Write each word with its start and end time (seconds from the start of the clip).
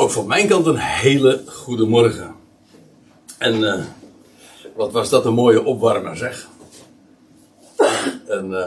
Ook 0.00 0.10
van 0.10 0.26
mijn 0.26 0.48
kant 0.48 0.66
een 0.66 0.76
hele 0.76 1.42
goede 1.46 1.86
morgen. 1.86 2.34
En 3.38 3.72
eh, 3.72 3.84
wat 4.76 4.92
was 4.92 5.08
dat 5.08 5.24
een 5.24 5.34
mooie 5.34 5.64
opwarmer, 5.64 6.16
zeg. 6.16 6.48
En 8.26 8.62
eh, 8.62 8.66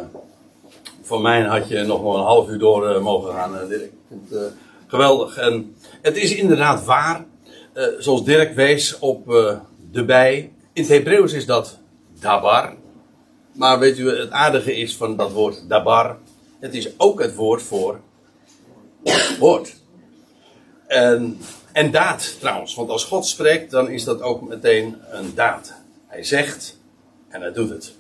van 1.02 1.22
mij 1.22 1.42
had 1.42 1.68
je 1.68 1.84
nog 1.84 2.02
wel 2.02 2.18
een 2.18 2.24
half 2.24 2.50
uur 2.50 2.60
door 2.60 2.88
eh, 2.88 3.02
mogen 3.02 3.34
gaan, 3.34 3.68
Dirk. 3.68 3.92
Het, 4.10 4.54
geweldig. 4.88 5.38
En 5.38 5.76
het 6.02 6.18
is 6.18 6.36
inderdaad 6.36 6.86
waar, 6.86 7.25
zoals 7.97 8.23
Dirk 8.23 8.55
wees 8.55 9.00
op 9.00 9.25
de 9.91 10.05
bij. 10.05 10.52
In 10.73 10.81
het 10.81 10.91
Hebreeuws 10.91 11.34
is 11.34 11.45
dat 11.45 11.79
dabar. 12.20 12.73
Maar 13.54 13.79
weet 13.79 13.97
u, 13.97 14.09
het 14.09 14.31
aardige 14.31 14.75
is 14.75 14.95
van 14.95 15.15
dat 15.15 15.31
woord 15.31 15.70
dabar. 15.70 16.18
Het 16.59 16.73
is 16.73 17.00
ook 17.00 17.21
het 17.21 17.36
woord 17.36 17.61
voor 17.61 18.00
woord. 19.39 19.81
En, 20.94 21.38
en 21.71 21.91
daad 21.91 22.36
trouwens. 22.39 22.75
Want 22.75 22.89
als 22.89 23.04
God 23.04 23.25
spreekt, 23.25 23.71
dan 23.71 23.89
is 23.89 24.04
dat 24.04 24.21
ook 24.21 24.42
meteen 24.42 24.97
een 25.11 25.32
daad. 25.36 25.74
Hij 26.07 26.24
zegt 26.24 26.78
en 27.29 27.42
hij 27.42 27.54
doet 27.54 27.69
het. 27.69 27.93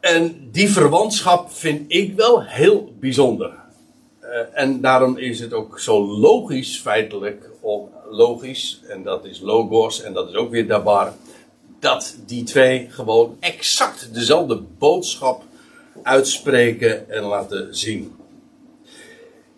En 0.00 0.48
die 0.52 0.70
verwantschap 0.70 1.52
vind 1.52 1.84
ik 1.92 2.16
wel 2.16 2.42
heel 2.42 2.92
bijzonder. 3.00 3.52
Eh, 4.20 4.40
en 4.52 4.80
daarom 4.80 5.18
is 5.18 5.40
het 5.40 5.52
ook 5.52 5.78
zo 5.78 6.06
logisch, 6.06 6.80
feitelijk, 6.80 7.50
om, 7.60 7.88
logisch, 8.10 8.80
en 8.88 9.02
dat 9.02 9.24
is 9.24 9.40
logos 9.40 10.02
en 10.02 10.12
dat 10.12 10.28
is 10.28 10.34
ook 10.34 10.50
weer 10.50 10.66
dabar, 10.66 11.12
dat 11.78 12.16
die 12.26 12.44
twee 12.44 12.86
gewoon 12.90 13.36
exact 13.40 14.14
dezelfde 14.14 14.62
boodschap 14.78 15.42
uitspreken 16.02 17.10
en 17.10 17.22
laten 17.22 17.76
zien. 17.76 18.16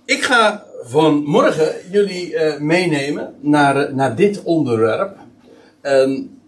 Ik 0.04 0.22
ga 0.22 0.67
vanmorgen 0.80 1.74
jullie 1.90 2.36
eh, 2.36 2.60
meenemen 2.60 3.34
naar, 3.40 3.76
eh, 3.76 3.94
naar 3.94 4.16
dit 4.16 4.42
onderwerp. 4.42 5.16
En 5.80 6.40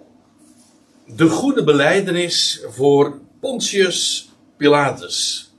de 1.06 1.28
goede 1.28 1.64
beleidenis 1.64 2.64
voor 2.68 3.18
Pontius 3.40 4.30
Pilatus. 4.56 5.50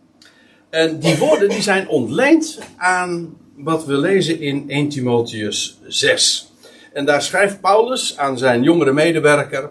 En 0.70 1.00
die 1.00 1.18
woorden 1.18 1.50
die 1.50 1.62
zijn 1.62 1.88
ontleend 1.88 2.60
aan 2.78 3.38
wat 3.56 3.86
we 3.86 3.98
lezen 3.98 4.40
in 4.40 4.64
1 4.68 4.90
Timotheus 4.90 5.80
6. 5.88 6.52
En 6.94 7.06
daar 7.06 7.22
schrijft 7.22 7.62
Paulus 7.62 8.18
aan 8.18 8.38
zijn 8.38 8.64
jongere 8.64 8.94
medewerker, 8.94 9.70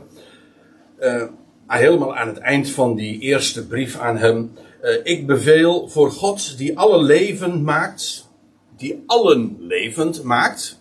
eh, 0.98 1.22
helemaal 1.66 2.16
aan 2.16 2.28
het 2.28 2.38
eind 2.38 2.70
van 2.70 2.94
die 2.94 3.20
eerste 3.20 3.66
brief 3.66 3.98
aan 3.98 4.16
hem. 4.16 4.52
ik 5.02 5.26
beveel 5.26 5.88
voor 5.88 6.10
God 6.10 6.58
die 6.58 6.78
alle 6.78 7.02
leven 7.02 7.62
maakt, 7.62 8.29
die 8.80 9.02
allen 9.06 9.56
levend 9.58 10.22
maakt. 10.22 10.78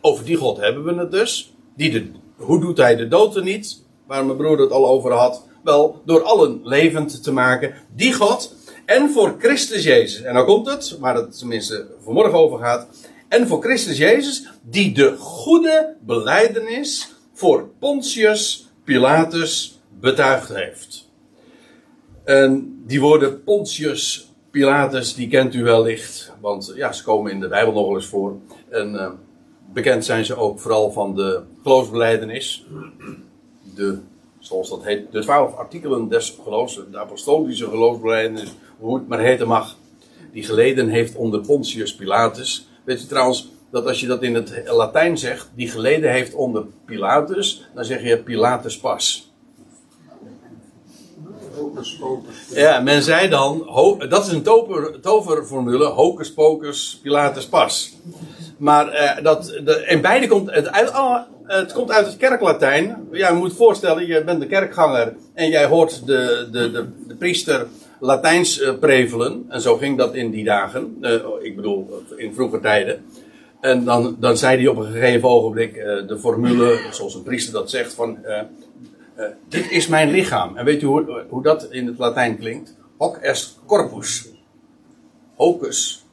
Over 0.00 0.24
die 0.24 0.36
God 0.36 0.56
hebben 0.56 0.84
we 0.84 0.94
het 0.94 1.10
dus. 1.10 1.54
Die 1.76 1.90
de, 1.90 2.10
hoe 2.36 2.60
doet 2.60 2.76
hij 2.76 2.96
de 2.96 3.08
dood 3.08 3.36
er 3.36 3.42
niet? 3.42 3.82
Waar 4.06 4.24
mijn 4.24 4.36
broer 4.36 4.58
het 4.58 4.70
al 4.70 4.88
over 4.88 5.12
had. 5.12 5.46
Wel, 5.64 6.02
door 6.04 6.22
allen 6.22 6.60
levend 6.62 7.22
te 7.22 7.32
maken. 7.32 7.74
Die 7.94 8.12
God. 8.12 8.54
En 8.84 9.10
voor 9.10 9.36
Christus 9.38 9.84
Jezus. 9.84 10.22
En 10.22 10.34
dan 10.34 10.44
komt 10.44 10.66
het, 10.66 10.98
waar 10.98 11.14
het 11.14 11.38
tenminste 11.38 11.86
vanmorgen 12.04 12.38
over 12.38 12.58
gaat. 12.58 12.86
En 13.28 13.46
voor 13.46 13.62
Christus 13.62 13.98
Jezus, 13.98 14.48
die 14.62 14.94
de 14.94 15.16
goede 15.16 15.96
beleidenis 16.00 17.14
voor 17.32 17.68
Pontius 17.78 18.70
Pilatus 18.84 19.80
betuigd 20.00 20.48
heeft. 20.48 21.08
En 22.24 22.82
die 22.86 23.00
woorden 23.00 23.42
Pontius 23.42 24.31
Pilatus, 24.52 25.14
die 25.14 25.28
kent 25.28 25.54
u 25.54 25.62
wellicht. 25.62 26.32
Want 26.40 26.72
ja, 26.76 26.92
ze 26.92 27.02
komen 27.02 27.32
in 27.32 27.40
de 27.40 27.48
Bijbel 27.48 27.72
nog 27.72 27.86
wel 27.86 27.94
eens 27.94 28.06
voor. 28.06 28.36
En 28.68 28.98
eh, 28.98 29.10
bekend 29.72 30.04
zijn 30.04 30.24
ze 30.24 30.36
ook 30.36 30.60
vooral 30.60 30.90
van 30.90 31.14
de 31.14 31.42
geloofsbeleidenis. 31.62 32.66
De, 33.74 33.98
zoals 34.38 34.68
dat 34.68 34.84
heet, 34.84 35.12
de 35.12 35.20
twaalf 35.20 35.54
artikelen 35.54 36.08
des 36.08 36.38
geloofs. 36.42 36.80
De 36.90 36.98
apostolische 36.98 37.68
geloofsbeleidenis, 37.68 38.52
hoe 38.78 38.94
het 38.94 39.08
maar 39.08 39.20
heten 39.20 39.48
mag. 39.48 39.76
Die 40.32 40.42
geleden 40.42 40.88
heeft 40.88 41.16
onder 41.16 41.40
Pontius 41.40 41.94
Pilatus. 41.94 42.68
Weet 42.84 43.02
u 43.02 43.06
trouwens 43.06 43.50
dat 43.70 43.86
als 43.86 44.00
je 44.00 44.06
dat 44.06 44.22
in 44.22 44.34
het 44.34 44.62
Latijn 44.66 45.18
zegt, 45.18 45.50
die 45.54 45.68
geleden 45.68 46.10
heeft 46.10 46.34
onder 46.34 46.64
Pilatus, 46.84 47.68
dan 47.74 47.84
zeg 47.84 48.02
je 48.02 48.18
Pilatus 48.18 48.78
pas. 48.78 49.31
Ja, 52.54 52.80
men 52.80 53.02
zei 53.02 53.28
dan, 53.28 53.66
dat 54.08 54.26
is 54.26 54.32
een 54.32 54.42
tover, 54.42 55.00
toverformule, 55.00 55.84
hocus 55.84 56.32
pocus, 56.32 56.98
Pilatus 57.02 57.46
pas. 57.46 57.96
Maar 58.62 58.88
eh, 58.88 59.24
dat, 59.24 59.60
de, 59.64 59.84
en 59.84 60.00
beide 60.00 60.26
komt 60.26 60.50
het 60.50 60.70
uit, 60.70 60.92
het 61.44 61.72
komt 61.72 61.90
uit 61.90 62.06
het 62.06 62.16
kerklatijn. 62.16 63.08
Ja, 63.12 63.28
je 63.28 63.34
moet 63.34 63.54
voorstellen, 63.54 64.06
je 64.06 64.24
bent 64.24 64.40
de 64.40 64.46
kerkganger 64.46 65.14
en 65.34 65.48
jij 65.48 65.66
hoort 65.66 66.06
de, 66.06 66.48
de, 66.52 66.70
de, 66.70 66.86
de 67.06 67.14
priester 67.14 67.66
Latijns 68.00 68.60
eh, 68.60 68.78
prevelen. 68.78 69.44
En 69.48 69.60
zo 69.60 69.76
ging 69.76 69.98
dat 69.98 70.14
in 70.14 70.30
die 70.30 70.44
dagen, 70.44 70.96
eh, 71.00 71.14
ik 71.40 71.56
bedoel 71.56 72.02
in 72.16 72.34
vroege 72.34 72.60
tijden. 72.60 73.04
En 73.60 73.84
dan, 73.84 74.16
dan 74.20 74.36
zei 74.36 74.56
hij 74.56 74.66
op 74.66 74.76
een 74.76 74.92
gegeven 74.92 75.28
ogenblik 75.28 75.74
de 76.06 76.18
formule, 76.18 76.80
zoals 76.90 77.14
een 77.14 77.22
priester 77.22 77.52
dat 77.52 77.70
zegt, 77.70 77.94
van 77.94 78.18
eh, 79.14 79.24
dit 79.48 79.70
is 79.70 79.86
mijn 79.86 80.10
lichaam. 80.10 80.56
En 80.56 80.64
weet 80.64 80.82
u 80.82 80.86
hoe, 80.86 81.24
hoe 81.28 81.42
dat 81.42 81.66
in 81.70 81.86
het 81.86 81.98
Latijn 81.98 82.38
klinkt? 82.38 82.76
Hoc 82.96 83.16
est 83.16 83.58
corpus. 83.66 84.28
Hocus. 85.34 86.04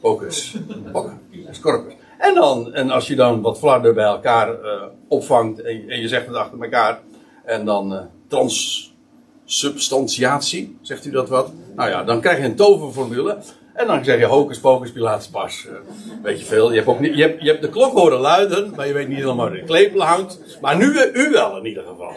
Hocus. 0.00 0.56
Hoc 0.92 1.10
est 1.48 1.60
corpus. 1.60 1.94
En, 2.18 2.34
dan, 2.34 2.74
en 2.74 2.90
als 2.90 3.06
je 3.06 3.16
dan 3.16 3.40
wat 3.40 3.58
flarden 3.58 3.94
bij 3.94 4.04
elkaar 4.04 4.48
eh, 4.48 4.82
opvangt 5.08 5.62
en, 5.62 5.88
en 5.88 6.00
je 6.00 6.08
zegt 6.08 6.26
het 6.26 6.36
achter 6.36 6.62
elkaar. 6.62 7.00
En 7.44 7.64
dan 7.64 7.94
eh, 7.94 8.00
transsubstantiatie, 8.28 10.78
zegt 10.80 11.06
u 11.06 11.10
dat 11.10 11.28
wat? 11.28 11.52
Nou 11.76 11.90
ja, 11.90 12.04
dan 12.04 12.20
krijg 12.20 12.38
je 12.38 12.44
een 12.44 12.56
toverformule. 12.56 13.38
En 13.74 13.86
dan 13.86 14.04
zeg 14.04 14.18
je 14.18 14.24
hocus 14.24 14.60
pocus 14.60 14.92
pilatus 14.92 15.28
pas. 15.28 15.66
Weet 16.22 16.40
je 16.40 16.44
veel. 16.44 16.70
Je 16.70 16.76
hebt, 16.76 16.88
ook 16.88 17.00
niet, 17.00 17.16
je, 17.16 17.22
hebt, 17.22 17.42
je 17.42 17.48
hebt 17.48 17.62
de 17.62 17.68
klok 17.68 17.92
horen 17.92 18.20
luiden, 18.20 18.72
maar 18.76 18.86
je 18.86 18.92
weet 18.92 19.08
niet 19.08 19.16
helemaal 19.16 19.36
waar 19.36 19.54
de 19.54 19.64
klepel 19.64 20.02
hangt. 20.02 20.58
Maar 20.60 20.76
nu 20.76 21.10
u 21.12 21.30
wel 21.30 21.56
in 21.56 21.66
ieder 21.66 21.82
geval. 21.82 22.12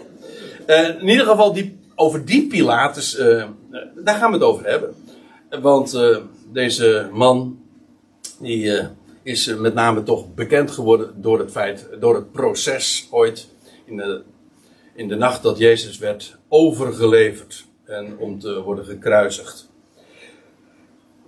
Eh, 0.66 0.88
in 0.88 1.10
ieder 1.10 1.26
geval, 1.26 1.54
die, 1.54 1.80
over 1.96 2.26
die 2.26 2.48
Pilatus, 2.48 3.18
eh, 3.18 3.42
eh, 3.42 3.48
daar 3.96 4.16
gaan 4.16 4.32
we 4.32 4.38
het 4.38 4.46
over 4.46 4.66
hebben. 4.66 4.96
Want 5.62 6.00
deze 6.52 7.10
man, 7.12 7.60
die 8.40 8.90
is 9.24 9.56
met 9.56 9.74
name 9.74 10.04
toch 10.04 10.34
bekend 10.34 10.72
geworden 10.72 11.22
door 11.22 11.40
het 11.40 11.52
feit, 11.52 11.88
door 12.00 12.16
het 12.16 12.32
proces 12.32 13.08
ooit 13.12 13.48
in 13.86 13.98
de, 13.98 14.22
in 14.96 15.08
de 15.08 15.16
nacht 15.16 15.44
dat 15.44 15.58
Jezus 15.58 15.98
werd 15.98 16.38
overgeleverd 16.48 17.66
en 17.86 18.18
om 18.18 18.40
te 18.40 18.62
worden 18.62 18.86
gekruisigd. 18.86 19.70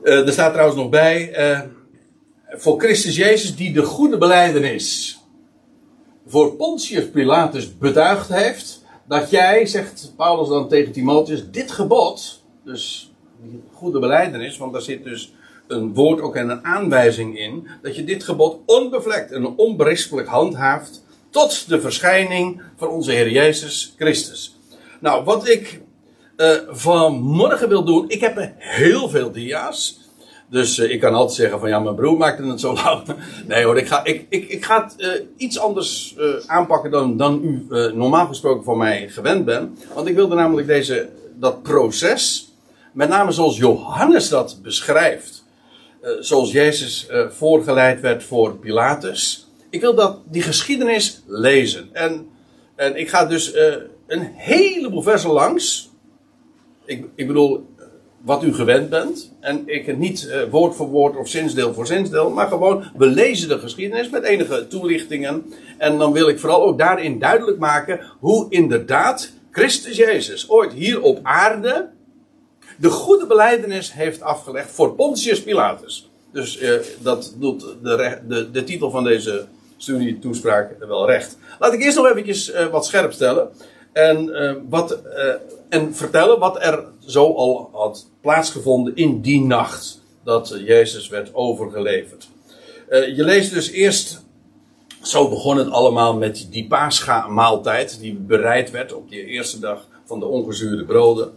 Er 0.03 0.31
staat 0.31 0.51
trouwens 0.51 0.79
nog 0.79 0.89
bij, 0.89 1.33
voor 2.49 2.79
Christus 2.79 3.15
Jezus 3.15 3.55
die 3.55 3.73
de 3.73 3.83
goede 3.83 4.17
beleidenis 4.17 5.19
voor 6.27 6.55
Pontius 6.55 7.09
Pilatus 7.09 7.77
betuigd 7.77 8.29
heeft, 8.29 8.84
dat 9.07 9.29
jij, 9.29 9.65
zegt 9.65 10.13
Paulus 10.15 10.47
dan 10.47 10.67
tegen 10.67 10.91
Timotheus, 10.91 11.51
dit 11.51 11.71
gebod, 11.71 12.43
dus 12.63 13.13
goede 13.73 13.99
beleidenis, 13.99 14.57
want 14.57 14.73
daar 14.73 14.81
zit 14.81 15.03
dus 15.03 15.33
een 15.67 15.93
woord 15.93 16.21
ook 16.21 16.35
en 16.35 16.49
een 16.49 16.65
aanwijzing 16.65 17.39
in, 17.39 17.67
dat 17.81 17.95
je 17.95 18.03
dit 18.03 18.23
gebod 18.23 18.59
onbevlekt 18.65 19.31
en 19.31 19.57
onberispelijk 19.57 20.27
handhaaft 20.27 21.03
tot 21.29 21.67
de 21.67 21.81
verschijning 21.81 22.61
van 22.77 22.87
onze 22.87 23.11
Heer 23.11 23.31
Jezus 23.31 23.93
Christus. 23.97 24.59
Nou, 24.99 25.23
wat 25.23 25.47
ik 25.47 25.81
eh, 26.35 26.49
vanmorgen 26.67 27.69
wil 27.69 27.83
doen, 27.83 28.09
ik 28.09 28.19
heb 28.19 28.51
heel 28.57 29.09
veel 29.09 29.31
dia's. 29.31 29.99
Dus 30.49 30.77
eh, 30.79 30.91
ik 30.91 30.99
kan 30.99 31.13
altijd 31.13 31.37
zeggen 31.37 31.59
van 31.59 31.69
ja, 31.69 31.79
mijn 31.79 31.95
broer 31.95 32.17
maakte 32.17 32.43
het 32.43 32.59
zo 32.59 32.73
lang. 32.83 33.03
Nee 33.47 33.63
hoor, 33.63 33.77
ik 33.77 33.87
ga, 33.87 34.03
ik, 34.03 34.25
ik, 34.29 34.49
ik 34.49 34.65
ga 34.65 34.83
het 34.83 34.95
eh, 34.95 35.09
iets 35.37 35.59
anders 35.59 36.15
eh, 36.17 36.27
aanpakken 36.45 36.91
dan, 36.91 37.17
dan 37.17 37.41
u 37.43 37.65
normaal 37.93 38.27
gesproken 38.27 38.63
van 38.63 38.77
mij 38.77 39.09
gewend 39.09 39.45
bent. 39.45 39.85
Want 39.93 40.07
ik 40.07 40.15
wilde 40.15 40.35
namelijk 40.35 40.67
deze, 40.67 41.09
dat 41.35 41.63
proces, 41.63 42.53
met 42.93 43.09
name 43.09 43.31
zoals 43.31 43.57
Johannes 43.57 44.29
dat 44.29 44.59
beschrijft. 44.61 45.43
zoals 46.19 46.51
Jezus 46.51 47.07
voorgeleid 47.29 48.01
werd 48.01 48.23
voor 48.23 48.55
Pilatus. 48.55 49.47
Ik 49.69 49.81
wil 49.81 49.95
dat, 49.95 50.17
die 50.25 50.41
geschiedenis 50.41 51.23
lezen. 51.25 51.89
En, 51.93 52.27
en 52.75 52.95
ik 52.95 53.09
ga 53.09 53.25
dus 53.25 53.53
een 54.07 54.31
heleboel 54.33 55.01
versen 55.01 55.29
langs. 55.29 55.89
Ik, 56.85 57.05
ik 57.15 57.27
bedoel, 57.27 57.65
wat 58.25 58.43
u 58.43 58.53
gewend 58.53 58.89
bent. 58.89 59.31
En 59.39 59.63
ik 59.65 59.97
niet 59.97 60.27
eh, 60.27 60.41
woord 60.49 60.75
voor 60.75 60.87
woord 60.87 61.17
of 61.17 61.29
zinsdeel 61.29 61.73
voor 61.73 61.87
zinsdeel, 61.87 62.29
maar 62.29 62.47
gewoon 62.47 62.83
we 62.97 63.05
lezen 63.05 63.47
de 63.47 63.59
geschiedenis 63.59 64.09
met 64.09 64.23
enige 64.23 64.67
toelichtingen. 64.67 65.53
En 65.77 65.97
dan 65.97 66.11
wil 66.11 66.27
ik 66.27 66.39
vooral 66.39 66.63
ook 66.63 66.77
daarin 66.77 67.19
duidelijk 67.19 67.59
maken 67.59 67.99
hoe 68.19 68.45
inderdaad 68.49 69.31
Christus 69.51 69.97
Jezus 69.97 70.49
ooit 70.49 70.73
hier 70.73 71.01
op 71.01 71.19
aarde 71.23 71.89
de 72.77 72.89
goede 72.89 73.25
beleidenis 73.25 73.93
heeft 73.93 74.21
afgelegd 74.21 74.71
voor 74.71 74.95
Pontius 74.95 75.43
Pilatus. 75.43 76.09
Dus 76.31 76.61
uh, 76.61 76.73
dat 76.99 77.35
doet 77.39 77.65
de, 77.83 78.17
de, 78.27 78.51
de 78.51 78.63
titel 78.63 78.89
van 78.89 79.03
deze 79.03 79.45
studietoespraak 79.77 80.75
wel 80.79 81.07
recht. 81.07 81.37
Laat 81.59 81.73
ik 81.73 81.81
eerst 81.83 81.97
nog 81.97 82.09
eventjes 82.09 82.53
uh, 82.53 82.65
wat 82.65 82.85
scherp 82.85 83.11
stellen. 83.11 83.49
En, 83.93 84.31
wat, 84.69 85.01
en 85.69 85.95
vertellen 85.95 86.39
wat 86.39 86.63
er 86.63 86.85
zo 87.05 87.33
al 87.33 87.69
had 87.73 88.07
plaatsgevonden 88.21 88.95
in 88.95 89.21
die 89.21 89.41
nacht. 89.41 90.03
Dat 90.23 90.55
Jezus 90.65 91.07
werd 91.07 91.33
overgeleverd. 91.33 92.29
je 92.89 93.23
leest 93.23 93.53
dus 93.53 93.71
eerst 93.71 94.23
zo 95.07 95.29
begon 95.29 95.57
het 95.57 95.69
allemaal 95.69 96.17
met 96.17 96.47
die 96.49 96.67
paascha-maaltijd 96.67 97.99
die 97.99 98.13
bereid 98.13 98.71
werd 98.71 98.93
op 98.93 99.09
die 99.09 99.25
eerste 99.25 99.59
dag 99.59 99.87
van 100.05 100.19
de 100.19 100.25
ongezuurde 100.25 100.85
broden. 100.85 101.31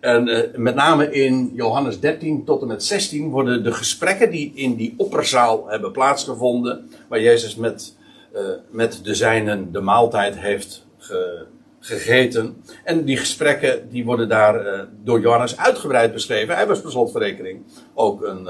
En 0.00 0.28
uh, 0.28 0.38
met 0.56 0.74
name 0.74 1.10
in 1.10 1.50
Johannes 1.54 2.00
13 2.00 2.44
tot 2.44 2.62
en 2.62 2.66
met 2.66 2.84
16 2.84 3.30
worden 3.30 3.64
de 3.64 3.72
gesprekken 3.72 4.30
die 4.30 4.52
in 4.54 4.74
die 4.74 4.94
opperzaal 4.96 5.68
hebben 5.68 5.92
plaatsgevonden, 5.92 6.90
waar 7.08 7.20
Jezus 7.20 7.56
met, 7.56 7.94
uh, 8.34 8.40
met 8.70 9.00
de 9.02 9.14
zijnen 9.14 9.72
de 9.72 9.80
maaltijd 9.80 10.38
heeft 10.38 10.86
ge, 10.98 11.46
gegeten. 11.84 12.62
En 12.84 13.04
die 13.04 13.16
gesprekken 13.16 13.88
die 13.90 14.04
worden 14.04 14.28
daar 14.28 14.66
uh, 14.66 14.80
door 15.02 15.20
Johannes 15.20 15.56
uitgebreid 15.56 16.12
beschreven. 16.12 16.54
Hij 16.54 16.66
was 16.66 16.80
per 16.80 16.90
slotverrekening 16.90 17.62
ook 17.94 18.22
een, 18.22 18.48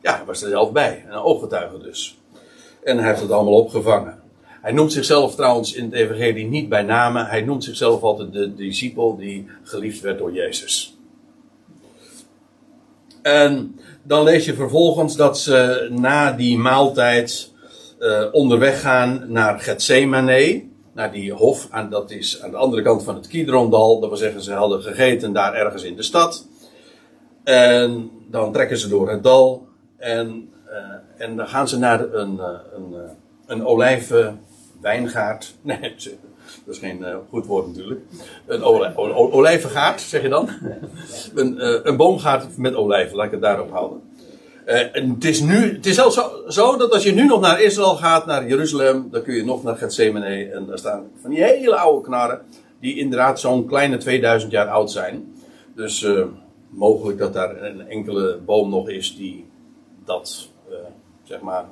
ja, 0.00 0.16
hij 0.16 0.24
was 0.24 0.42
er 0.42 0.48
zelf 0.48 0.72
bij, 0.72 1.04
een 1.08 1.18
ooggetuige 1.18 1.78
dus. 1.78 2.18
En 2.82 2.98
hij 2.98 3.08
heeft 3.08 3.20
het 3.20 3.30
allemaal 3.30 3.54
opgevangen. 3.54 4.22
Hij 4.60 4.72
noemt 4.72 4.92
zichzelf 4.92 5.34
trouwens 5.34 5.74
in 5.74 5.84
het 5.84 5.92
Evangelie 5.92 6.46
niet 6.46 6.68
bij 6.68 6.82
name. 6.82 7.24
Hij 7.24 7.40
noemt 7.40 7.64
zichzelf 7.64 8.02
altijd 8.02 8.32
de 8.32 8.54
discipel 8.54 9.16
die 9.16 9.46
geliefd 9.62 10.00
werd 10.00 10.18
door 10.18 10.32
Jezus. 10.32 10.98
En 13.22 13.80
dan 14.02 14.24
lees 14.24 14.44
je 14.44 14.54
vervolgens 14.54 15.16
dat 15.16 15.38
ze 15.38 15.88
na 15.90 16.32
die 16.32 16.58
maaltijd 16.58 17.52
uh, 18.00 18.24
onderweg 18.32 18.80
gaan 18.80 19.24
naar 19.28 19.60
Gethsemane. 19.60 20.69
Naar 20.92 21.12
die 21.12 21.32
hof, 21.32 21.68
en 21.70 21.90
dat 21.90 22.10
is 22.10 22.42
aan 22.42 22.50
de 22.50 22.56
andere 22.56 22.82
kant 22.82 23.02
van 23.02 23.14
het 23.14 23.26
Kidrondal. 23.26 24.00
Dat 24.00 24.08
wil 24.08 24.18
zeggen, 24.18 24.42
ze 24.42 24.52
hadden 24.52 24.82
gegeten 24.82 25.32
daar 25.32 25.54
ergens 25.54 25.82
in 25.82 25.96
de 25.96 26.02
stad. 26.02 26.46
En 27.44 28.10
dan 28.28 28.52
trekken 28.52 28.78
ze 28.78 28.88
door 28.88 29.10
het 29.10 29.22
dal. 29.22 29.68
En 29.96 30.50
uh, 30.70 31.26
en 31.26 31.36
dan 31.36 31.48
gaan 31.48 31.68
ze 31.68 31.78
naar 31.78 32.12
een, 32.12 32.34
uh, 32.34 32.46
een, 32.74 32.92
uh, 32.92 32.98
een 33.46 33.66
olijfwijngaard. 33.66 35.54
Nee, 35.62 35.94
dat 36.64 36.74
is 36.74 36.78
geen 36.78 37.04
goed 37.28 37.46
woord 37.46 37.66
natuurlijk. 37.66 38.00
Een, 38.46 38.62
olij, 38.62 38.96
olijvengaard, 38.96 40.00
zeg 40.00 40.22
je 40.22 40.28
dan? 40.28 40.48
een, 41.34 41.88
een 41.88 41.96
boomgaard 41.96 42.56
met 42.56 42.74
olijven, 42.74 43.16
laat 43.16 43.26
ik 43.26 43.32
het 43.32 43.40
daarop 43.40 43.70
houden. 43.70 44.02
En 44.92 45.10
het 45.10 45.24
is 45.24 45.40
nu, 45.40 45.74
het 45.74 45.86
is 45.86 45.94
zelfs 45.94 46.20
zo, 46.48 46.76
dat 46.76 46.92
als 46.92 47.02
je 47.02 47.12
nu 47.12 47.26
nog 47.26 47.40
naar 47.40 47.62
Israël 47.62 47.96
gaat, 47.96 48.26
naar 48.26 48.48
Jeruzalem, 48.48 49.08
dan 49.10 49.22
kun 49.22 49.34
je 49.34 49.44
nog 49.44 49.62
naar 49.62 49.76
Gethsemane. 49.76 50.50
En 50.50 50.66
daar 50.66 50.78
staan 50.78 51.10
van 51.20 51.30
die 51.30 51.42
hele 51.42 51.76
oude 51.76 52.06
knarren, 52.06 52.40
die 52.80 52.98
inderdaad 52.98 53.40
zo'n 53.40 53.66
kleine 53.66 53.96
2000 53.96 54.52
jaar 54.52 54.68
oud 54.68 54.90
zijn. 54.90 55.34
Dus 55.74 56.06
mogelijk 56.68 57.18
dat 57.18 57.32
daar 57.32 57.62
een 57.62 57.88
enkele 57.88 58.38
boom 58.44 58.70
nog 58.70 58.88
is 58.88 59.16
die 59.16 59.48
dat 60.04 60.50
zeg 61.30 61.40
maar, 61.40 61.64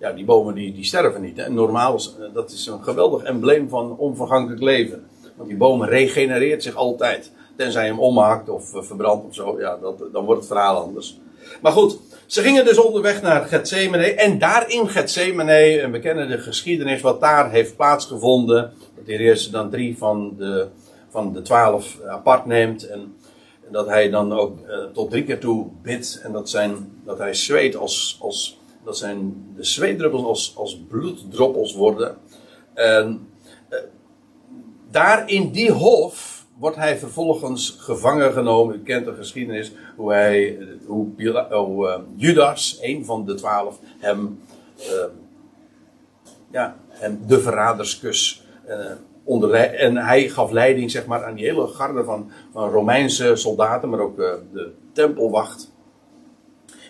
ja, 0.00 0.12
die 0.12 0.24
bomen 0.24 0.54
die, 0.54 0.72
die 0.72 0.84
sterven 0.84 1.20
niet. 1.20 1.38
En 1.38 1.54
normaal, 1.54 1.94
eh, 1.94 2.34
dat 2.34 2.50
is 2.50 2.66
een 2.66 2.82
geweldig 2.82 3.22
embleem 3.22 3.68
van 3.68 3.96
onvergankelijk 3.96 4.62
leven. 4.62 5.06
Want 5.36 5.48
die 5.48 5.58
bomen 5.58 5.88
regenereert 5.88 6.62
zich 6.62 6.74
altijd. 6.74 7.32
Tenzij 7.56 7.84
je 7.84 7.90
hem 7.90 8.00
ommaakt 8.00 8.48
of 8.48 8.74
uh, 8.74 8.82
verbrandt 8.82 9.26
of 9.26 9.34
zo, 9.34 9.60
ja, 9.60 9.76
dat, 9.76 10.02
dan 10.12 10.24
wordt 10.24 10.40
het 10.40 10.50
verhaal 10.50 10.76
anders. 10.76 11.20
Maar 11.60 11.72
goed, 11.72 11.98
ze 12.26 12.42
gingen 12.42 12.64
dus 12.64 12.78
onderweg 12.78 13.22
naar 13.22 13.44
Gethsemane. 13.44 14.14
En 14.14 14.38
daar 14.38 14.70
in 14.70 14.88
Gethsemane, 14.88 15.80
en 15.80 15.92
we 15.92 15.98
kennen 15.98 16.28
de 16.28 16.38
geschiedenis 16.38 17.00
wat 17.00 17.20
daar 17.20 17.50
heeft 17.50 17.76
plaatsgevonden. 17.76 18.72
Dat 18.96 19.06
de 19.06 19.12
Heer 19.12 19.48
dan 19.50 19.70
drie 19.70 19.98
van 19.98 20.34
de, 20.38 20.68
van 21.08 21.32
de 21.32 21.42
twaalf 21.42 21.98
apart 22.06 22.46
neemt. 22.46 22.86
En 22.86 23.16
dat 23.70 23.86
hij 23.86 24.10
dan 24.10 24.32
ook 24.32 24.58
uh, 24.68 24.84
tot 24.92 25.10
drie 25.10 25.24
keer 25.24 25.40
toe 25.40 25.66
bidt. 25.82 26.20
En 26.22 26.32
dat, 26.32 26.50
zijn, 26.50 27.00
dat 27.04 27.18
hij 27.18 27.34
zweet 27.34 27.76
als, 27.76 28.18
als 28.20 28.60
dat 28.84 28.98
zijn 28.98 29.46
de 29.56 29.64
zweetdruppels 29.64 30.24
als, 30.24 30.52
als 30.56 30.80
bloeddroppels 30.88 31.74
worden. 31.74 32.16
En 32.74 33.28
daar 34.90 35.28
in 35.28 35.50
die 35.50 35.72
hof 35.72 36.41
wordt 36.62 36.76
hij 36.76 36.98
vervolgens 36.98 37.76
gevangen 37.78 38.32
genomen. 38.32 38.74
U 38.74 38.82
kent 38.82 39.04
de 39.04 39.14
geschiedenis 39.14 39.72
hoe, 39.96 40.12
hij, 40.12 40.58
hoe, 40.86 41.08
hoe 41.50 41.88
uh, 41.88 41.98
Judas, 42.16 42.78
een 42.80 43.04
van 43.04 43.24
de 43.24 43.34
twaalf, 43.34 43.78
hem, 43.98 44.40
uh, 44.78 44.84
ja, 46.50 46.76
hem 46.88 47.20
de 47.26 47.40
verraderskus 47.40 48.44
onder, 49.24 49.54
en 49.54 49.96
hij 49.96 50.28
gaf 50.28 50.50
leiding 50.50 50.90
zeg 50.90 51.06
maar, 51.06 51.24
aan 51.24 51.34
die 51.34 51.44
hele 51.44 51.66
garde 51.66 52.04
van, 52.04 52.30
van 52.52 52.70
Romeinse 52.70 53.36
soldaten, 53.36 53.88
maar 53.88 54.00
ook 54.00 54.16
de 54.16 54.70
tempelwacht. 54.92 55.72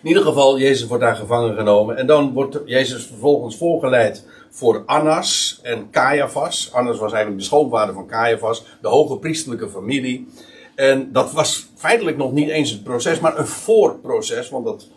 In 0.01 0.07
ieder 0.07 0.23
geval, 0.23 0.59
Jezus 0.59 0.87
wordt 0.87 1.03
daar 1.03 1.15
gevangen 1.15 1.55
genomen. 1.55 1.97
En 1.97 2.07
dan 2.07 2.33
wordt 2.33 2.59
Jezus 2.65 3.05
vervolgens 3.05 3.57
voorgeleid 3.57 4.27
voor 4.49 4.83
Annas 4.85 5.52
en 5.63 5.89
Caiaphas. 5.89 6.73
Annas 6.73 6.97
was 6.99 7.11
eigenlijk 7.11 7.41
de 7.41 7.47
schoonvader 7.47 7.93
van 7.93 8.07
Caiaphas, 8.07 8.65
de 8.81 8.87
hoge 8.87 9.17
priestelijke 9.17 9.69
familie. 9.69 10.27
En 10.75 11.11
dat 11.11 11.31
was 11.31 11.67
feitelijk 11.75 12.17
nog 12.17 12.31
niet 12.31 12.49
eens 12.49 12.71
het 12.71 12.83
proces, 12.83 13.19
maar 13.19 13.37
een 13.37 13.47
voorproces. 13.47 14.49
Want 14.49 14.65
dat, 14.65 14.87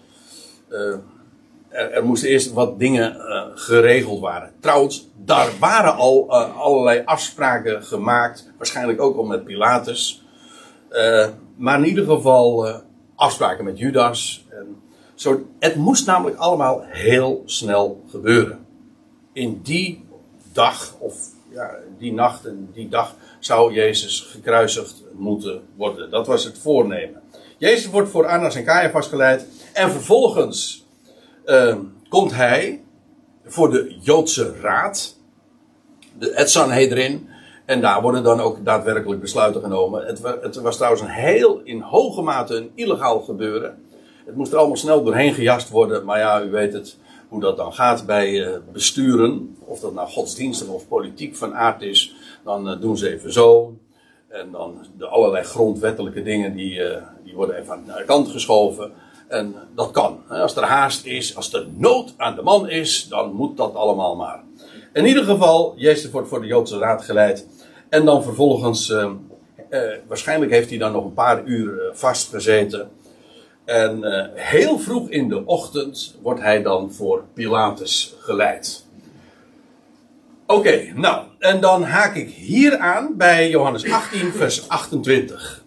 uh, 0.70 0.78
er, 1.68 1.90
er, 1.90 2.04
moesten 2.04 2.28
eerst 2.28 2.52
wat 2.52 2.78
dingen 2.78 3.16
uh, 3.16 3.42
geregeld 3.54 4.20
waren. 4.20 4.52
Trouwens, 4.60 5.08
daar 5.24 5.50
waren 5.60 5.94
al 5.94 6.26
uh, 6.28 6.60
allerlei 6.60 7.02
afspraken 7.04 7.82
gemaakt. 7.82 8.52
Waarschijnlijk 8.56 9.00
ook 9.00 9.16
al 9.16 9.24
met 9.24 9.44
Pilatus. 9.44 10.24
maar 11.56 11.78
in 11.78 11.86
ieder 11.86 12.04
geval 12.04 12.69
afspraken 13.16 13.64
met 13.64 13.78
Judas. 13.78 14.46
En 14.50 14.82
zo, 15.14 15.46
het 15.58 15.76
moest 15.76 16.06
namelijk 16.06 16.36
allemaal 16.36 16.82
heel 16.86 17.42
snel 17.44 18.04
gebeuren. 18.10 18.66
In 19.32 19.60
die 19.62 20.06
dag, 20.56 20.94
of 20.99 21.14
ja, 21.49 21.70
die 21.99 22.12
nacht 22.12 22.47
en 22.47 22.70
die 22.73 22.88
dag, 22.88 23.14
zou 23.38 23.73
Jezus 23.73 24.20
gekruisigd 24.20 25.03
moeten 25.12 25.62
worden. 25.76 26.11
Dat 26.11 26.26
was 26.26 26.44
het 26.44 26.58
voornemen. 26.58 27.23
Jezus 27.58 27.91
wordt 27.91 28.08
voor 28.08 28.26
Annas 28.26 28.55
en 28.55 28.64
Caiaphas 28.64 29.08
geleid. 29.08 29.47
En 29.73 29.91
vervolgens 29.91 30.87
uh, 31.47 31.76
komt 32.08 32.35
hij 32.35 32.85
voor 33.44 33.70
de 33.70 33.96
Joodse 34.01 34.55
Raad. 34.60 35.17
De, 36.19 36.32
het 36.34 36.51
Sanhedrin. 36.51 37.29
En 37.65 37.81
daar 37.81 38.03
worden 38.03 38.22
dan 38.22 38.41
ook 38.41 38.65
daadwerkelijk 38.65 39.20
besluiten 39.20 39.63
genomen. 39.63 40.06
Het, 40.06 40.22
het 40.43 40.56
was 40.56 40.77
trouwens 40.77 41.03
een 41.03 41.08
heel 41.08 41.60
in 41.65 41.81
hoge 41.81 42.22
mate 42.22 42.55
een 42.55 42.70
illegaal 42.75 43.20
gebeuren. 43.20 43.84
Het 44.27 44.36
moest 44.36 44.53
er 44.53 44.58
allemaal 44.58 44.77
snel 44.77 45.05
doorheen 45.05 45.34
gejast 45.34 45.69
worden. 45.70 46.05
Maar 46.05 46.19
ja, 46.19 46.43
u 46.43 46.51
weet 46.51 46.72
het, 46.72 46.96
hoe 47.28 47.40
dat 47.40 47.56
dan 47.56 47.72
gaat 47.72 48.06
bij 48.06 48.30
uh, 48.30 48.56
besturen. 48.72 49.56
Of 49.64 49.80
dat 49.80 49.94
nou 49.94 50.08
godsdienstig 50.08 50.68
of 50.68 50.88
politiek 50.88 51.36
van 51.36 51.54
aard 51.54 51.82
is. 51.82 52.14
Dan 52.44 52.70
uh, 52.70 52.80
doen 52.80 52.98
ze 52.98 53.12
even 53.12 53.32
zo. 53.32 53.76
En 54.28 54.50
dan 54.50 54.86
de 54.98 55.06
allerlei 55.06 55.44
grondwettelijke 55.44 56.22
dingen 56.22 56.56
die, 56.56 56.74
uh, 56.74 56.96
die 57.24 57.34
worden 57.34 57.56
even 57.56 57.82
naar 57.86 57.98
de 57.98 58.04
kant 58.04 58.28
geschoven. 58.28 58.92
En 59.28 59.54
dat 59.74 59.90
kan. 59.90 60.20
Als 60.28 60.56
er 60.56 60.62
haast 60.62 61.04
is, 61.04 61.36
als 61.36 61.52
er 61.52 61.66
nood 61.74 62.14
aan 62.16 62.34
de 62.34 62.42
man 62.42 62.68
is, 62.68 63.08
dan 63.08 63.32
moet 63.32 63.56
dat 63.56 63.74
allemaal 63.74 64.16
maar. 64.16 64.44
In 64.92 65.06
ieder 65.06 65.24
geval, 65.24 65.74
Jezus 65.76 66.10
wordt 66.10 66.28
voor 66.28 66.40
de 66.40 66.46
Joodse 66.46 66.78
Raad 66.78 67.04
geleid. 67.04 67.46
En 67.88 68.04
dan 68.04 68.22
vervolgens, 68.22 68.94
waarschijnlijk 70.06 70.52
heeft 70.52 70.68
hij 70.68 70.78
dan 70.78 70.92
nog 70.92 71.04
een 71.04 71.12
paar 71.12 71.44
uur 71.44 71.90
vastgezeten. 71.92 72.90
En 73.67 73.99
uh, 74.03 74.25
heel 74.35 74.79
vroeg 74.79 75.08
in 75.08 75.29
de 75.29 75.44
ochtend 75.44 76.17
wordt 76.23 76.41
hij 76.41 76.63
dan 76.63 76.93
voor 76.93 77.25
Pilatus 77.35 78.15
geleid. 78.19 78.85
Oké, 80.46 80.93
nou, 80.94 81.27
en 81.39 81.61
dan 81.61 81.82
haak 81.82 82.15
ik 82.15 82.29
hier 82.29 82.79
aan 82.79 83.17
bij 83.17 83.51
Johannes 83.51 83.91
18, 83.91 84.32
vers 84.32 84.69
28. 84.69 85.65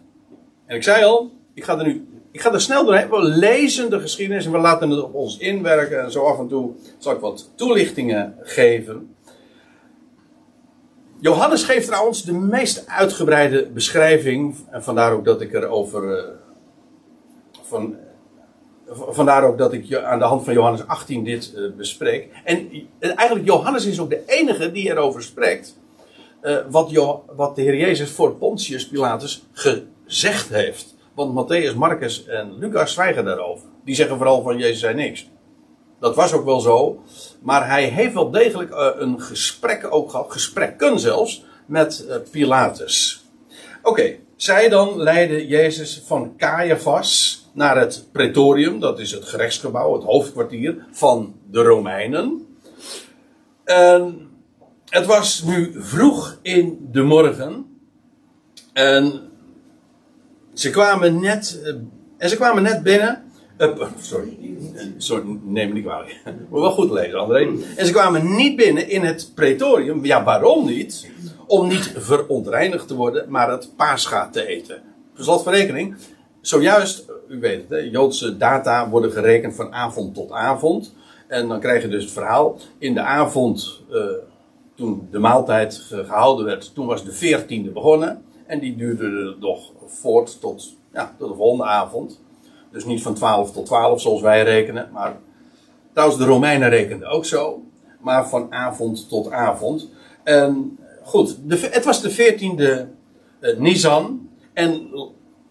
En 0.65 0.75
ik 0.75 0.83
zei 0.83 1.03
al, 1.03 1.31
ik 1.53 1.63
ga 1.63 1.77
er 1.77 1.85
nu, 1.85 2.07
ik 2.31 2.41
ga 2.41 2.53
er 2.53 2.61
snel 2.61 2.85
doorheen. 2.85 3.09
We 3.09 3.23
lezen 3.23 3.89
de 3.89 3.99
geschiedenis 3.99 4.45
en 4.45 4.51
we 4.51 4.57
laten 4.57 4.89
het 4.89 5.03
op 5.03 5.13
ons 5.13 5.37
inwerken. 5.37 6.03
En 6.03 6.11
zo 6.11 6.23
af 6.23 6.39
en 6.39 6.47
toe 6.47 6.71
zal 6.97 7.13
ik 7.13 7.19
wat 7.19 7.49
toelichtingen 7.55 8.35
geven. 8.41 9.15
Johannes 11.19 11.63
geeft 11.63 11.87
trouwens 11.87 12.23
de 12.23 12.33
meest 12.33 12.87
uitgebreide 12.87 13.67
beschrijving. 13.67 14.55
En 14.69 14.83
vandaar 14.83 15.13
ook 15.13 15.25
dat 15.25 15.41
ik 15.41 15.53
erover. 15.53 16.25
Van, 17.69 17.95
vandaar 18.91 19.43
ook 19.43 19.57
dat 19.57 19.73
ik 19.73 19.95
aan 19.95 20.19
de 20.19 20.25
hand 20.25 20.43
van 20.43 20.53
Johannes 20.53 20.87
18 20.87 21.23
dit 21.23 21.53
uh, 21.55 21.71
bespreek. 21.77 22.31
En, 22.43 22.69
en, 22.99 23.15
eigenlijk 23.15 23.47
Johannes 23.47 23.85
is 23.85 23.99
ook 23.99 24.09
de 24.09 24.23
enige 24.25 24.71
die 24.71 24.89
erover 24.89 25.23
spreekt. 25.23 25.77
Uh, 26.41 26.57
wat, 26.69 26.89
jo, 26.89 27.23
wat 27.35 27.55
de 27.55 27.61
Heer 27.61 27.75
Jezus 27.75 28.11
voor 28.11 28.35
Pontius 28.35 28.87
Pilatus 28.87 29.43
gezegd 29.51 30.49
heeft. 30.49 30.95
Want 31.13 31.33
Matthäus, 31.33 31.75
Marcus 31.75 32.25
en 32.25 32.57
Lucas 32.57 32.93
zwijgen 32.93 33.25
daarover. 33.25 33.65
Die 33.83 33.95
zeggen 33.95 34.17
vooral 34.17 34.41
van 34.41 34.57
Jezus 34.57 34.79
zei 34.79 34.95
niks. 34.95 35.29
Dat 35.99 36.15
was 36.15 36.33
ook 36.33 36.45
wel 36.45 36.59
zo. 36.59 37.03
Maar 37.41 37.67
hij 37.67 37.83
heeft 37.83 38.13
wel 38.13 38.31
degelijk 38.31 38.71
uh, 38.71 38.87
een 38.95 39.21
gesprek 39.21 39.87
ook 39.89 40.09
gehad, 40.09 40.31
gesprekken 40.31 40.99
zelfs, 40.99 41.43
met 41.65 42.05
Pilatus. 42.31 43.23
Oké, 43.83 44.15
zij 44.35 44.69
dan 44.69 45.01
leiden 45.01 45.47
Jezus 45.47 46.03
van 46.05 46.33
Caiaphas 46.37 47.38
naar 47.53 47.79
het 47.79 48.07
pretorium, 48.11 48.79
dat 48.79 48.99
is 48.99 49.11
het 49.11 49.25
gerechtsgebouw, 49.25 49.93
het 49.93 50.03
hoofdkwartier 50.03 50.85
van 50.91 51.35
de 51.51 51.61
Romeinen. 51.61 52.47
En 53.63 54.29
het 54.89 55.05
was 55.05 55.43
nu 55.43 55.75
vroeg 55.77 56.39
in 56.41 56.87
de 56.91 57.01
morgen. 57.01 57.65
En 58.73 59.29
ze 60.53 60.69
kwamen 60.69 61.21
net, 61.21 61.59
uh, 61.63 61.73
en 62.17 62.29
ze 62.29 62.35
kwamen 62.35 62.63
net 62.63 62.83
binnen. 62.83 63.23
Uh, 63.57 63.81
sorry, 63.99 64.37
sorry, 64.97 65.23
neem 65.43 65.67
me 65.67 65.73
niet 65.73 65.83
kwalijk. 65.83 66.21
Moet 66.49 66.59
wel 66.59 66.71
goed 66.71 66.91
lezen, 66.91 67.19
André. 67.19 67.49
En 67.75 67.85
ze 67.85 67.91
kwamen 67.91 68.35
niet 68.35 68.55
binnen 68.55 68.89
in 68.89 69.03
het 69.03 69.31
pretorium. 69.35 70.05
Ja, 70.05 70.23
waarom 70.23 70.65
niet? 70.65 71.09
Om 71.47 71.67
niet 71.67 71.93
verontreinigd 71.97 72.87
te 72.87 72.95
worden, 72.95 73.29
maar 73.29 73.51
het 73.51 73.75
paascha 73.75 74.29
te 74.29 74.45
eten. 74.45 74.81
Per 75.13 75.23
slot 75.23 75.43
van 75.43 75.53
rekening, 75.53 75.95
zojuist, 76.41 77.05
u 77.27 77.39
weet 77.39 77.61
het, 77.61 77.69
hè, 77.69 77.77
Joodse 77.77 78.37
data 78.37 78.89
worden 78.89 79.11
gerekend 79.11 79.55
van 79.55 79.73
avond 79.73 80.13
tot 80.15 80.31
avond. 80.31 80.93
En 81.27 81.47
dan 81.47 81.59
krijg 81.59 81.81
je 81.81 81.87
dus 81.87 82.03
het 82.03 82.13
verhaal. 82.13 82.57
In 82.77 82.93
de 82.93 83.01
avond, 83.01 83.81
uh, 83.91 84.01
toen 84.75 85.07
de 85.11 85.19
maaltijd 85.19 85.75
gehouden 85.75 86.45
werd, 86.45 86.73
toen 86.73 86.85
was 86.85 87.05
de 87.05 87.11
veertiende 87.11 87.69
begonnen. 87.69 88.23
En 88.45 88.59
die 88.59 88.75
duurde 88.75 89.35
nog 89.39 89.71
voort 89.85 90.39
tot, 90.41 90.75
ja, 90.93 91.15
tot 91.17 91.29
de 91.29 91.35
volgende 91.35 91.65
avond. 91.65 92.21
Dus 92.71 92.85
niet 92.85 93.01
van 93.01 93.13
12 93.13 93.51
tot 93.51 93.65
12 93.65 94.01
zoals 94.01 94.21
wij 94.21 94.43
rekenen. 94.43 94.89
Maar 94.93 95.17
trouwens, 95.93 96.19
de 96.19 96.25
Romeinen 96.25 96.69
rekenden 96.69 97.09
ook 97.09 97.25
zo. 97.25 97.63
Maar 98.01 98.29
van 98.29 98.53
avond 98.53 99.09
tot 99.09 99.31
avond. 99.31 99.89
En 100.23 100.77
goed, 101.03 101.37
het 101.47 101.85
was 101.85 102.01
de 102.01 102.11
14e 102.11 102.87
uh, 103.41 103.57
Nisan. 103.57 104.29
En 104.53 104.89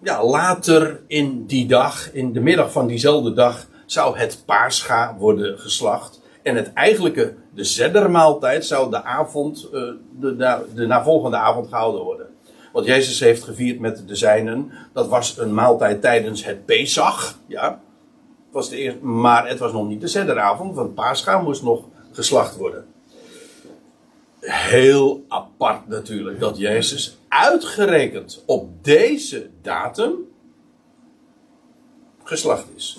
ja, 0.03 0.25
later 0.25 1.01
in 1.07 1.47
die 1.47 1.67
dag, 1.67 2.13
in 2.13 2.33
de 2.33 2.41
middag 2.41 2.73
van 2.73 2.87
diezelfde 2.87 3.33
dag, 3.33 3.67
zou 3.87 4.19
het 4.19 4.43
paarscha 4.47 5.17
worden 5.19 5.59
geslacht. 5.59 6.21
En 6.43 6.57
het 6.57 6.73
eigenlijke, 6.73 7.35
de 7.55 7.65
zeddermaaltijd, 7.65 8.65
zou 8.65 8.91
de 8.91 9.05
avond, 9.05 9.69
uh, 9.73 9.81
de, 10.21 10.37
de, 10.37 10.67
de 10.75 10.87
navolgende 10.87 11.37
avond 11.37 11.69
gehouden 11.69 12.03
worden. 12.03 12.27
Wat 12.73 12.85
Jezus 12.85 13.21
heeft 13.21 13.43
gevierd 13.43 13.81
met 13.81 14.09
de 14.09 14.15
zijnen, 14.15 14.71
dat 14.93 15.09
was 15.09 15.39
een 15.39 15.55
maaltijd 15.55 16.01
tijdens 16.01 16.45
het 16.45 16.65
Pesach. 16.65 17.39
Ja, 17.47 17.69
het 18.45 18.53
was 18.53 18.69
de 18.69 18.77
eerste, 18.77 19.05
maar 19.05 19.49
het 19.49 19.59
was 19.59 19.73
nog 19.73 19.89
niet 19.89 20.01
de 20.01 20.07
zedderavond, 20.07 20.75
want 20.75 20.95
Pascha 20.95 21.41
moest 21.41 21.63
nog 21.63 21.85
geslacht 22.13 22.57
worden. 22.57 22.85
Heel 24.41 25.25
apart 25.29 25.89
natuurlijk 25.89 26.41
dat 26.41 26.57
Jezus 26.57 27.19
uitgerekend 27.29 28.43
op 28.47 28.85
deze 28.85 29.51
datum 29.63 30.15
geslacht 32.23 32.67
is. 32.77 32.99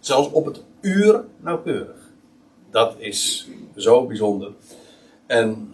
Zelfs 0.00 0.30
op 0.30 0.44
het 0.44 0.62
uur 0.80 1.24
nauwkeurig. 1.40 2.10
Dat 2.70 2.94
is 2.98 3.48
zo 3.76 4.06
bijzonder. 4.06 4.52
En 5.26 5.72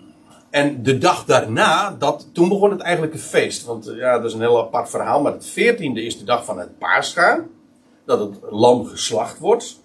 en 0.54 0.82
de 0.82 0.98
dag 0.98 1.24
daarna, 1.24 1.96
dat, 1.98 2.28
toen 2.32 2.48
begon 2.48 2.70
het 2.70 2.80
eigenlijke 2.80 3.18
feest. 3.18 3.64
Want 3.64 3.92
ja, 3.96 4.18
dat 4.18 4.24
is 4.24 4.32
een 4.32 4.40
heel 4.40 4.58
apart 4.58 4.90
verhaal. 4.90 5.22
Maar 5.22 5.32
het 5.32 5.46
veertiende 5.46 6.02
is 6.02 6.18
de 6.18 6.24
dag 6.24 6.44
van 6.44 6.58
het 6.58 6.78
paascha. 6.78 7.44
Dat 8.04 8.20
het 8.20 8.38
lam 8.50 8.84
geslacht 8.84 9.38
wordt. 9.38 9.80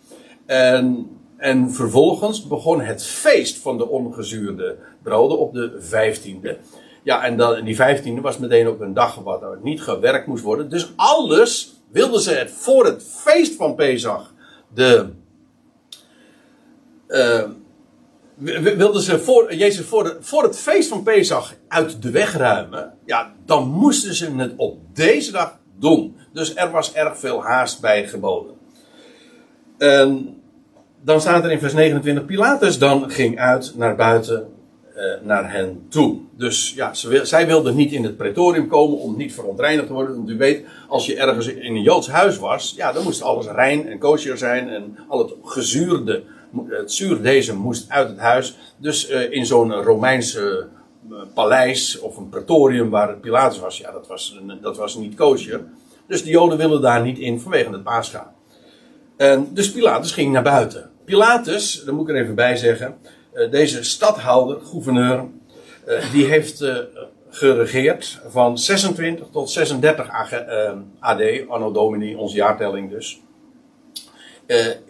En, 0.45 1.09
en 1.39 1.71
vervolgens 1.71 2.47
begon 2.47 2.81
het 2.81 3.03
feest 3.03 3.57
van 3.57 3.77
de 3.77 3.87
ongezuurde 3.87 4.77
broden 5.03 5.39
op 5.39 5.53
de 5.53 5.75
vijftiende. 5.79 6.57
Ja, 7.03 7.23
en 7.23 7.37
dan, 7.37 7.63
die 7.63 7.75
vijftiende 7.75 8.21
was 8.21 8.37
meteen 8.37 8.67
ook 8.67 8.81
een 8.81 8.93
dag 8.93 9.25
er 9.25 9.59
niet 9.63 9.81
gewerkt 9.81 10.27
moest 10.27 10.43
worden. 10.43 10.69
Dus 10.69 10.91
alles 10.95 11.73
wilden 11.91 12.21
ze 12.21 12.31
het 12.31 12.51
voor 12.51 12.85
het 12.85 13.03
feest 13.03 13.55
van 13.55 13.75
Pesach. 13.75 14.33
De... 14.73 15.09
Uh, 17.07 17.43
wilden 18.77 19.01
ze 19.01 19.19
voor, 19.19 19.53
Jezus 19.53 19.85
voor, 19.85 20.03
de, 20.03 20.17
voor 20.19 20.43
het 20.43 20.59
feest 20.59 20.89
van 20.89 21.03
Pesach 21.03 21.55
uit 21.67 22.01
de 22.01 22.11
weg 22.11 22.37
ruimen, 22.37 22.93
ja, 23.05 23.33
dan 23.45 23.67
moesten 23.67 24.13
ze 24.13 24.35
het 24.35 24.53
op 24.57 24.77
deze 24.93 25.31
dag 25.31 25.57
doen. 25.79 26.17
Dus 26.33 26.55
er 26.55 26.71
was 26.71 26.93
erg 26.93 27.17
veel 27.17 27.43
haast 27.43 27.81
bij 27.81 28.07
geboden. 28.07 28.55
En 29.77 30.38
dan 31.01 31.21
staat 31.21 31.43
er 31.43 31.51
in 31.51 31.59
vers 31.59 31.73
29, 31.73 32.25
Pilatus 32.25 32.79
dan 32.79 33.11
ging 33.11 33.39
uit 33.39 33.73
naar 33.75 33.95
buiten 33.95 34.47
uh, 34.99 35.03
naar 35.21 35.51
hen 35.51 35.85
toe. 35.89 36.19
Dus 36.37 36.73
ja, 36.75 36.93
zij 37.23 37.47
wilden 37.47 37.75
niet 37.75 37.91
in 37.91 38.03
het 38.03 38.17
pretorium 38.17 38.67
komen 38.67 38.97
om 38.97 39.17
niet 39.17 39.33
verontreinigd 39.33 39.87
te 39.87 39.93
worden. 39.93 40.15
Want 40.15 40.29
u 40.29 40.37
weet, 40.37 40.65
als 40.87 41.05
je 41.05 41.15
ergens 41.15 41.47
in 41.47 41.75
een 41.75 41.81
Joods 41.81 42.09
huis 42.09 42.37
was, 42.37 42.73
ja, 42.75 42.91
dan 42.91 43.03
moest 43.03 43.21
alles 43.21 43.47
rein 43.47 43.87
en 43.87 43.99
kosher 43.99 44.37
zijn 44.37 44.69
en 44.69 44.97
al 45.07 45.19
het 45.19 45.33
gezuurde 45.43 46.23
het 46.69 46.91
zuurdesem 46.91 47.57
moest 47.57 47.89
uit 47.89 48.09
het 48.09 48.17
huis. 48.17 48.57
Dus 48.77 49.09
uh, 49.09 49.31
in 49.31 49.45
zo'n 49.45 49.73
Romeinse 49.73 50.67
uh, 51.11 51.17
paleis 51.33 51.99
of 51.99 52.17
een 52.17 52.29
pretorium 52.29 52.89
waar 52.89 53.17
Pilatus 53.17 53.59
was, 53.59 53.77
ja, 53.77 53.91
dat 53.91 54.07
was, 54.07 54.39
dat 54.61 54.77
was 54.77 54.95
niet 54.95 55.15
kosher. 55.15 55.63
Dus 56.07 56.23
de 56.23 56.29
Joden 56.29 56.57
wilden 56.57 56.81
daar 56.81 57.01
niet 57.01 57.17
in 57.17 57.39
vanwege 57.39 57.71
het 57.71 57.83
paascha. 57.83 58.33
En 59.17 59.47
dus 59.53 59.71
Pilatus 59.71 60.11
ging 60.11 60.31
naar 60.31 60.43
buiten. 60.43 60.88
Pilatus, 61.09 61.83
daar 61.85 61.93
moet 61.93 62.09
ik 62.09 62.15
er 62.15 62.21
even 62.21 62.35
bij 62.35 62.55
zeggen, 62.55 62.97
uh, 63.33 63.51
deze 63.51 63.83
stadhouder, 63.83 64.61
gouverneur, 64.61 65.25
die 66.11 66.25
heeft 66.25 66.65
geregeerd 67.29 68.21
van 68.27 68.57
26 68.57 69.27
tot 69.31 69.49
36 69.49 70.09
AD, 70.99 71.21
anno 71.47 71.71
domini, 71.71 72.15
onze 72.15 72.35
jaartelling 72.35 72.89
dus. 72.89 73.21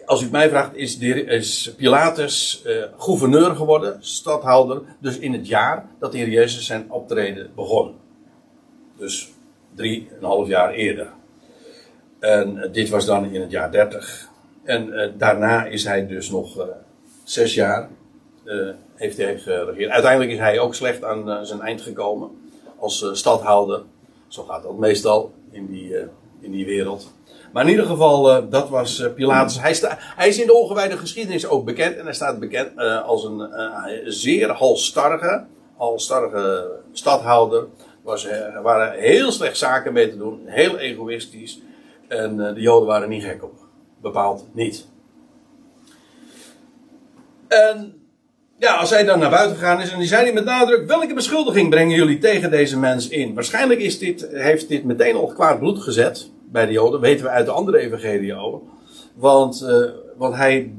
Als 0.04 0.20
u 0.20 0.22
het 0.22 0.32
mij 0.32 0.48
vraagt, 0.48 0.76
is, 0.76 1.72
Pilatus 1.76 2.64
gouverneur 2.96 3.56
geworden, 3.56 3.96
stadhouder, 4.00 4.82
dus 4.98 5.18
in 5.18 5.32
het 5.32 5.46
jaar 5.46 5.86
dat 5.98 6.12
de 6.12 6.18
Heer 6.18 6.28
Jezus 6.28 6.66
zijn 6.66 6.90
optreden 6.90 7.50
begon. 7.54 7.94
Dus 8.98 9.32
drieënhalf 9.74 10.48
jaar 10.48 10.72
eerder. 10.72 11.10
En 12.18 12.68
dit 12.72 12.88
was 12.88 13.06
dan 13.06 13.32
in 13.32 13.40
het 13.40 13.50
jaar 13.50 13.72
30. 13.72 14.29
En 14.64 15.12
daarna 15.18 15.64
is 15.64 15.84
hij 15.84 16.06
dus 16.06 16.30
nog 16.30 16.68
zes 17.24 17.54
jaar 17.54 17.88
heeft 18.94 19.16
hij 19.16 19.38
geregeerd. 19.38 19.90
Uiteindelijk 19.90 20.32
is 20.32 20.38
hij 20.38 20.58
ook 20.58 20.74
slecht 20.74 21.04
aan 21.04 21.46
zijn 21.46 21.60
eind 21.60 21.82
gekomen 21.82 22.30
als 22.78 23.10
stadhouder. 23.12 23.82
Zo 24.28 24.42
gaat 24.42 24.62
dat 24.62 24.78
meestal 24.78 25.32
in 25.50 25.66
die, 25.66 25.96
in 26.40 26.50
die 26.50 26.66
wereld. 26.66 27.12
Maar 27.52 27.64
in 27.64 27.70
ieder 27.70 27.86
geval, 27.86 28.48
dat 28.48 28.68
was 28.68 29.04
Pilatus. 29.14 29.60
Hij, 29.60 29.76
hij, 30.16 30.28
is 30.28 30.40
in 30.40 30.46
de 30.46 30.54
ongewijde 30.54 30.96
geschiedenis 30.96 31.46
ook 31.46 31.64
bekend. 31.64 31.96
En 31.96 32.04
hij 32.04 32.14
staat 32.14 32.38
bekend 32.38 32.78
als 33.04 33.24
een 33.24 33.48
zeer 34.04 34.50
halstarrige 34.50 35.46
stadhouder. 36.92 37.66
Was, 38.02 38.24
er 38.24 38.62
waren 38.62 38.98
heel 38.98 39.32
slecht 39.32 39.56
zaken 39.56 39.92
mee 39.92 40.10
te 40.10 40.16
doen. 40.16 40.40
Heel 40.44 40.78
egoïstisch. 40.78 41.60
En 42.08 42.36
de 42.36 42.60
Joden 42.60 42.88
waren 42.88 43.08
niet 43.08 43.24
gek 43.24 43.44
op. 43.44 43.69
Bepaald 44.02 44.46
niet. 44.52 44.86
En 47.48 48.00
ja, 48.58 48.74
als 48.74 48.90
hij 48.90 49.04
dan 49.04 49.18
naar 49.18 49.30
buiten 49.30 49.56
gegaan 49.56 49.80
is 49.80 49.90
en 49.90 49.98
die 49.98 50.08
zei 50.08 50.22
hij 50.22 50.32
met 50.32 50.44
nadruk: 50.44 50.86
welke 50.86 51.14
beschuldiging 51.14 51.70
brengen 51.70 51.96
jullie 51.96 52.18
tegen 52.18 52.50
deze 52.50 52.78
mens 52.78 53.08
in? 53.08 53.34
Waarschijnlijk 53.34 53.80
is 53.80 53.98
dit, 53.98 54.26
heeft 54.30 54.68
dit 54.68 54.84
meteen 54.84 55.16
al 55.16 55.26
kwaad 55.26 55.58
bloed 55.58 55.78
gezet 55.78 56.30
bij 56.44 56.66
de 56.66 56.72
Joden, 56.72 57.00
weten 57.00 57.24
we 57.24 57.30
uit 57.30 57.46
de 57.46 57.52
andere 57.52 57.78
evangelie 57.78 58.34
ook. 58.34 58.62
Want, 59.14 59.62
uh, 60.18 60.32
hij 60.32 60.72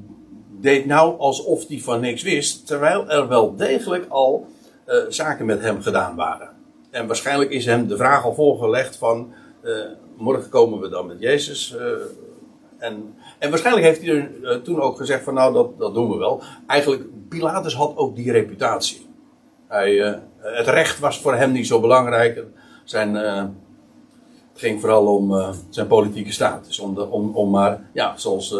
deed 0.59 0.85
nou 0.85 1.19
alsof 1.19 1.67
hij 1.67 1.79
van 1.79 1.99
niks 1.99 2.23
wist, 2.23 2.67
terwijl 2.67 3.09
er 3.09 3.27
wel 3.27 3.55
degelijk 3.55 4.05
al 4.09 4.47
uh, 4.87 4.95
zaken 5.09 5.45
met 5.45 5.61
hem 5.61 5.81
gedaan 5.81 6.15
waren. 6.15 6.49
En 6.89 7.07
waarschijnlijk 7.07 7.51
is 7.51 7.65
hem 7.65 7.87
de 7.87 7.97
vraag 7.97 8.23
al 8.23 8.33
voorgelegd 8.33 8.95
van, 8.95 9.33
uh, 9.63 9.85
morgen 10.17 10.49
komen 10.49 10.79
we 10.79 10.89
dan 10.89 11.07
met 11.07 11.19
Jezus. 11.19 11.75
En, 12.81 13.15
en 13.39 13.49
waarschijnlijk 13.49 13.85
heeft 13.85 14.01
hij 14.01 14.29
er 14.43 14.61
toen 14.61 14.81
ook 14.81 14.97
gezegd 14.97 15.23
van, 15.23 15.33
nou 15.33 15.53
dat, 15.53 15.79
dat 15.79 15.93
doen 15.93 16.09
we 16.09 16.17
wel. 16.17 16.43
Eigenlijk, 16.67 17.03
Pilatus 17.29 17.75
had 17.75 17.97
ook 17.97 18.15
die 18.15 18.31
reputatie. 18.31 19.09
Hij, 19.67 20.19
het 20.37 20.67
recht 20.67 20.99
was 20.99 21.19
voor 21.19 21.35
hem 21.35 21.51
niet 21.51 21.67
zo 21.67 21.79
belangrijk. 21.79 22.43
Zijn 22.83 23.15
het 23.15 23.49
ging 24.55 24.79
vooral 24.79 25.15
om 25.15 25.53
zijn 25.69 25.87
politieke 25.87 26.31
status. 26.31 26.79
Om, 26.79 26.95
de, 26.95 27.09
om, 27.09 27.35
om 27.35 27.49
maar, 27.49 27.89
ja, 27.93 28.17
zoals 28.17 28.55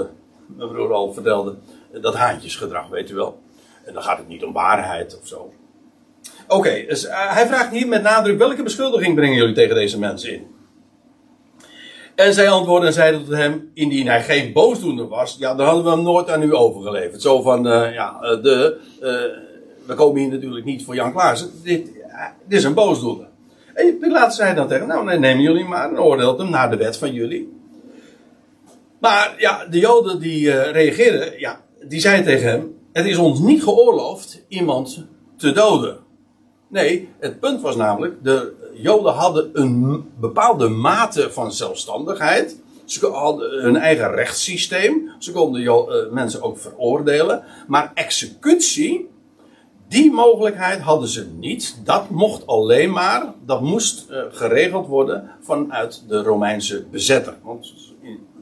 mijn 0.45 0.69
broer 0.69 0.93
al 0.93 1.13
vertelde, 1.13 1.55
dat 2.01 2.15
haantjesgedrag, 2.15 2.87
weet 2.87 3.09
u 3.09 3.15
wel. 3.15 3.39
En 3.85 3.93
dan 3.93 4.03
gaat 4.03 4.17
het 4.17 4.27
niet 4.27 4.43
om 4.43 4.53
waarheid 4.53 5.19
of 5.21 5.27
zo. 5.27 5.53
Oké, 6.47 6.85
dus 6.87 7.07
hij 7.09 7.47
vraagt 7.47 7.71
hier 7.71 7.87
met 7.87 8.03
nadruk: 8.03 8.37
welke 8.37 8.63
beschuldiging 8.63 9.15
brengen 9.15 9.35
jullie 9.35 9.55
tegen 9.55 9.75
deze 9.75 9.99
mensen 9.99 10.33
in? 10.33 10.50
En 12.21 12.33
zij 12.33 12.49
antwoordde 12.49 12.87
en 12.87 12.93
zeiden 12.93 13.25
tot 13.25 13.33
hem, 13.33 13.71
indien 13.73 14.07
hij 14.07 14.23
geen 14.23 14.53
boosdoener 14.53 15.07
was, 15.07 15.35
ja, 15.39 15.55
dan 15.55 15.65
hadden 15.65 15.83
we 15.83 15.89
hem 15.89 16.03
nooit 16.03 16.29
aan 16.29 16.43
u 16.43 16.55
overgeleverd. 16.55 17.21
Zo 17.21 17.41
van, 17.41 17.67
uh, 17.67 17.93
ja, 17.93 18.19
de, 18.19 18.77
uh, 19.01 19.07
we 19.85 19.93
komen 19.93 20.21
hier 20.21 20.29
natuurlijk 20.29 20.65
niet 20.65 20.85
voor 20.85 20.95
Jan 20.95 21.11
Klaassen. 21.11 21.49
Dit, 21.63 21.85
dit 22.47 22.59
is 22.59 22.63
een 22.63 22.73
boosdoener. 22.73 23.27
En 23.73 23.97
Pilatus 23.97 24.35
zei 24.35 24.55
dan 24.55 24.67
tegen 24.67 24.87
nou, 24.87 25.19
nemen 25.19 25.41
jullie 25.43 25.65
maar 25.65 25.89
en 25.89 25.99
oordeelt 25.99 26.39
hem 26.39 26.49
naar 26.49 26.69
de 26.69 26.77
wet 26.77 26.97
van 26.97 27.13
jullie. 27.13 27.53
Maar 28.99 29.35
ja, 29.37 29.65
de 29.65 29.79
Joden 29.79 30.19
die 30.19 30.51
reageerden, 30.51 31.39
ja, 31.39 31.61
die 31.87 31.99
zeiden 31.99 32.25
tegen 32.25 32.49
hem, 32.49 32.75
het 32.93 33.05
is 33.05 33.17
ons 33.17 33.39
niet 33.39 33.63
geoorloofd 33.63 34.45
iemand 34.47 35.05
te 35.37 35.51
doden. 35.51 35.97
Nee, 36.67 37.09
het 37.19 37.39
punt 37.39 37.61
was 37.61 37.75
namelijk, 37.75 38.23
de 38.23 38.60
Joden 38.73 39.13
hadden 39.13 39.49
een 39.53 40.05
bepaalde 40.19 40.67
mate 40.67 41.31
van 41.31 41.51
zelfstandigheid. 41.51 42.59
Ze 42.85 43.07
hadden 43.07 43.61
hun 43.61 43.75
eigen 43.75 44.11
rechtssysteem. 44.11 45.11
Ze 45.19 45.31
konden 45.31 45.61
uh, 45.61 45.83
mensen 46.11 46.41
ook 46.41 46.59
veroordelen. 46.59 47.43
Maar 47.67 47.91
executie, 47.93 49.09
die 49.87 50.11
mogelijkheid 50.11 50.81
hadden 50.81 51.09
ze 51.09 51.27
niet. 51.39 51.81
Dat 51.83 52.09
mocht 52.09 52.47
alleen 52.47 52.91
maar, 52.91 53.33
dat 53.45 53.61
moest 53.61 54.09
uh, 54.09 54.17
geregeld 54.31 54.87
worden 54.87 55.29
vanuit 55.41 56.03
de 56.07 56.23
Romeinse 56.23 56.85
bezetter. 56.91 57.35
Want, 57.43 57.73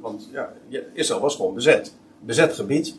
want 0.02 0.30
ja, 0.32 0.50
Israël 0.94 1.22
was 1.22 1.36
gewoon 1.36 1.54
bezet. 1.54 1.96
Bezet 2.20 2.54
gebied. 2.54 2.96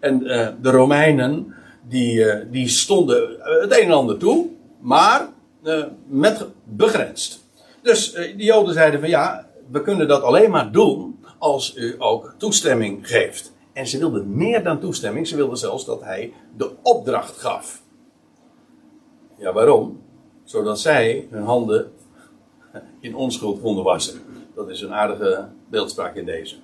En 0.00 0.22
uh, 0.22 0.48
de 0.60 0.70
Romeinen, 0.70 1.54
die, 1.88 2.24
die 2.50 2.68
stonden 2.68 3.36
het 3.60 3.78
een 3.78 3.84
en 3.84 3.92
ander 3.92 4.18
toe 4.18 4.52
maar 4.84 5.28
uh, 5.64 5.84
met 6.06 6.46
begrensd. 6.64 7.44
Dus 7.82 8.14
uh, 8.14 8.36
de 8.36 8.44
Joden 8.44 8.74
zeiden 8.74 9.00
van 9.00 9.08
ja, 9.08 9.48
we 9.70 9.82
kunnen 9.82 10.08
dat 10.08 10.22
alleen 10.22 10.50
maar 10.50 10.72
doen 10.72 11.18
als 11.38 11.76
u 11.76 11.94
ook 11.98 12.34
toestemming 12.38 13.08
geeft. 13.08 13.52
En 13.72 13.86
ze 13.86 13.98
wilden 13.98 14.36
meer 14.36 14.62
dan 14.62 14.80
toestemming, 14.80 15.26
ze 15.26 15.36
wilden 15.36 15.58
zelfs 15.58 15.84
dat 15.84 16.02
hij 16.02 16.32
de 16.56 16.70
opdracht 16.82 17.36
gaf. 17.36 17.82
Ja, 19.38 19.52
waarom? 19.52 20.02
Zodat 20.44 20.80
zij 20.80 21.26
hun 21.30 21.42
handen 21.42 21.92
in 23.00 23.14
onschuld 23.14 23.60
konden 23.60 23.84
wassen. 23.84 24.20
Dat 24.54 24.70
is 24.70 24.80
een 24.80 24.94
aardige 24.94 25.48
beeldspraak 25.70 26.14
in 26.14 26.24
deze. 26.24 26.56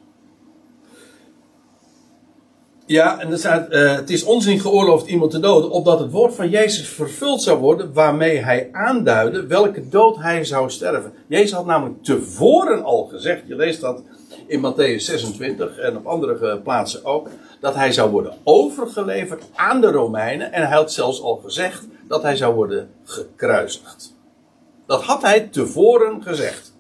Ja, 2.91 3.21
en 3.21 3.31
er 3.31 3.39
staat, 3.39 3.73
uh, 3.73 3.95
het 3.95 4.11
is 4.11 4.25
ons 4.25 4.47
niet 4.47 4.61
geoorloofd 4.61 5.07
iemand 5.07 5.31
te 5.31 5.41
doden, 5.41 5.71
opdat 5.71 5.99
het 5.99 6.11
woord 6.11 6.35
van 6.35 6.49
Jezus 6.49 6.89
vervuld 6.89 7.43
zou 7.43 7.59
worden, 7.59 7.93
waarmee 7.93 8.39
hij 8.39 8.69
aanduidde 8.73 9.47
welke 9.47 9.89
dood 9.89 10.17
hij 10.17 10.45
zou 10.45 10.71
sterven. 10.71 11.13
Jezus 11.27 11.53
had 11.53 11.67
namelijk 11.67 12.03
tevoren 12.05 12.85
al 12.85 13.05
gezegd, 13.05 13.43
je 13.47 13.57
leest 13.57 13.81
dat 13.81 14.03
in 14.47 14.61
Matthäus 14.61 14.97
26 14.97 15.79
en 15.79 15.97
op 15.97 16.07
andere 16.07 16.59
plaatsen 16.59 17.05
ook, 17.05 17.29
dat 17.61 17.75
hij 17.75 17.93
zou 17.93 18.11
worden 18.11 18.35
overgeleverd 18.45 19.45
aan 19.55 19.81
de 19.81 19.91
Romeinen 19.91 20.53
en 20.53 20.67
hij 20.67 20.77
had 20.77 20.93
zelfs 20.93 21.23
al 21.23 21.37
gezegd 21.37 21.87
dat 22.09 22.23
hij 22.23 22.37
zou 22.37 22.55
worden 22.55 22.91
gekruisigd. 23.05 24.15
Dat 24.87 25.03
had 25.03 25.23
hij 25.23 25.41
tevoren 25.41 26.23
gezegd. 26.23 26.75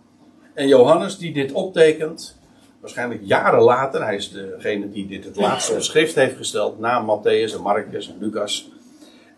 En 0.54 0.68
Johannes 0.68 1.18
die 1.18 1.32
dit 1.32 1.52
optekent, 1.52 2.39
waarschijnlijk 2.80 3.20
jaren 3.24 3.62
later, 3.62 4.04
hij 4.04 4.16
is 4.16 4.30
degene 4.30 4.90
die 4.90 5.06
dit 5.06 5.24
het 5.24 5.36
laatste 5.36 5.72
op 5.72 5.82
schrift 5.90 6.14
heeft 6.14 6.36
gesteld, 6.36 6.78
na 6.78 7.02
Matthäus 7.02 7.54
en 7.54 7.62
Marcus 7.62 8.08
en 8.08 8.16
Lucas. 8.18 8.70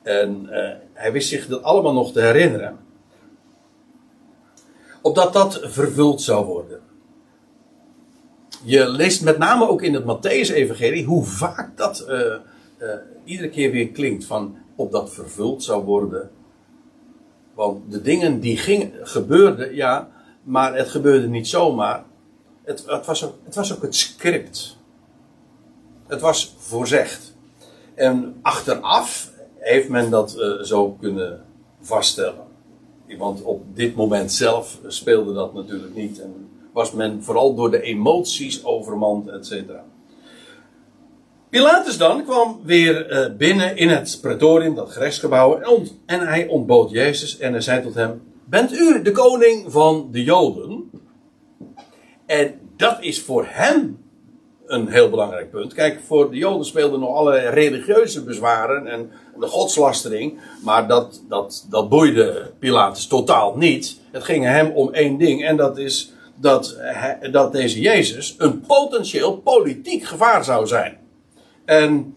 En 0.02 0.46
uh, 0.50 0.70
hij 0.92 1.12
wist 1.12 1.28
zich 1.28 1.46
dat 1.46 1.62
allemaal 1.62 1.92
nog 1.92 2.12
te 2.12 2.20
herinneren. 2.20 2.78
Opdat 5.02 5.32
dat 5.32 5.60
vervuld 5.62 6.22
zou 6.22 6.46
worden. 6.46 6.80
Je 8.64 8.88
leest 8.88 9.22
met 9.22 9.38
name 9.38 9.68
ook 9.68 9.82
in 9.82 9.94
het 9.94 10.04
Matthäus-evangelie 10.04 11.04
hoe 11.04 11.24
vaak 11.24 11.76
dat 11.76 12.04
uh, 12.08 12.18
uh, 12.18 12.94
iedere 13.24 13.48
keer 13.48 13.70
weer 13.70 13.88
klinkt 13.88 14.24
van 14.24 14.56
opdat 14.76 15.12
vervuld 15.12 15.62
zou 15.62 15.84
worden. 15.84 16.30
Want 17.54 17.92
de 17.92 18.02
dingen 18.02 18.40
die 18.40 18.56
ging, 18.56 18.92
gebeurden, 19.02 19.74
ja, 19.74 20.08
maar 20.42 20.76
het 20.76 20.88
gebeurde 20.88 21.28
niet 21.28 21.48
zomaar 21.48 22.04
het, 22.62 22.84
het, 22.86 23.06
was 23.06 23.24
ook, 23.24 23.34
het 23.44 23.54
was 23.54 23.74
ook 23.74 23.86
script. 23.90 24.76
Het 26.06 26.20
was 26.20 26.54
voorzegd. 26.58 27.34
En 27.94 28.38
achteraf 28.42 29.30
heeft 29.58 29.88
men 29.88 30.10
dat 30.10 30.36
uh, 30.38 30.62
zo 30.62 30.96
kunnen 31.00 31.44
vaststellen. 31.80 32.50
Want 33.18 33.42
op 33.42 33.76
dit 33.76 33.94
moment 33.94 34.32
zelf 34.32 34.78
speelde 34.86 35.32
dat 35.32 35.54
natuurlijk 35.54 35.94
niet. 35.94 36.20
En 36.20 36.48
was 36.72 36.92
men 36.92 37.22
vooral 37.22 37.54
door 37.54 37.70
de 37.70 37.82
emoties 37.82 38.64
overmand, 38.64 39.28
et 39.28 39.46
cetera. 39.46 39.84
Pilatus 41.48 41.98
dan 41.98 42.24
kwam 42.24 42.60
weer 42.64 43.10
uh, 43.10 43.36
binnen 43.36 43.76
in 43.76 43.88
het 43.88 44.18
praetorium, 44.20 44.74
dat 44.74 44.90
gerechtsgebouw, 44.90 45.60
en 46.06 46.20
hij 46.20 46.46
ontbood 46.46 46.90
Jezus 46.90 47.38
en 47.38 47.52
hij 47.52 47.60
zei 47.60 47.82
tot 47.82 47.94
hem: 47.94 48.22
Bent 48.44 48.72
u 48.72 49.02
de 49.02 49.10
koning 49.10 49.72
van 49.72 50.08
de 50.10 50.22
Joden? 50.22 50.81
En 52.32 52.54
dat 52.76 52.96
is 53.00 53.22
voor 53.22 53.46
hem 53.48 54.04
een 54.66 54.88
heel 54.88 55.10
belangrijk 55.10 55.50
punt. 55.50 55.74
Kijk, 55.74 56.00
voor 56.06 56.30
de 56.30 56.36
Joden 56.36 56.66
speelden 56.66 57.00
nog 57.00 57.16
allerlei 57.16 57.48
religieuze 57.48 58.24
bezwaren 58.24 58.86
en 58.86 59.10
de 59.38 59.46
godslastering. 59.46 60.40
Maar 60.64 60.88
dat, 60.88 61.22
dat, 61.28 61.66
dat 61.70 61.88
boeide 61.88 62.50
Pilatus 62.58 63.06
totaal 63.06 63.56
niet. 63.56 64.00
Het 64.10 64.24
ging 64.24 64.44
hem 64.44 64.70
om 64.70 64.92
één 64.92 65.18
ding. 65.18 65.44
En 65.44 65.56
dat 65.56 65.78
is 65.78 66.12
dat, 66.34 66.76
dat 67.30 67.52
deze 67.52 67.80
Jezus 67.80 68.34
een 68.38 68.60
potentieel 68.60 69.36
politiek 69.36 70.04
gevaar 70.04 70.44
zou 70.44 70.66
zijn. 70.66 70.98
En 71.64 72.16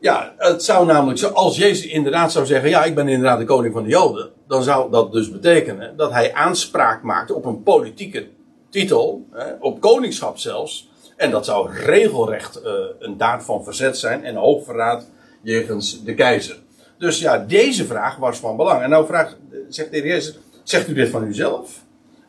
ja, 0.00 0.34
het 0.36 0.64
zou 0.64 0.86
namelijk 0.86 1.18
zo, 1.18 1.28
als 1.28 1.56
Jezus 1.56 1.86
inderdaad 1.86 2.32
zou 2.32 2.46
zeggen: 2.46 2.70
Ja, 2.70 2.84
ik 2.84 2.94
ben 2.94 3.08
inderdaad 3.08 3.38
de 3.38 3.44
koning 3.44 3.74
van 3.74 3.82
de 3.82 3.88
Joden. 3.88 4.30
Dan 4.48 4.62
zou 4.62 4.90
dat 4.90 5.12
dus 5.12 5.30
betekenen 5.30 5.96
dat 5.96 6.12
hij 6.12 6.34
aanspraak 6.34 7.02
maakte 7.02 7.34
op 7.34 7.44
een 7.44 7.62
politieke 7.62 8.26
titel, 8.70 9.26
hè, 9.30 9.52
op 9.60 9.80
koningschap 9.80 10.38
zelfs. 10.38 10.88
En 11.16 11.30
dat 11.30 11.44
zou 11.44 11.72
regelrecht 11.72 12.60
uh, 12.64 12.72
een 12.98 13.16
daad 13.16 13.44
van 13.44 13.64
verzet 13.64 13.98
zijn 13.98 14.24
en 14.24 14.34
hoogverraad 14.34 15.06
jegens 15.42 16.04
de 16.04 16.14
keizer. 16.14 16.58
Dus 16.98 17.18
ja, 17.18 17.38
deze 17.38 17.84
vraag 17.84 18.16
was 18.16 18.38
van 18.38 18.56
belang. 18.56 18.82
En 18.82 18.90
nou 18.90 19.06
vraagt, 19.06 19.36
zegt 19.68 19.90
de 19.90 19.96
heer 19.96 20.06
Jezus, 20.06 20.38
zegt 20.62 20.88
u 20.88 20.94
dit 20.94 21.08
van 21.08 21.24
uzelf? 21.24 21.82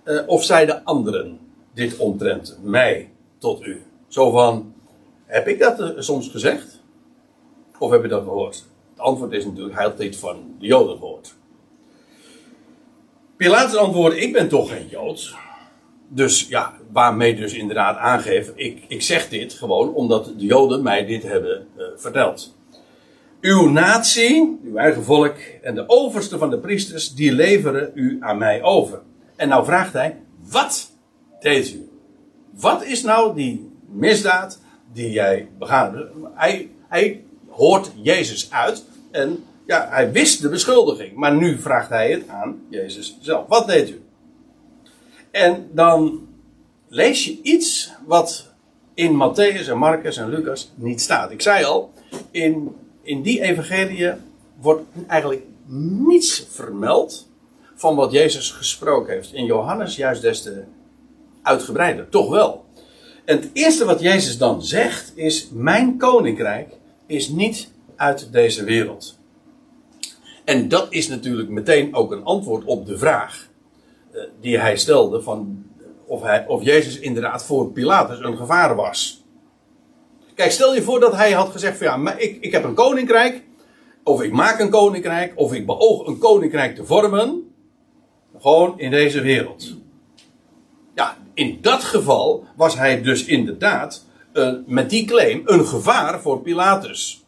Uh, 0.06 0.22
of 0.26 0.44
zeiden 0.44 0.84
anderen 0.84 1.40
dit 1.74 1.98
omtrent 1.98 2.58
mij 2.62 3.12
tot 3.38 3.64
u? 3.64 3.84
Zo 4.08 4.32
van, 4.32 4.74
heb 5.26 5.48
ik 5.48 5.60
dat 5.60 5.94
soms 5.98 6.30
gezegd? 6.30 6.80
Of 7.80 7.92
heb 7.92 8.02
je 8.02 8.08
dat 8.08 8.24
gehoord? 8.24 8.64
Het 8.92 9.00
antwoord 9.00 9.32
is 9.32 9.46
natuurlijk, 9.46 9.76
hij 9.76 9.84
had 9.84 9.98
dit 9.98 10.16
van 10.16 10.56
de 10.60 10.66
Joden 10.66 10.98
gehoord. 10.98 11.36
Pilatus 13.38 13.76
antwoordde, 13.76 14.20
ik 14.20 14.34
ben 14.34 14.50
toch 14.50 14.70
geen 14.70 14.88
Jood 14.88 15.36
dus 16.10 16.48
ja, 16.48 16.74
waarmee 16.92 17.36
dus 17.36 17.54
inderdaad 17.54 17.98
aangeven, 17.98 18.54
ik, 18.56 18.84
ik 18.88 19.02
zeg 19.02 19.30
dit 19.30 19.54
gewoon 19.54 19.94
omdat 19.94 20.26
de 20.26 20.46
Joden 20.46 20.84
mij 20.84 21.06
dit 21.06 21.24
hebben 21.24 21.68
uh, 21.78 21.84
verteld. 21.96 22.58
Uw 23.42 23.70
natie, 23.70 24.60
uw 24.64 24.76
eigen 24.76 25.04
volk 25.04 25.36
en 25.62 25.76
de 25.76 25.84
overste 25.88 26.38
van 26.38 26.50
de 26.50 26.58
priesters, 26.58 27.14
die 27.14 27.32
leveren 27.32 27.92
u 27.94 28.18
aan 28.20 28.38
mij 28.38 28.64
over. 28.64 29.02
En 29.36 29.48
nou 29.50 29.66
vraagt 29.66 29.94
hij, 29.94 30.22
wat 30.50 30.92
deed 31.40 31.74
u? 31.74 31.90
Wat 32.52 32.84
is 32.84 33.04
nou 33.04 33.36
die 33.36 33.72
misdaad 33.92 34.60
die 34.94 35.12
jij 35.12 35.50
begaan 35.58 36.08
Hij, 36.34 36.70
hij 36.88 37.24
hoort 37.50 37.92
Jezus 38.02 38.52
uit 38.52 38.84
en 39.12 39.44
ja, 39.66 39.88
hij 39.90 40.12
wist 40.12 40.42
de 40.42 40.50
beschuldiging. 40.50 41.16
Maar 41.16 41.36
nu 41.36 41.58
vraagt 41.58 41.90
hij 41.90 42.12
het 42.12 42.28
aan 42.28 42.62
Jezus 42.70 43.18
zelf. 43.22 43.48
Wat 43.48 43.68
deed 43.68 43.90
u? 43.90 44.02
En 45.32 45.70
dan 45.72 46.28
lees 46.88 47.26
je 47.26 47.40
iets 47.42 47.92
wat 48.06 48.54
in 48.94 49.14
Matthäus 49.14 49.70
en 49.70 49.78
Marcus 49.78 50.18
en 50.18 50.30
Lucas 50.30 50.72
niet 50.76 51.02
staat. 51.02 51.32
Ik 51.32 51.42
zei 51.42 51.64
al, 51.64 51.94
in, 52.32 52.76
in 53.02 53.22
die 53.22 53.42
evangelie 53.42 54.12
wordt 54.62 54.84
eigenlijk 55.08 55.44
niets 56.06 56.46
vermeld 56.50 57.28
van 57.76 57.96
wat 57.96 58.12
Jezus 58.12 58.52
gesproken 58.52 59.14
heeft. 59.14 59.34
In 59.34 59.46
Johannes 59.46 59.96
juist 59.96 60.22
des 60.22 60.42
te 60.42 60.64
uitgebreider, 61.42 62.10
toch 62.10 62.30
wel. 62.30 62.66
En 63.26 63.36
het 63.36 63.50
eerste 63.54 63.86
wat 63.86 64.02
Jezus 64.02 64.38
dan 64.38 64.64
zegt 64.64 65.12
is: 65.16 65.50
Mijn 65.52 65.98
koninkrijk 65.98 66.78
is 67.06 67.30
niet 67.30 67.70
uit 67.96 68.32
deze 68.32 68.64
wereld. 68.64 69.18
En 70.46 70.68
dat 70.68 70.88
is 70.90 71.08
natuurlijk 71.08 71.50
meteen 71.50 71.96
ook 71.96 72.12
een 72.12 72.24
antwoord 72.24 72.66
op 72.66 72.86
de 72.86 72.98
vraag 72.98 73.49
die 74.40 74.60
hij 74.60 74.78
stelde 74.78 75.22
van 75.22 75.66
of, 76.06 76.22
hij, 76.22 76.48
of 76.48 76.64
Jezus 76.64 77.00
inderdaad 77.00 77.46
voor 77.46 77.72
Pilatus 77.72 78.20
een 78.20 78.38
gevaar 78.38 78.76
was. 78.76 79.24
Kijk, 80.36 80.52
stel 80.52 80.76
je 80.76 80.82
voor 80.82 81.00
dat 81.00 81.16
hij 81.16 81.32
had 81.32 81.50
gezegd 81.50 81.78
van 81.78 81.88
ja, 81.88 81.98
maar 81.98 82.20
ik, 82.20 82.38
ik 82.42 82.52
heb 82.52 82.64
een 82.64 82.74
koninkrijk, 82.74 83.44
of 84.04 84.22
ik 84.22 84.32
maak 84.32 84.60
een 84.60 84.70
koninkrijk, 84.70 85.34
of 85.36 85.54
ik 85.54 85.66
beoog 85.66 86.08
een 86.08 86.18
koninkrijk 86.18 86.76
te 86.76 86.86
vormen, 86.86 87.54
gewoon 88.40 88.80
in 88.80 88.92
deze 88.92 89.22
wereld. 89.22 89.76
Ja, 90.96 91.18
in 91.34 91.58
dat 91.62 91.84
geval 91.84 92.46
was 92.56 92.78
hij 92.78 93.02
dus 93.02 93.26
inderdaad 93.26 94.06
uh, 94.34 94.54
met 94.66 94.90
die 94.90 95.06
claim 95.06 95.42
een 95.46 95.66
gevaar 95.66 96.22
voor 96.22 96.42
Pilatus. 96.42 97.24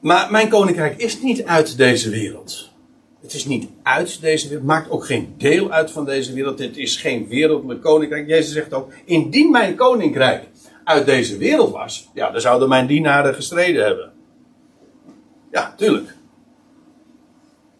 Maar 0.00 0.30
mijn 0.30 0.48
koninkrijk 0.48 0.96
is 0.96 1.20
niet 1.20 1.44
uit 1.44 1.76
deze 1.76 2.10
wereld. 2.10 2.71
Het 3.22 3.34
is 3.34 3.44
niet 3.44 3.68
uit 3.82 4.20
deze 4.20 4.48
wereld, 4.48 4.66
maakt 4.66 4.90
ook 4.90 5.06
geen 5.06 5.34
deel 5.38 5.70
uit 5.70 5.90
van 5.90 6.04
deze 6.04 6.32
wereld. 6.32 6.58
Het 6.58 6.76
is 6.76 6.96
geen 6.96 7.28
wereldlijk 7.28 7.80
koninkrijk. 7.82 8.28
Jezus 8.28 8.52
zegt 8.52 8.74
ook: 8.74 8.92
Indien 9.04 9.50
mijn 9.50 9.74
koninkrijk 9.74 10.48
uit 10.84 11.06
deze 11.06 11.36
wereld 11.36 11.72
was, 11.72 12.10
ja, 12.14 12.30
dan 12.30 12.40
zouden 12.40 12.68
mijn 12.68 12.86
dienaren 12.86 13.34
gestreden 13.34 13.84
hebben. 13.84 14.12
Ja, 15.50 15.74
tuurlijk. 15.76 16.14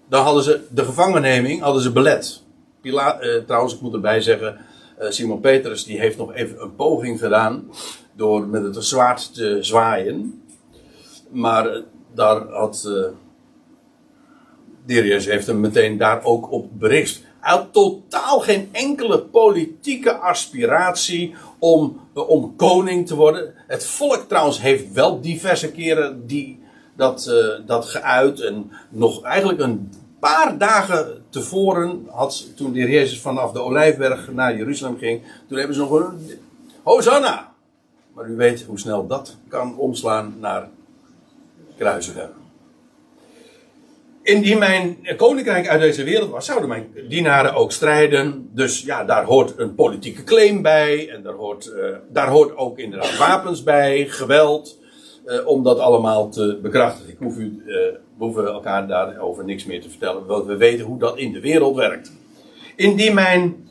Dan 0.09 0.25
hadden 0.25 0.43
ze 0.43 0.61
de 0.71 0.85
gevangenneming 0.85 1.61
hadden 1.61 1.83
ze 1.83 1.93
belet. 1.93 2.43
Pila 2.81 3.23
uh, 3.23 3.43
trouwens, 3.45 3.75
ik 3.75 3.81
moet 3.81 3.95
erbij 3.95 4.21
zeggen, 4.21 4.59
uh, 5.01 5.11
Simon 5.11 5.41
Petrus 5.41 5.85
die 5.85 5.99
heeft 5.99 6.19
nog 6.19 6.35
even 6.35 6.63
een 6.63 6.75
poging 6.75 7.19
gedaan 7.19 7.71
door 8.17 8.47
met 8.47 8.63
het 8.63 8.85
zwaard 8.85 9.35
te 9.35 9.59
zwaaien. 9.61 10.43
Maar 11.31 11.77
uh, 11.77 11.83
daar 12.15 12.47
had 12.49 12.91
Jezus 14.87 15.27
heeft 15.27 15.47
hem 15.47 15.61
meteen 15.61 15.99
daar 15.99 16.25
ook 16.25 16.53
op 16.53 16.69
bericht. 16.79 17.23
Hij 17.41 17.53
had 17.53 17.73
totaal 17.73 18.41
geen 18.41 18.69
enkele 18.73 19.23
politieke 19.23 20.15
aspiratie 20.15 21.35
om, 21.59 22.01
om 22.15 22.57
koning 22.57 23.07
te 23.07 23.17
worden. 23.17 23.55
Het 23.67 23.87
volk 23.87 24.25
trouwens 24.29 24.61
heeft 24.61 24.93
wel 24.93 25.21
diverse 25.21 25.73
keren 25.73 26.27
die, 26.27 26.61
dat, 26.97 27.27
uh, 27.29 27.67
dat 27.67 27.85
geuit. 27.85 28.41
En 28.41 28.71
nog 28.89 29.23
eigenlijk 29.23 29.61
een 29.61 29.91
paar 30.19 30.59
dagen 30.59 31.25
tevoren, 31.29 32.07
had, 32.11 32.57
toen 32.57 32.73
de 32.73 32.79
Jezus 32.79 33.21
vanaf 33.21 33.53
de 33.53 33.61
Olijfberg 33.61 34.33
naar 34.33 34.57
Jeruzalem 34.57 34.99
ging, 34.99 35.23
toen 35.49 35.59
hebben 35.59 35.77
ze 35.77 35.83
nog 35.83 35.91
een 35.91 36.41
Hosanna. 36.83 37.53
Maar 38.15 38.29
u 38.29 38.37
weet 38.37 38.63
hoe 38.63 38.79
snel 38.79 39.07
dat 39.07 39.37
kan 39.49 39.77
omslaan 39.77 40.35
naar 40.41 40.69
kruisigen. 41.77 42.42
Indien 44.23 44.59
mijn 44.59 44.99
koninkrijk 45.17 45.69
uit 45.69 45.81
deze 45.81 46.05
wereld 46.05 46.31
was, 46.31 46.47
zouden 46.47 46.69
mijn 46.69 46.87
dienaren 47.09 47.55
ook 47.55 47.73
strijden. 47.73 48.49
Dus 48.53 48.83
ja, 48.83 49.05
daar 49.05 49.25
hoort 49.25 49.55
een 49.57 49.75
politieke 49.75 50.25
claim 50.25 50.63
bij. 50.63 51.09
En 51.11 51.23
daar 51.23 51.33
hoort, 51.33 51.73
uh, 51.77 51.85
daar 52.09 52.29
hoort 52.29 52.57
ook 52.57 52.79
inderdaad 52.79 53.17
wapens 53.17 53.63
bij, 53.63 54.07
geweld. 54.09 54.81
Uh, 55.27 55.47
om 55.47 55.63
dat 55.63 55.79
allemaal 55.79 56.29
te 56.29 56.59
bekrachtigen. 56.63 57.13
Ik 57.13 57.19
hoef 57.19 57.37
u, 57.37 57.63
uh, 57.67 57.75
we 58.19 58.25
hoeven 58.25 58.47
elkaar 58.47 58.87
daarover 58.87 59.45
niks 59.45 59.65
meer 59.65 59.81
te 59.81 59.91
vertellen. 59.91 60.27
Want 60.27 60.47
we 60.47 60.57
weten 60.57 60.85
hoe 60.85 60.99
dat 60.99 61.19
in 61.19 61.33
de 61.33 61.41
wereld 61.41 61.77
werkt. 61.77 62.13
Indien 62.77 63.15
mijn 63.15 63.71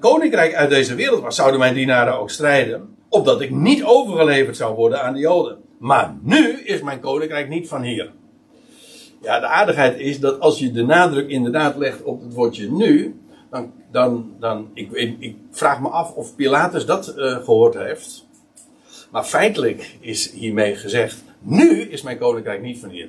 koninkrijk 0.00 0.54
uit 0.54 0.70
deze 0.70 0.94
wereld 0.94 1.22
was, 1.22 1.36
zouden 1.36 1.60
mijn 1.60 1.74
dienaren 1.74 2.18
ook 2.18 2.30
strijden. 2.30 2.96
Opdat 3.08 3.40
ik 3.40 3.50
niet 3.50 3.84
overgeleverd 3.84 4.56
zou 4.56 4.74
worden 4.74 5.02
aan 5.02 5.14
de 5.14 5.20
Joden. 5.20 5.56
Maar 5.78 6.16
nu 6.22 6.60
is 6.64 6.82
mijn 6.82 7.00
koninkrijk 7.00 7.48
niet 7.48 7.68
van 7.68 7.82
hier. 7.82 8.12
Ja, 9.26 9.40
de 9.40 9.46
aardigheid 9.46 9.98
is 9.98 10.20
dat 10.20 10.40
als 10.40 10.58
je 10.58 10.70
de 10.70 10.82
nadruk 10.82 11.28
inderdaad 11.28 11.76
legt 11.76 12.02
op 12.02 12.22
het 12.22 12.32
woordje 12.32 12.70
nu, 12.70 13.20
dan, 13.50 13.72
dan, 13.90 14.34
dan 14.38 14.70
ik, 14.74 14.92
ik 15.18 15.36
vraag 15.50 15.80
me 15.80 15.88
af 15.88 16.12
of 16.14 16.34
Pilatus 16.34 16.86
dat 16.86 17.14
uh, 17.16 17.36
gehoord 17.36 17.74
heeft. 17.74 18.26
Maar 19.10 19.24
feitelijk 19.24 19.96
is 20.00 20.32
hiermee 20.32 20.74
gezegd, 20.74 21.24
nu 21.40 21.80
is 21.80 22.02
mijn 22.02 22.18
koninkrijk 22.18 22.62
niet 22.62 22.78
van 22.78 22.88
hier. 22.88 23.08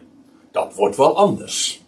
Dat 0.51 0.73
wordt 0.75 0.97
wel 0.97 1.17
anders. 1.17 1.82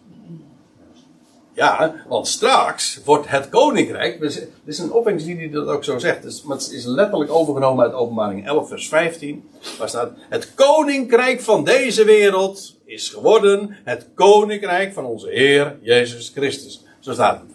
Ja, 1.52 1.94
want 2.08 2.28
straks 2.28 3.00
wordt 3.04 3.28
het 3.28 3.48
koninkrijk. 3.48 4.20
Dus, 4.20 4.34
dit 4.34 4.48
is 4.64 4.78
een 4.78 4.92
opwekking 4.92 5.38
die 5.38 5.50
dat 5.50 5.66
ook 5.66 5.84
zo 5.84 5.98
zegt. 5.98 6.22
Dus, 6.22 6.42
maar 6.42 6.56
het 6.56 6.70
is 6.72 6.84
letterlijk 6.84 7.32
overgenomen 7.32 7.84
uit 7.84 7.94
Openbaring 7.94 8.46
11, 8.46 8.68
vers 8.68 8.88
15. 8.88 9.48
Waar 9.78 9.88
staat: 9.88 10.10
Het 10.28 10.54
koninkrijk 10.54 11.40
van 11.40 11.64
deze 11.64 12.04
wereld 12.04 12.76
is 12.84 13.08
geworden 13.08 13.76
het 13.84 14.08
koninkrijk 14.14 14.92
van 14.92 15.04
onze 15.04 15.28
Heer 15.28 15.78
Jezus 15.82 16.32
Christus. 16.34 16.84
Zo 17.00 17.12
staat 17.12 17.40
het. 17.40 17.48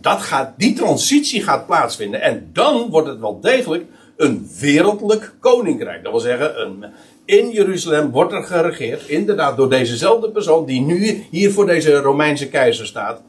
Dat 0.00 0.20
gaat, 0.20 0.52
die 0.56 0.74
transitie 0.74 1.42
gaat 1.42 1.66
plaatsvinden. 1.66 2.20
En 2.20 2.50
dan 2.52 2.90
wordt 2.90 3.08
het 3.08 3.20
wel 3.20 3.40
degelijk 3.40 3.84
een 4.16 4.50
wereldlijk 4.60 5.34
koninkrijk. 5.40 6.02
Dat 6.02 6.12
wil 6.12 6.20
zeggen, 6.20 6.60
een, 6.60 6.84
in 7.24 7.50
Jeruzalem 7.50 8.10
wordt 8.10 8.32
er 8.32 8.44
geregeerd, 8.44 9.08
inderdaad 9.08 9.56
door 9.56 9.70
dezezelfde 9.70 10.30
persoon 10.30 10.66
die 10.66 10.80
nu 10.80 11.26
hier 11.30 11.52
voor 11.52 11.66
deze 11.66 11.96
Romeinse 11.96 12.48
keizer 12.48 12.86
staat. 12.86 13.22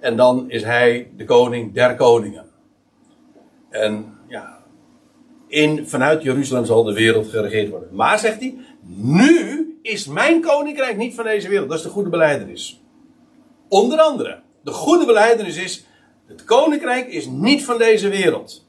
En 0.00 0.16
dan 0.16 0.50
is 0.50 0.62
hij 0.62 1.10
de 1.16 1.24
koning 1.24 1.74
der 1.74 1.94
koningen. 1.94 2.44
En 3.70 4.18
ja, 4.28 4.58
in, 5.48 5.86
vanuit 5.86 6.22
Jeruzalem 6.22 6.64
zal 6.64 6.84
de 6.84 6.92
wereld 6.92 7.28
geregeerd 7.28 7.70
worden. 7.70 7.88
Maar 7.92 8.18
zegt 8.18 8.40
hij, 8.40 8.54
nu 8.96 9.78
is 9.82 10.06
mijn 10.06 10.40
koninkrijk 10.40 10.96
niet 10.96 11.14
van 11.14 11.24
deze 11.24 11.48
wereld. 11.48 11.68
Dat 11.68 11.78
is 11.78 11.84
de 11.84 11.90
goede 11.90 12.10
beleidenis. 12.10 12.82
Onder 13.68 13.98
andere, 13.98 14.40
de 14.62 14.70
goede 14.70 15.06
beleidenis 15.06 15.56
is, 15.56 15.86
het 16.26 16.44
koninkrijk 16.44 17.08
is 17.08 17.26
niet 17.26 17.64
van 17.64 17.78
deze 17.78 18.08
wereld. 18.08 18.65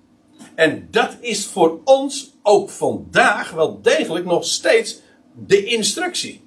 En 0.58 0.88
dat 0.92 1.18
is 1.20 1.48
voor 1.48 1.80
ons 1.84 2.38
ook 2.44 2.70
vandaag 2.70 3.52
wel 3.52 3.82
degelijk 3.82 4.26
nog 4.26 4.46
steeds 4.46 5.02
de 5.34 5.64
instructie. 5.64 6.42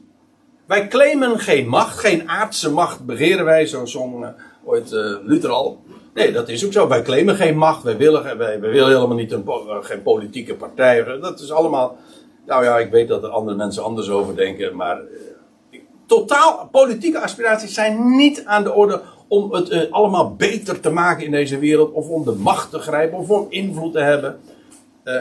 Wij 0.66 0.88
claimen 0.88 1.38
geen 1.38 1.68
macht, 1.68 1.98
geen 1.98 2.28
aardse 2.28 2.70
macht 2.70 3.06
begeren 3.06 3.44
wij, 3.44 3.66
zo 3.66 3.84
zong 3.84 4.24
uh, 4.24 4.28
ooit 4.64 4.92
uh, 4.92 5.16
Luther 5.24 5.50
al. 5.50 5.84
Nee, 6.14 6.32
dat 6.32 6.48
is 6.48 6.64
ook 6.64 6.72
zo. 6.72 6.88
Wij 6.88 7.02
claimen 7.02 7.36
geen 7.36 7.56
macht, 7.56 7.82
wij 7.82 7.96
willen, 7.96 8.22
wij, 8.22 8.36
wij 8.36 8.70
willen 8.70 8.94
helemaal 8.94 9.16
niet 9.16 9.32
een, 9.32 9.44
geen 9.80 10.02
politieke 10.02 10.54
partij. 10.54 11.04
Dat 11.20 11.40
is 11.40 11.52
allemaal, 11.52 11.96
nou 12.46 12.64
ja, 12.64 12.78
ik 12.78 12.90
weet 12.90 13.08
dat 13.08 13.22
er 13.22 13.30
andere 13.30 13.56
mensen 13.56 13.84
anders 13.84 14.08
over 14.08 14.36
denken, 14.36 14.76
maar 14.76 15.00
totaal 16.06 16.68
politieke 16.72 17.20
aspiraties 17.20 17.74
zijn 17.74 18.16
niet 18.16 18.44
aan 18.44 18.62
de 18.62 18.72
orde 18.72 19.02
om 19.30 19.52
het 19.52 19.70
uh, 19.70 19.90
allemaal 19.90 20.34
beter 20.34 20.80
te 20.80 20.90
maken 20.90 21.24
in 21.24 21.30
deze 21.30 21.58
wereld, 21.58 21.92
of 21.92 22.08
om 22.08 22.24
de 22.24 22.32
macht 22.32 22.70
te 22.70 22.78
grijpen, 22.78 23.18
of 23.18 23.30
om 23.30 23.46
invloed 23.48 23.92
te 23.92 24.00
hebben. 24.00 24.40
Uh, 25.04 25.20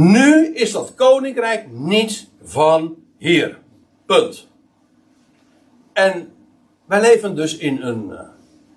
nu 0.00 0.54
is 0.54 0.72
dat 0.72 0.94
koninkrijk 0.94 1.66
niet 1.70 2.28
van 2.42 2.96
hier. 3.18 3.58
Punt. 4.06 4.48
En 5.92 6.28
wij 6.86 7.00
leven 7.00 7.36
dus 7.36 7.56
in, 7.56 7.82
een, 7.82 8.08
uh, 8.10 8.20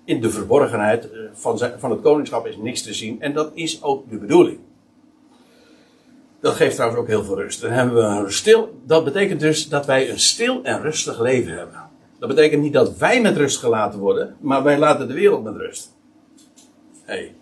in 0.04 0.20
de 0.20 0.30
verborgenheid 0.30 1.08
van, 1.32 1.58
van 1.78 1.90
het 1.90 2.00
koningschap 2.00 2.46
is 2.46 2.56
niks 2.56 2.82
te 2.82 2.94
zien. 2.94 3.20
En 3.20 3.32
dat 3.32 3.50
is 3.54 3.82
ook 3.82 4.10
de 4.10 4.18
bedoeling. 4.18 4.58
Dat 6.40 6.54
geeft 6.54 6.74
trouwens 6.74 7.00
ook 7.00 7.08
heel 7.08 7.24
veel 7.24 7.36
rust. 7.36 7.60
Dan 7.60 7.70
hebben 7.70 7.94
we 7.94 8.24
een 8.24 8.32
stil, 8.32 8.80
dat 8.84 9.04
betekent 9.04 9.40
dus 9.40 9.68
dat 9.68 9.86
wij 9.86 10.10
een 10.10 10.20
stil 10.20 10.60
en 10.62 10.82
rustig 10.82 11.20
leven 11.20 11.56
hebben. 11.56 11.85
Dat 12.18 12.28
betekent 12.28 12.62
niet 12.62 12.72
dat 12.72 12.96
wij 12.96 13.20
met 13.20 13.36
rust 13.36 13.58
gelaten 13.58 13.98
worden, 13.98 14.36
maar 14.40 14.62
wij 14.62 14.78
laten 14.78 15.08
de 15.08 15.14
wereld 15.14 15.42
met 15.42 15.56
rust. 15.56 15.94
Hé. 17.02 17.14
Hey. 17.14 17.34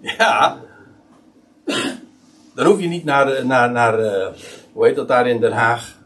Ja. 0.00 0.58
Dan 2.54 2.66
hoef 2.66 2.80
je 2.80 2.88
niet 2.88 3.04
naar, 3.04 3.46
naar, 3.46 3.70
naar 3.70 4.00
uh, 4.00 4.26
hoe 4.72 4.86
heet 4.86 4.96
dat 4.96 5.08
daar 5.08 5.28
in 5.28 5.40
Den 5.40 5.52
Haag? 5.52 5.98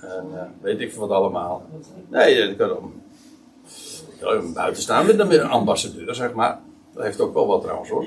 En, 0.00 0.26
uh, 0.34 0.42
weet 0.60 0.80
ik 0.80 0.94
wat 0.94 1.10
allemaal. 1.10 1.66
Nee, 2.08 2.46
dat 2.46 2.56
kan 2.56 2.76
om. 2.76 4.52
buiten 4.54 4.82
staan 4.82 5.06
met 5.06 5.18
een 5.18 5.42
ambassadeur, 5.42 6.14
zeg 6.14 6.32
maar. 6.32 6.60
Dat 6.94 7.04
heeft 7.04 7.20
ook 7.20 7.34
wel 7.34 7.46
wat 7.46 7.62
trouwens 7.62 7.90
hoor. 7.90 8.06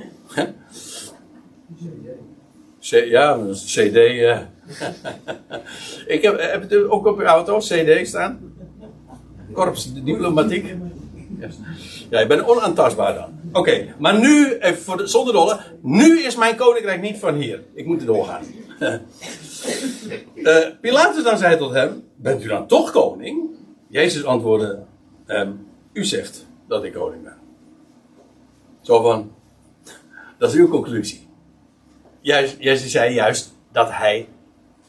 C, 2.80 2.92
ja, 2.92 3.40
CD. 3.54 3.96
Uh. 3.96 4.40
ik 6.16 6.22
heb, 6.22 6.40
heb 6.40 6.62
het 6.62 6.88
ook 6.88 7.06
op 7.06 7.20
uw 7.20 7.26
auto, 7.26 7.58
CD 7.58 8.08
staan. 8.08 8.54
Korps 9.54 9.94
diplomatiek. 9.94 10.76
Ja, 12.10 12.20
ik 12.20 12.28
ben 12.28 12.48
onaantastbaar 12.48 13.14
dan. 13.14 13.40
Oké, 13.52 13.96
maar 13.98 14.20
nu, 14.20 14.58
voor 14.62 14.98
de, 14.98 15.08
zonder 15.08 15.34
dolle. 15.34 15.60
Nu 15.82 16.20
is 16.20 16.36
mijn 16.36 16.56
koninkrijk 16.56 17.02
niet 17.02 17.18
van 17.18 17.36
hier. 17.36 17.64
Ik 17.74 17.86
moet 17.86 18.00
er 18.00 18.06
doorgaan. 18.06 18.44
uh, 20.36 20.66
Pilatus 20.82 21.24
dan 21.24 21.38
zei 21.38 21.58
tot 21.58 21.74
hem: 21.74 22.04
Bent 22.16 22.44
u 22.44 22.48
dan 22.48 22.68
toch 22.68 22.92
koning? 22.92 23.50
Jezus 23.88 24.24
antwoordde: 24.24 24.84
um, 25.28 25.68
U 25.94 26.06
zegt 26.06 26.46
dat 26.68 26.84
ik 26.84 26.94
koning 26.94 27.24
ben. 27.24 27.38
Zo 28.82 29.02
van: 29.02 29.32
Dat 30.40 30.50
is 30.50 30.56
uw 30.56 30.68
conclusie. 30.68 31.28
Jezus 32.22 32.92
zei 32.92 33.14
juist 33.14 33.54
dat 33.72 33.92
hij 33.92 34.28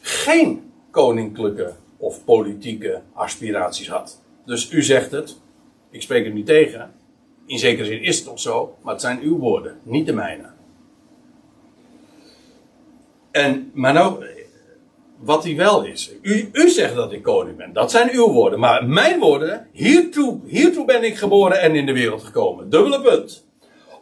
geen 0.07 0.73
koninklijke 0.91 1.75
of 1.97 2.25
politieke 2.25 3.03
aspiraties 3.13 3.89
had. 3.89 4.23
Dus 4.45 4.71
u 4.71 4.83
zegt 4.83 5.11
het, 5.11 5.41
ik 5.91 6.03
spreek 6.03 6.25
het 6.25 6.35
niet 6.35 6.47
tegen. 6.47 6.93
In 7.47 7.59
zekere 7.59 7.87
zin 7.87 8.03
is 8.03 8.17
het 8.17 8.27
toch 8.27 8.41
zo, 8.41 8.77
maar 8.83 8.93
het 8.93 9.03
zijn 9.03 9.21
uw 9.21 9.39
woorden, 9.39 9.79
niet 9.83 10.07
de 10.07 10.13
mijne. 10.13 10.51
En, 13.31 13.71
maar 13.75 13.93
nou, 13.93 14.25
wat 15.19 15.45
hij 15.45 15.57
wel 15.57 15.85
is. 15.85 16.13
U, 16.23 16.49
u 16.53 16.69
zegt 16.69 16.95
dat 16.95 17.13
ik 17.13 17.23
koning 17.23 17.57
ben. 17.57 17.73
Dat 17.73 17.91
zijn 17.91 18.11
uw 18.13 18.33
woorden. 18.33 18.59
Maar 18.59 18.87
mijn 18.87 19.21
woorden, 19.21 19.69
hiertoe, 19.73 20.41
hiertoe 20.45 20.85
ben 20.85 21.05
ik 21.05 21.17
geboren 21.17 21.61
en 21.61 21.75
in 21.75 21.87
de 21.87 21.93
wereld 21.93 22.23
gekomen. 22.23 22.71
Dubbele 22.71 23.01
punt. 23.01 23.47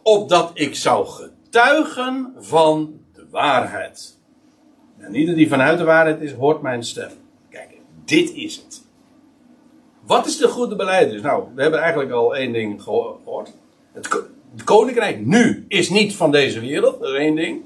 Opdat 0.03 0.51
ik 0.53 0.75
zou 0.75 1.07
getuigen 1.07 2.33
van 2.37 2.99
de 3.13 3.25
waarheid. 3.29 4.14
En 4.97 5.15
ieder 5.15 5.35
die 5.35 5.47
vanuit 5.47 5.77
de 5.77 5.83
waarheid 5.83 6.21
is, 6.21 6.31
hoort 6.31 6.61
mijn 6.61 6.83
stem. 6.83 7.09
Kijk, 7.49 7.69
dit 8.05 8.33
is 8.33 8.55
het. 8.55 8.83
Wat 10.05 10.25
is 10.25 10.37
de 10.37 10.47
goede 10.47 10.75
beleid? 10.75 11.21
Nou, 11.21 11.43
we 11.55 11.61
hebben 11.61 11.79
eigenlijk 11.79 12.11
al 12.11 12.35
één 12.35 12.53
ding 12.53 12.81
gehoord. 12.81 13.53
Het, 13.91 14.09
het 14.51 14.63
koninkrijk 14.63 15.25
nu 15.25 15.65
is 15.67 15.89
niet 15.89 16.15
van 16.15 16.31
deze 16.31 16.59
wereld, 16.59 16.99
dat 16.99 17.09
is 17.09 17.17
één 17.17 17.35
ding. 17.35 17.61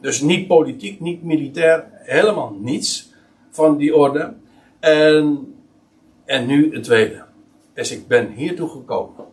Dus 0.00 0.20
niet 0.20 0.46
politiek, 0.46 1.00
niet 1.00 1.22
militair, 1.22 1.90
helemaal 1.92 2.56
niets 2.60 3.12
van 3.50 3.76
die 3.76 3.96
orde. 3.96 4.34
En, 4.80 5.54
en 6.24 6.46
nu 6.46 6.74
het 6.74 6.84
tweede. 6.84 7.22
Dus 7.74 7.90
ik 7.90 8.06
ben 8.06 8.32
hiertoe 8.32 8.68
gekomen. 8.68 9.24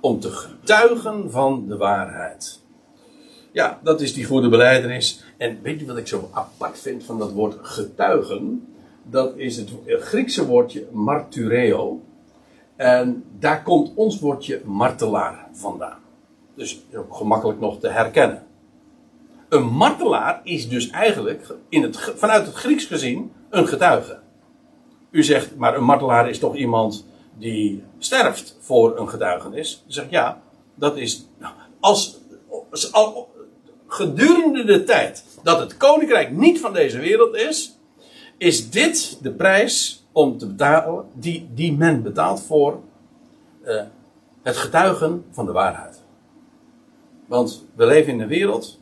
Om 0.00 0.20
te 0.20 0.30
getuigen 0.30 1.30
van 1.30 1.68
de 1.68 1.76
waarheid. 1.76 2.60
Ja, 3.52 3.80
dat 3.82 4.00
is 4.00 4.14
die 4.14 4.24
goede 4.24 4.48
beleidenis. 4.48 5.24
En 5.40 5.58
weet 5.62 5.80
je 5.80 5.86
wat 5.86 5.96
ik 5.96 6.06
zo 6.06 6.28
apart 6.32 6.78
vind 6.78 7.04
van 7.04 7.18
dat 7.18 7.32
woord 7.32 7.56
getuigen? 7.62 8.74
Dat 9.02 9.36
is 9.36 9.56
het 9.56 9.70
Griekse 9.86 10.46
woordje 10.46 10.86
martureo. 10.92 12.02
En 12.76 13.24
daar 13.38 13.62
komt 13.62 13.92
ons 13.94 14.20
woordje 14.20 14.60
martelaar 14.64 15.48
vandaan. 15.52 15.98
Dus 16.54 16.80
gemakkelijk 17.10 17.60
nog 17.60 17.78
te 17.78 17.88
herkennen. 17.88 18.46
Een 19.48 19.66
martelaar 19.66 20.40
is 20.44 20.68
dus 20.68 20.90
eigenlijk 20.90 21.54
in 21.68 21.82
het, 21.82 21.98
vanuit 22.16 22.46
het 22.46 22.54
Grieks 22.54 22.84
gezien 22.84 23.32
een 23.50 23.66
getuige. 23.66 24.18
U 25.10 25.22
zegt, 25.22 25.56
maar 25.56 25.76
een 25.76 25.84
martelaar 25.84 26.28
is 26.28 26.38
toch 26.38 26.56
iemand 26.56 27.06
die 27.38 27.82
sterft 27.98 28.56
voor 28.60 28.98
een 28.98 29.08
getuigenis? 29.08 29.84
U 29.88 29.92
zegt 29.92 30.10
ja, 30.10 30.42
dat 30.74 30.96
is. 30.96 31.26
Nou, 31.38 31.54
als, 31.80 32.18
als, 32.90 33.28
gedurende 33.90 34.64
de 34.64 34.84
tijd 34.84 35.24
dat 35.42 35.60
het 35.60 35.76
koninkrijk 35.76 36.30
niet 36.30 36.60
van 36.60 36.72
deze 36.72 36.98
wereld 36.98 37.36
is, 37.36 37.78
is 38.38 38.70
dit 38.70 39.18
de 39.22 39.32
prijs 39.32 40.06
om 40.12 40.38
te 40.38 40.46
betalen 40.46 41.04
die, 41.14 41.48
die 41.54 41.76
men 41.76 42.02
betaalt 42.02 42.42
voor 42.42 42.80
uh, 43.64 43.82
het 44.42 44.56
getuigen 44.56 45.24
van 45.30 45.46
de 45.46 45.52
waarheid. 45.52 46.02
Want 47.26 47.66
we 47.74 47.86
leven 47.86 48.12
in 48.12 48.20
een 48.20 48.28
wereld 48.28 48.80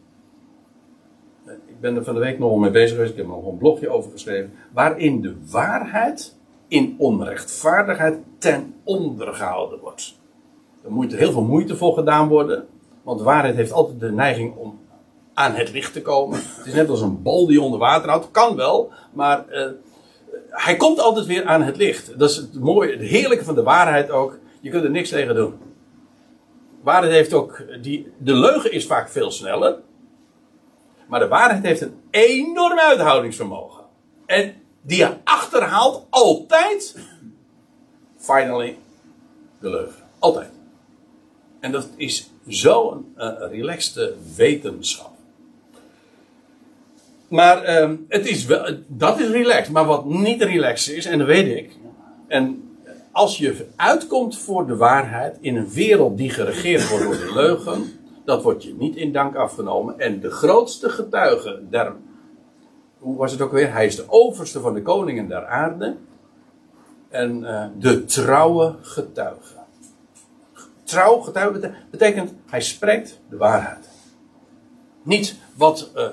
ik 1.79 1.81
ben 1.81 1.97
er 1.97 2.05
van 2.05 2.15
de 2.15 2.21
week 2.21 2.39
nog 2.39 2.59
mee 2.59 2.71
bezig 2.71 2.91
geweest. 2.91 3.11
Ik 3.11 3.17
heb 3.17 3.27
er 3.27 3.33
nog 3.33 3.47
een 3.47 3.59
blogje 3.59 3.89
over 3.89 4.11
geschreven. 4.11 4.53
Waarin 4.73 5.21
de 5.21 5.37
waarheid 5.51 6.37
in 6.69 6.95
onrechtvaardigheid 6.99 8.19
ten 8.39 8.75
onder 8.85 9.35
gehouden 9.35 9.81
wordt. 9.81 10.19
Er 10.85 10.93
moet 10.93 11.15
heel 11.15 11.33
veel 11.33 11.45
moeite 11.45 11.77
voor 11.77 11.95
gedaan 11.95 12.29
worden. 12.29 12.67
Want 13.03 13.19
de 13.19 13.25
waarheid 13.25 13.55
heeft 13.55 13.73
altijd 13.73 14.01
de 14.01 14.13
neiging 14.13 14.57
om 14.57 14.79
aan 15.39 15.55
het 15.55 15.73
licht 15.73 15.93
te 15.93 16.03
komen. 16.03 16.39
Het 16.57 16.67
is 16.67 16.73
net 16.73 16.89
als 16.89 17.01
een 17.01 17.23
bal 17.23 17.47
die 17.47 17.61
onder 17.61 17.79
water 17.79 18.09
houdt. 18.09 18.31
Kan 18.31 18.57
wel, 18.57 18.93
maar 19.13 19.45
uh, 19.51 19.71
hij 20.51 20.77
komt 20.77 21.01
altijd 21.01 21.27
weer 21.27 21.45
aan 21.45 21.63
het 21.63 21.77
licht. 21.77 22.19
Dat 22.19 22.31
is 22.31 22.37
het 22.37 22.61
mooie, 22.61 22.91
het 22.91 23.01
heerlijke 23.01 23.45
van 23.45 23.55
de 23.55 23.63
waarheid 23.63 24.11
ook. 24.11 24.39
Je 24.61 24.71
kunt 24.71 24.85
er 24.85 24.91
niks 24.91 25.09
tegen 25.09 25.35
doen. 25.35 25.55
Waarheid 26.83 27.13
heeft 27.13 27.33
ook, 27.33 27.63
die, 27.83 28.13
de 28.19 28.35
leugen 28.35 28.73
is 28.73 28.87
vaak 28.87 29.09
veel 29.09 29.31
sneller. 29.31 29.79
Maar 31.09 31.21
de 31.21 31.29
waarheid 31.29 31.63
heeft 31.63 31.81
een 31.81 32.01
enorm 32.11 32.79
uithoudingsvermogen. 32.79 33.85
En 34.27 34.55
die 34.83 35.07
achterhaalt 35.25 36.07
altijd, 36.11 36.99
finally, 38.17 38.79
de 39.61 39.71
leugen. 39.71 40.03
Altijd. 40.19 40.51
En 41.61 41.73
dat 41.73 41.89
is 41.97 42.31
zo'n 42.47 43.15
uh, 43.17 43.33
relaxte 43.51 44.15
wetenschap. 44.37 45.17
Maar 47.29 47.83
uh, 47.83 47.91
het 48.09 48.27
is 48.27 48.45
wel, 48.45 48.77
dat 48.87 49.21
is 49.21 49.29
relaxed. 49.29 49.73
Maar 49.73 49.85
wat 49.85 50.05
niet 50.05 50.43
relaxed 50.43 50.97
is, 50.97 51.07
en 51.07 51.19
dat 51.19 51.27
weet 51.27 51.57
ik. 51.57 51.71
En 52.27 52.63
als 53.13 53.39
je 53.39 53.67
uitkomt 53.77 54.39
voor 54.39 54.67
de 54.67 54.77
waarheid 54.77 55.37
in 55.41 55.57
een 55.57 55.71
wereld 55.71 56.17
die 56.17 56.31
geregeerd 56.31 56.89
wordt 56.89 57.05
door 57.05 57.17
de 57.17 57.33
leugen 57.35 57.99
dat 58.29 58.43
wordt 58.43 58.63
je 58.63 58.75
niet 58.75 58.97
in 58.97 59.13
dank 59.13 59.37
afgenomen. 59.37 59.99
En 59.99 60.21
de 60.21 60.31
grootste 60.31 60.89
getuige 60.89 61.63
der. 61.71 61.95
Hoe 62.99 63.17
was 63.17 63.33
het 63.33 63.41
ook 63.41 63.53
weer? 63.53 63.73
Hij 63.73 63.87
is 63.87 63.97
de 63.97 64.05
overste 64.09 64.61
van 64.61 64.75
de 64.75 64.83
koningen 64.83 65.29
der 65.29 65.47
aarde. 65.47 65.97
En 67.09 67.41
uh, 67.41 67.67
de 67.79 68.05
trouwe 68.05 68.75
getuige. 68.81 69.55
Trouw 70.85 71.19
getuige 71.19 71.75
betekent 71.91 72.35
hij 72.47 72.61
spreekt 72.61 73.21
de 73.29 73.37
waarheid. 73.37 73.89
Niet 75.03 75.37
wat 75.55 75.91
uh, 75.97 76.07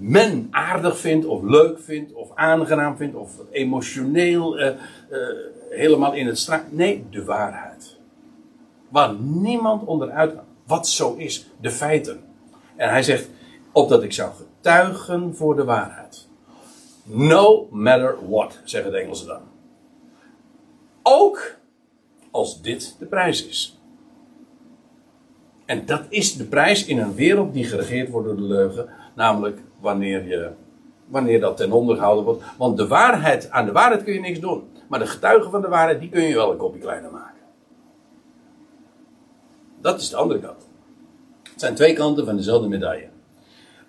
men 0.00 0.48
aardig 0.50 0.98
vindt, 0.98 1.26
of 1.26 1.42
leuk 1.42 1.80
vindt, 1.80 2.12
of 2.12 2.28
aangenaam 2.34 2.96
vindt, 2.96 3.16
of 3.16 3.32
emotioneel 3.50 4.60
uh, 4.60 4.70
helemaal 5.70 6.14
in 6.14 6.26
het 6.26 6.38
straat. 6.38 6.72
Nee, 6.72 7.06
de 7.10 7.24
waarheid. 7.24 7.96
Waar 8.88 9.14
niemand 9.14 9.84
onderuit 9.84 10.34
kan 10.34 10.44
wat 10.66 10.88
zo 10.88 11.14
is, 11.14 11.50
de 11.60 11.70
feiten. 11.70 12.20
En 12.76 12.88
hij 12.88 13.02
zegt, 13.02 13.28
opdat 13.72 14.02
ik 14.02 14.12
zou 14.12 14.32
getuigen 14.34 15.36
voor 15.36 15.56
de 15.56 15.64
waarheid. 15.64 16.28
No 17.04 17.68
matter 17.70 18.16
what, 18.28 18.60
zeggen 18.64 18.92
de 18.92 18.98
Engelsen 18.98 19.26
dan. 19.26 19.40
Ook 21.02 21.56
als 22.30 22.62
dit 22.62 22.96
de 22.98 23.06
prijs 23.06 23.46
is. 23.46 23.80
En 25.64 25.86
dat 25.86 26.02
is 26.08 26.36
de 26.36 26.44
prijs 26.44 26.86
in 26.86 26.98
een 26.98 27.14
wereld 27.14 27.52
die 27.52 27.64
geregeerd 27.64 28.10
wordt 28.10 28.26
door 28.26 28.36
de 28.36 28.42
leugen. 28.42 28.88
Namelijk 29.14 29.60
wanneer, 29.82 30.28
je, 30.28 30.50
wanneer 31.06 31.40
dat 31.40 31.56
ten 31.56 31.72
onder 31.72 31.96
gehouden 31.96 32.24
wordt. 32.24 32.42
Want 32.58 32.76
de 32.76 32.86
waarheid, 32.86 33.50
aan 33.50 33.66
de 33.66 33.72
waarheid 33.72 34.04
kun 34.04 34.12
je 34.12 34.20
niks 34.20 34.40
doen. 34.40 34.62
Maar 34.88 34.98
de 34.98 35.06
getuigen 35.06 35.50
van 35.50 35.60
de 35.60 35.68
waarheid, 35.68 36.00
die 36.00 36.08
kun 36.08 36.22
je 36.22 36.34
wel 36.34 36.50
een 36.50 36.56
kopje 36.56 36.80
kleiner 36.80 37.10
maken. 37.10 37.40
Dat 39.80 40.00
is 40.00 40.10
de 40.10 40.16
andere 40.16 40.40
kant. 40.40 40.68
Het 41.42 41.60
zijn 41.60 41.74
twee 41.74 41.92
kanten 41.94 42.24
van 42.24 42.36
dezelfde 42.36 42.68
medaille. 42.68 43.08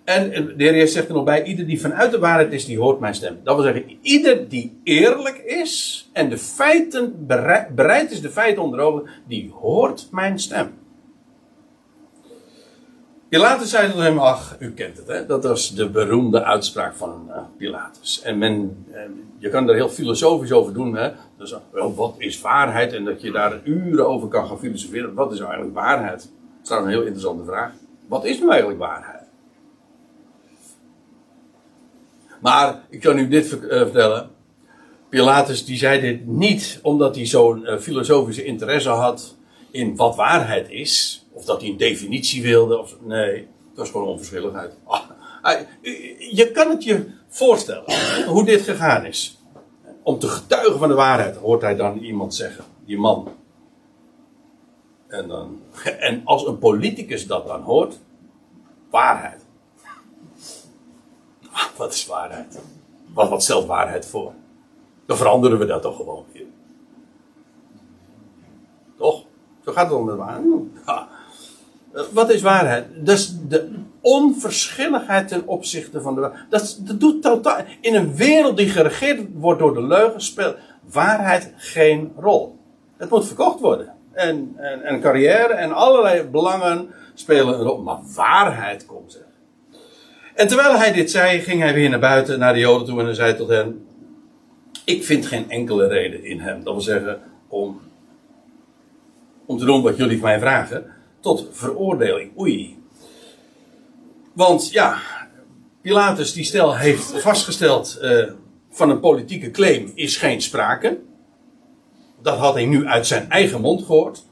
En 0.04 0.30
de 0.56 0.64
Heer 0.64 0.88
zegt 0.88 1.08
er 1.08 1.14
nog 1.14 1.24
bij: 1.24 1.44
ieder 1.44 1.66
die 1.66 1.80
vanuit 1.80 2.10
de 2.10 2.18
waarheid 2.18 2.52
is, 2.52 2.64
die 2.64 2.78
hoort 2.78 3.00
mijn 3.00 3.14
stem. 3.14 3.40
Dat 3.42 3.54
wil 3.54 3.64
zeggen, 3.64 3.98
ieder 4.00 4.48
die 4.48 4.80
eerlijk 4.82 5.36
is 5.36 6.08
en 6.12 6.28
de 6.28 6.38
feiten 6.38 7.26
bereid, 7.74 8.10
is 8.10 8.20
de 8.20 8.30
feiten 8.30 8.62
onder 8.62 9.02
die 9.26 9.50
hoort 9.50 10.08
mijn 10.10 10.38
stem. 10.38 10.72
Pilatus 13.34 13.70
zei 13.70 13.90
tot 13.90 14.00
hem, 14.00 14.18
ach, 14.18 14.56
u 14.58 14.72
kent 14.72 14.96
het, 14.96 15.06
hè? 15.06 15.26
dat 15.26 15.44
was 15.44 15.74
de 15.74 15.88
beroemde 15.88 16.44
uitspraak 16.44 16.94
van 16.94 17.24
uh, 17.28 17.36
Pilatus. 17.56 18.22
En 18.22 18.38
men, 18.38 18.84
uh, 18.90 19.00
je 19.38 19.48
kan 19.48 19.68
er 19.68 19.74
heel 19.74 19.88
filosofisch 19.88 20.52
over 20.52 20.74
doen, 20.74 20.96
hè? 20.96 21.10
Dus, 21.38 21.54
wat 21.72 22.14
is 22.18 22.40
waarheid? 22.40 22.92
En 22.92 23.04
dat 23.04 23.20
je 23.20 23.32
daar 23.32 23.60
uren 23.64 24.08
over 24.08 24.28
kan 24.28 24.46
gaan 24.46 24.58
filosoferen. 24.58 25.14
Wat 25.14 25.32
is 25.32 25.38
nou 25.38 25.50
eigenlijk 25.50 25.80
waarheid? 25.80 26.18
Dat 26.18 26.62
is 26.62 26.68
nou 26.68 26.82
een 26.82 26.88
heel 26.88 27.02
interessante 27.02 27.44
vraag. 27.44 27.72
Wat 28.08 28.24
is 28.24 28.40
nu 28.40 28.48
eigenlijk 28.48 28.80
waarheid? 28.80 29.22
Maar 32.40 32.82
ik 32.88 33.00
kan 33.00 33.18
u 33.18 33.28
dit 33.28 33.52
uh, 33.52 33.68
vertellen. 33.68 34.30
Pilatus 35.08 35.64
die 35.64 35.76
zei 35.76 36.00
dit 36.00 36.26
niet 36.26 36.78
omdat 36.82 37.14
hij 37.14 37.26
zo'n 37.26 37.66
filosofische 37.80 38.44
interesse 38.44 38.88
had 38.88 39.36
in 39.70 39.96
wat 39.96 40.16
waarheid 40.16 40.70
is. 40.70 41.23
Of 41.34 41.44
dat 41.44 41.60
hij 41.60 41.70
een 41.70 41.76
definitie 41.76 42.42
wilde. 42.42 42.78
Of, 42.78 42.96
nee, 43.00 43.36
het 43.68 43.78
was 43.78 43.90
gewoon 43.90 44.06
onverschilligheid. 44.06 44.72
Ah, 44.84 45.00
je 46.18 46.50
kan 46.52 46.70
het 46.70 46.84
je 46.84 47.10
voorstellen 47.28 47.84
hoe 48.26 48.44
dit 48.44 48.60
gegaan 48.60 49.04
is. 49.04 49.38
Om 50.02 50.18
te 50.18 50.28
getuigen 50.28 50.78
van 50.78 50.88
de 50.88 50.94
waarheid, 50.94 51.36
hoort 51.36 51.62
hij 51.62 51.76
dan 51.76 51.98
iemand 51.98 52.34
zeggen. 52.34 52.64
Die 52.84 52.98
man. 52.98 53.28
En, 55.06 55.28
dan, 55.28 55.60
en 56.08 56.22
als 56.24 56.46
een 56.46 56.58
politicus 56.58 57.26
dat 57.26 57.46
dan 57.46 57.62
hoort, 57.62 57.98
waarheid. 58.90 59.44
Ah, 61.50 61.66
wat 61.76 61.92
is 61.92 62.06
waarheid? 62.06 62.60
Wat, 63.12 63.28
wat 63.28 63.42
stelt 63.42 63.66
waarheid 63.66 64.06
voor? 64.06 64.32
Dan 65.06 65.16
veranderen 65.16 65.58
we 65.58 65.66
dat 65.66 65.82
toch 65.82 65.96
gewoon 65.96 66.24
weer. 66.32 66.46
Toch? 68.96 69.24
Zo 69.64 69.72
gaat 69.72 69.90
het 69.90 69.98
om 69.98 70.06
de 70.06 70.16
waarheid. 70.16 70.44
Ja. 70.86 71.08
Wat 72.12 72.30
is 72.30 72.42
waarheid? 72.42 72.84
Is 73.04 73.36
de 73.48 73.68
onverschilligheid 74.00 75.28
ten 75.28 75.46
opzichte 75.46 76.00
van 76.00 76.14
de 76.14 76.20
waarheid. 76.20 76.50
Dat, 76.50 76.80
doet 76.98 77.22
totaal. 77.22 77.58
In 77.80 77.94
een 77.94 78.14
wereld 78.14 78.56
die 78.56 78.68
geregeerd 78.68 79.20
wordt 79.34 79.60
door 79.60 79.74
de 79.74 79.82
leugen, 79.82 80.20
speelt 80.20 80.56
waarheid 80.92 81.52
geen 81.56 82.12
rol. 82.16 82.58
Het 82.96 83.10
moet 83.10 83.26
verkocht 83.26 83.60
worden. 83.60 83.92
En, 84.12 84.54
en, 84.56 84.82
en 84.82 85.00
carrière 85.00 85.52
en 85.52 85.72
allerlei 85.72 86.22
belangen 86.22 86.88
spelen 87.14 87.54
een 87.54 87.64
rol. 87.64 87.82
Maar 87.82 87.98
waarheid 88.14 88.86
komt 88.86 89.14
er. 89.14 89.26
En 90.34 90.48
terwijl 90.48 90.76
hij 90.76 90.92
dit 90.92 91.10
zei, 91.10 91.40
ging 91.40 91.60
hij 91.60 91.74
weer 91.74 91.90
naar 91.90 91.98
buiten, 91.98 92.38
naar 92.38 92.52
de 92.52 92.58
Joden 92.58 92.86
toe 92.86 93.00
en 93.00 93.14
zei 93.14 93.36
tot 93.36 93.48
hen: 93.48 93.86
Ik 94.84 95.04
vind 95.04 95.26
geen 95.26 95.50
enkele 95.50 95.86
reden 95.86 96.24
in 96.24 96.40
hem. 96.40 96.64
Dat 96.64 96.72
wil 96.72 96.82
zeggen, 96.82 97.20
om, 97.48 97.80
om 99.46 99.58
te 99.58 99.64
doen 99.64 99.82
wat 99.82 99.96
jullie 99.96 100.18
van 100.18 100.28
mij 100.28 100.38
vragen, 100.38 100.93
tot 101.24 101.46
veroordeling. 101.50 102.38
Oei. 102.38 102.78
Want 104.32 104.70
ja, 104.70 104.98
Pilatus, 105.80 106.32
die 106.32 106.44
stel, 106.44 106.76
heeft 106.76 107.20
vastgesteld: 107.20 107.98
uh, 108.02 108.30
van 108.70 108.90
een 108.90 109.00
politieke 109.00 109.50
claim 109.50 109.92
is 109.94 110.16
geen 110.16 110.42
sprake. 110.42 111.00
Dat 112.22 112.38
had 112.38 112.54
hij 112.54 112.66
nu 112.66 112.86
uit 112.86 113.06
zijn 113.06 113.30
eigen 113.30 113.60
mond 113.60 113.82
gehoord. 113.82 114.24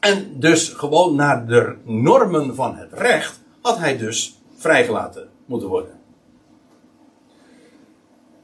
En 0.00 0.40
dus 0.40 0.68
gewoon 0.68 1.14
naar 1.14 1.46
de 1.46 1.76
normen 1.84 2.54
van 2.54 2.76
het 2.76 2.92
recht 2.92 3.40
had 3.60 3.78
hij 3.78 3.98
dus 3.98 4.40
vrijgelaten 4.56 5.28
moeten 5.44 5.68
worden. 5.68 5.94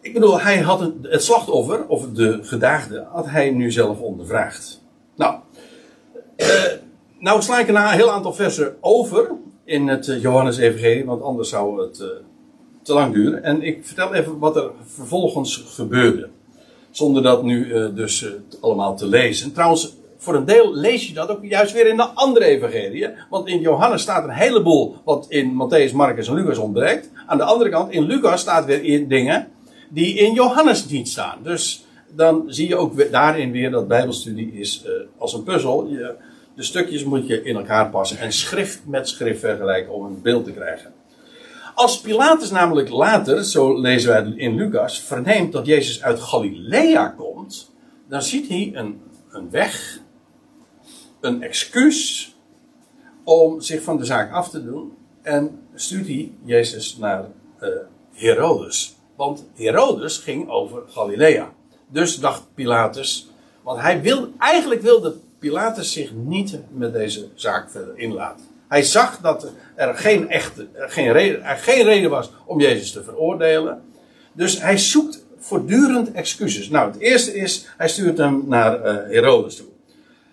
Ik 0.00 0.12
bedoel, 0.12 0.40
hij 0.40 0.58
had 0.60 0.80
het 1.02 1.22
slachtoffer, 1.22 1.86
of 1.86 2.10
de 2.12 2.38
gedaagde, 2.42 3.06
had 3.10 3.26
hij 3.26 3.50
nu 3.50 3.70
zelf 3.70 3.98
ondervraagd. 3.98 4.82
Nou, 5.16 5.38
uh, 6.36 6.46
nou 7.22 7.42
sla 7.42 7.58
ik 7.58 7.68
er 7.68 7.74
een 7.74 7.88
heel 7.88 8.10
aantal 8.10 8.32
versen 8.32 8.76
over 8.80 9.30
in 9.64 9.88
het 9.88 10.08
eh, 10.08 10.22
Johannes-evangelie, 10.22 11.04
want 11.04 11.22
anders 11.22 11.48
zou 11.48 11.82
het 11.82 11.98
uh, 12.00 12.06
te 12.82 12.92
lang 12.92 13.14
duren. 13.14 13.42
En 13.42 13.62
ik 13.62 13.86
vertel 13.86 14.14
even 14.14 14.38
wat 14.38 14.56
er 14.56 14.70
vervolgens 14.84 15.64
gebeurde. 15.66 16.28
Zonder 16.90 17.22
dat 17.22 17.42
nu 17.42 17.66
uh, 17.66 17.94
dus 17.94 18.26
allemaal 18.60 18.96
te 18.96 19.06
lezen. 19.06 19.52
Trouwens, 19.52 19.96
voor 20.16 20.34
een 20.34 20.44
deel 20.44 20.74
lees 20.74 21.06
je 21.06 21.14
dat 21.14 21.28
ook 21.28 21.44
juist 21.44 21.72
weer 21.72 21.86
in 21.86 21.96
de 21.96 22.02
andere 22.02 22.44
evangelie. 22.44 23.08
Want 23.30 23.48
in 23.48 23.60
Johannes 23.60 24.02
staat 24.02 24.24
een 24.24 24.30
heleboel 24.30 24.96
wat 25.04 25.26
in 25.28 25.52
Matthäus, 25.52 25.94
Marcus 25.94 26.28
en 26.28 26.34
Lucas 26.34 26.58
ontbreekt. 26.58 27.10
Aan 27.26 27.38
de 27.38 27.44
andere 27.44 27.70
kant, 27.70 27.92
in 27.92 28.02
Lucas 28.02 28.40
staat 28.40 28.64
weer 28.64 28.84
in 28.84 29.08
dingen 29.08 29.48
die 29.88 30.14
in 30.14 30.32
Johannes 30.32 30.88
niet 30.88 31.08
staan. 31.08 31.38
Dus 31.42 31.86
dan 32.14 32.44
zie 32.46 32.68
je 32.68 32.76
ook 32.76 33.10
daarin 33.10 33.52
weer 33.52 33.70
dat 33.70 33.88
Bijbelstudie 33.88 34.52
is 34.52 34.84
als 35.18 35.32
een 35.32 35.42
puzzel. 35.42 35.86
Je, 35.88 36.14
de 36.54 36.62
stukjes 36.62 37.04
moet 37.04 37.26
je 37.26 37.42
in 37.42 37.56
elkaar 37.56 37.90
passen 37.90 38.18
en 38.18 38.32
schrift 38.32 38.80
met 38.86 39.08
schrift 39.08 39.40
vergelijken 39.40 39.92
om 39.92 40.04
een 40.04 40.22
beeld 40.22 40.44
te 40.44 40.52
krijgen. 40.52 40.92
Als 41.74 42.00
Pilatus 42.00 42.50
namelijk 42.50 42.88
later, 42.88 43.44
zo 43.44 43.80
lezen 43.80 44.10
wij 44.10 44.32
in 44.36 44.54
Lucas, 44.54 45.00
verneemt 45.00 45.52
dat 45.52 45.66
Jezus 45.66 46.02
uit 46.02 46.20
Galilea 46.20 47.08
komt, 47.08 47.72
dan 48.08 48.22
ziet 48.22 48.48
hij 48.48 48.70
een, 48.74 49.00
een 49.30 49.50
weg 49.50 50.00
een 51.20 51.42
excuus 51.42 52.34
om 53.24 53.60
zich 53.60 53.82
van 53.82 53.96
de 53.96 54.04
zaak 54.04 54.32
af 54.32 54.48
te 54.48 54.64
doen. 54.64 54.96
En 55.22 55.60
stuurt 55.74 56.06
hij 56.06 56.32
Jezus 56.44 56.96
naar 56.96 57.24
uh, 57.60 57.68
Herodes. 58.12 58.96
Want 59.16 59.44
Herodes 59.54 60.18
ging 60.18 60.48
over 60.48 60.82
Galilea. 60.88 61.52
Dus 61.88 62.16
dacht 62.16 62.42
Pilatus, 62.54 63.30
want 63.62 63.80
hij 63.80 64.02
wil, 64.02 64.28
eigenlijk 64.38 64.82
wilde 64.82 65.16
Pilatus 65.42 65.92
zich 65.92 66.12
niet 66.14 66.58
met 66.70 66.92
deze 66.92 67.28
zaak 67.34 67.70
verder 67.70 67.98
inlaten. 67.98 68.44
Hij 68.68 68.82
zag 68.82 69.18
dat 69.18 69.52
er 69.74 69.94
geen, 69.94 70.30
echte, 70.30 70.66
geen, 70.74 71.12
reden, 71.12 71.44
er 71.44 71.56
geen 71.56 71.84
reden 71.84 72.10
was 72.10 72.32
om 72.44 72.60
Jezus 72.60 72.92
te 72.92 73.02
veroordelen. 73.02 73.82
Dus 74.32 74.60
hij 74.60 74.78
zoekt 74.78 75.26
voortdurend 75.38 76.12
excuses. 76.12 76.68
Nou, 76.68 76.90
het 76.90 77.00
eerste 77.00 77.34
is, 77.34 77.66
hij 77.76 77.88
stuurt 77.88 78.18
hem 78.18 78.44
naar 78.46 78.78
uh, 78.78 78.84
Herodes 78.84 79.56
toe. 79.56 79.66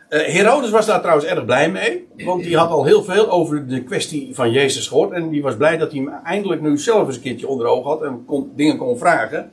Uh, 0.09 0.21
Herodes 0.21 0.69
was 0.69 0.85
daar 0.85 1.01
trouwens 1.01 1.27
erg 1.27 1.45
blij 1.45 1.71
mee, 1.71 2.07
want 2.25 2.43
die 2.43 2.57
had 2.57 2.69
al 2.69 2.85
heel 2.85 3.03
veel 3.03 3.29
over 3.29 3.67
de 3.67 3.83
kwestie 3.83 4.35
van 4.35 4.51
Jezus 4.51 4.87
gehoord. 4.87 5.11
En 5.11 5.29
die 5.29 5.41
was 5.41 5.55
blij 5.55 5.77
dat 5.77 5.91
hij 5.91 6.01
hem 6.01 6.13
eindelijk 6.23 6.61
nu 6.61 6.77
zelf 6.77 7.07
eens 7.07 7.15
een 7.15 7.21
keertje 7.21 7.47
onder 7.47 7.67
oog 7.67 7.85
had 7.85 8.03
en 8.03 8.25
kon, 8.25 8.51
dingen 8.55 8.77
kon 8.77 8.97
vragen. 8.97 9.51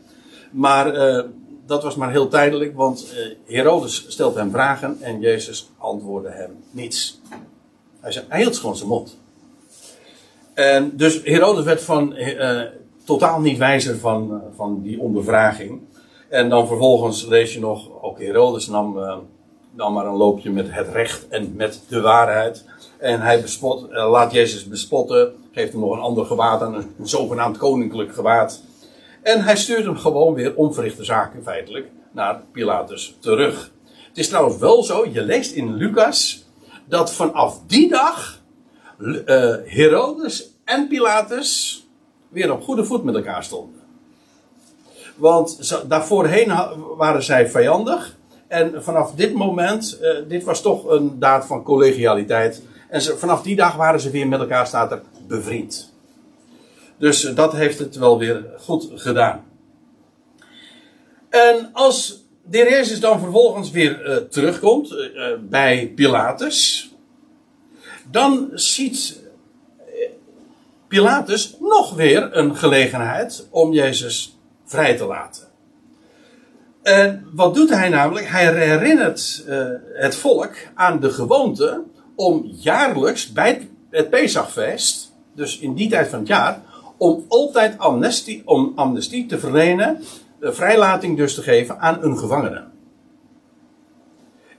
Maar 0.50 0.94
dat 1.66 1.82
was 1.82 1.96
maar 1.96 2.10
heel 2.10 2.28
tijdelijk, 2.28 2.76
want 2.76 3.14
uh, 3.14 3.54
Herodes 3.56 4.04
stelt 4.08 4.34
hem 4.34 4.50
vragen 4.50 4.96
en 5.00 5.20
Jezus 5.20 5.70
antwoordde 5.78 6.30
hem 6.30 6.64
niets. 6.70 7.20
Hij, 8.00 8.12
zei, 8.12 8.24
hij 8.28 8.40
hield 8.40 8.56
gewoon 8.56 8.76
zijn 8.76 8.88
mond. 8.88 9.18
En 10.54 10.96
dus 10.96 11.20
Herodes 11.22 11.64
werd 11.64 11.82
van, 11.82 12.16
totaal 13.04 13.40
niet 13.40 13.58
wijzer 13.58 13.98
van, 13.98 14.42
van 14.56 14.82
die 14.82 15.00
ondervraging. 15.00 15.80
En 16.28 16.48
dan 16.48 16.66
vervolgens 16.66 17.26
lees 17.26 17.54
je 17.54 17.60
nog, 17.60 18.02
ook 18.02 18.18
Herodes 18.18 18.66
nam 18.66 18.98
dan 19.76 19.92
maar 19.92 20.06
een 20.06 20.16
loopje 20.16 20.50
met 20.50 20.66
het 20.70 20.88
recht 20.88 21.28
en 21.28 21.52
met 21.56 21.80
de 21.88 22.00
waarheid. 22.00 22.64
En 22.98 23.20
hij 23.20 23.40
bespot, 23.40 23.90
uh, 23.90 24.10
laat 24.10 24.32
Jezus 24.32 24.68
bespotten, 24.68 25.34
geeft 25.52 25.72
hem 25.72 25.80
nog 25.80 25.92
een 25.92 25.98
ander 25.98 26.24
gewaad 26.26 26.62
aan, 26.62 26.74
een 26.74 27.08
zogenaamd 27.08 27.56
koninklijk 27.56 28.14
gewaad. 28.14 28.62
En 29.26 29.42
hij 29.42 29.56
stuurt 29.56 29.84
hem 29.84 29.96
gewoon 29.96 30.34
weer 30.34 30.54
onverrichte 30.54 31.04
zaken 31.04 31.42
feitelijk 31.42 31.86
naar 32.12 32.42
Pilatus 32.52 33.16
terug. 33.20 33.72
Het 34.08 34.18
is 34.18 34.28
trouwens 34.28 34.58
wel 34.58 34.82
zo, 34.82 35.06
je 35.12 35.22
leest 35.22 35.52
in 35.52 35.74
Lucas, 35.74 36.46
dat 36.84 37.12
vanaf 37.12 37.60
die 37.66 37.88
dag 37.88 38.42
uh, 38.98 39.14
Herodes 39.64 40.50
en 40.64 40.88
Pilatus 40.88 41.82
weer 42.28 42.52
op 42.52 42.62
goede 42.62 42.84
voet 42.84 43.04
met 43.04 43.14
elkaar 43.14 43.44
stonden. 43.44 43.80
Want 45.16 45.76
daarvoorheen 45.88 46.52
waren 46.96 47.22
zij 47.22 47.50
vijandig. 47.50 48.16
En 48.48 48.82
vanaf 48.82 49.14
dit 49.14 49.34
moment, 49.34 49.98
uh, 50.02 50.28
dit 50.28 50.44
was 50.44 50.62
toch 50.62 50.84
een 50.84 51.18
daad 51.18 51.46
van 51.46 51.62
collegialiteit. 51.62 52.62
En 52.88 53.02
vanaf 53.02 53.42
die 53.42 53.56
dag 53.56 53.76
waren 53.76 54.00
ze 54.00 54.10
weer 54.10 54.28
met 54.28 54.40
elkaar, 54.40 54.66
staat 54.66 54.92
er, 54.92 55.02
bevriend. 55.26 55.94
Dus 56.98 57.20
dat 57.20 57.52
heeft 57.52 57.78
het 57.78 57.96
wel 57.96 58.18
weer 58.18 58.44
goed 58.58 58.88
gedaan. 58.94 59.44
En 61.28 61.70
als 61.72 62.24
de 62.42 62.58
heer 62.58 62.70
Jezus 62.70 63.00
dan 63.00 63.20
vervolgens 63.20 63.70
weer 63.70 64.06
uh, 64.06 64.16
terugkomt 64.16 64.94
bij 65.40 65.92
Pilatus, 65.94 66.90
dan 68.10 68.50
ziet 68.54 69.20
Pilatus 70.88 71.56
nog 71.60 71.94
weer 71.94 72.36
een 72.36 72.56
gelegenheid 72.56 73.46
om 73.50 73.72
Jezus 73.72 74.38
vrij 74.64 74.96
te 74.96 75.04
laten. 75.04 75.44
En 76.82 77.28
wat 77.32 77.54
doet 77.54 77.70
hij 77.70 77.88
namelijk? 77.88 78.28
Hij 78.28 78.54
herinnert 78.54 79.44
het 79.92 80.16
volk 80.16 80.54
aan 80.74 81.00
de 81.00 81.10
gewoonte 81.10 81.82
om 82.14 82.44
jaarlijks 82.44 83.32
bij 83.32 83.68
het 83.90 84.10
Pesachfeest, 84.10 85.12
dus 85.34 85.58
in 85.58 85.74
die 85.74 85.88
tijd 85.88 86.08
van 86.08 86.18
het 86.18 86.28
jaar, 86.28 86.62
om 86.96 87.24
altijd 87.28 87.78
amnestie, 87.78 88.42
om 88.44 88.72
amnestie 88.74 89.26
te 89.26 89.38
verlenen, 89.38 90.02
de 90.40 90.52
vrijlating 90.52 91.16
dus 91.16 91.34
te 91.34 91.42
geven 91.42 91.78
aan 91.78 92.02
een 92.02 92.18
gevangene. 92.18 92.64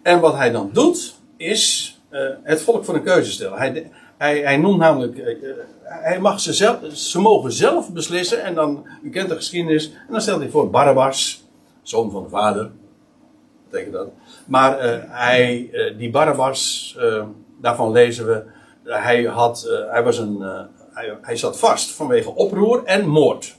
En 0.02 0.20
wat 0.20 0.36
hij 0.36 0.52
dan 0.52 0.70
doet, 0.74 1.16
is 1.38 1.96
uh, 2.12 2.30
het 2.44 2.62
volk 2.62 2.86
voor 2.86 2.96
een 2.96 3.04
keuze 3.04 3.32
stellen. 3.32 3.58
Hij, 3.58 3.92
hij, 4.18 4.40
hij 4.40 4.58
noemt 4.58 4.80
namelijk, 4.80 5.18
uh, 5.18 5.50
hij 5.84 6.20
mag 6.20 6.40
ze, 6.40 6.54
zelf, 6.54 6.80
ze 6.94 7.20
mogen 7.20 7.52
zelf 7.52 7.94
beslissen, 7.94 8.44
en 8.44 8.56
dan, 8.56 8.88
u 9.02 9.10
kent 9.10 9.30
de 9.30 9.36
geschiedenis, 9.36 9.92
en 9.92 10.12
dan 10.12 10.22
stelt 10.22 10.40
hij 10.40 10.50
voor 10.50 10.70
Barabbas, 10.70 11.44
zoon 11.82 12.12
van 12.12 12.24
de 12.24 12.30
vader. 12.30 12.72
Betekent 13.70 13.94
dat. 13.94 14.08
Maar 14.46 14.78
hij, 15.10 15.70
die 15.98 16.10
Barabbas, 16.10 16.98
daarvan 17.62 17.92
lezen 17.92 18.28
we, 18.28 18.44
hij, 18.84 19.24
had, 19.24 19.70
hij, 19.90 20.04
was 20.04 20.18
een, 20.18 20.44
hij, 21.22 21.36
zat 21.36 21.60
vast 21.60 21.92
vanwege 21.92 22.36
oproer 22.36 22.84
en 22.84 23.08
moord. 23.08 23.56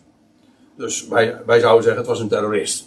Dus 0.76 1.08
wij, 1.08 1.36
wij 1.46 1.60
zouden 1.60 1.82
zeggen, 1.82 2.00
het 2.00 2.10
was 2.10 2.20
een 2.20 2.28
terrorist. 2.28 2.86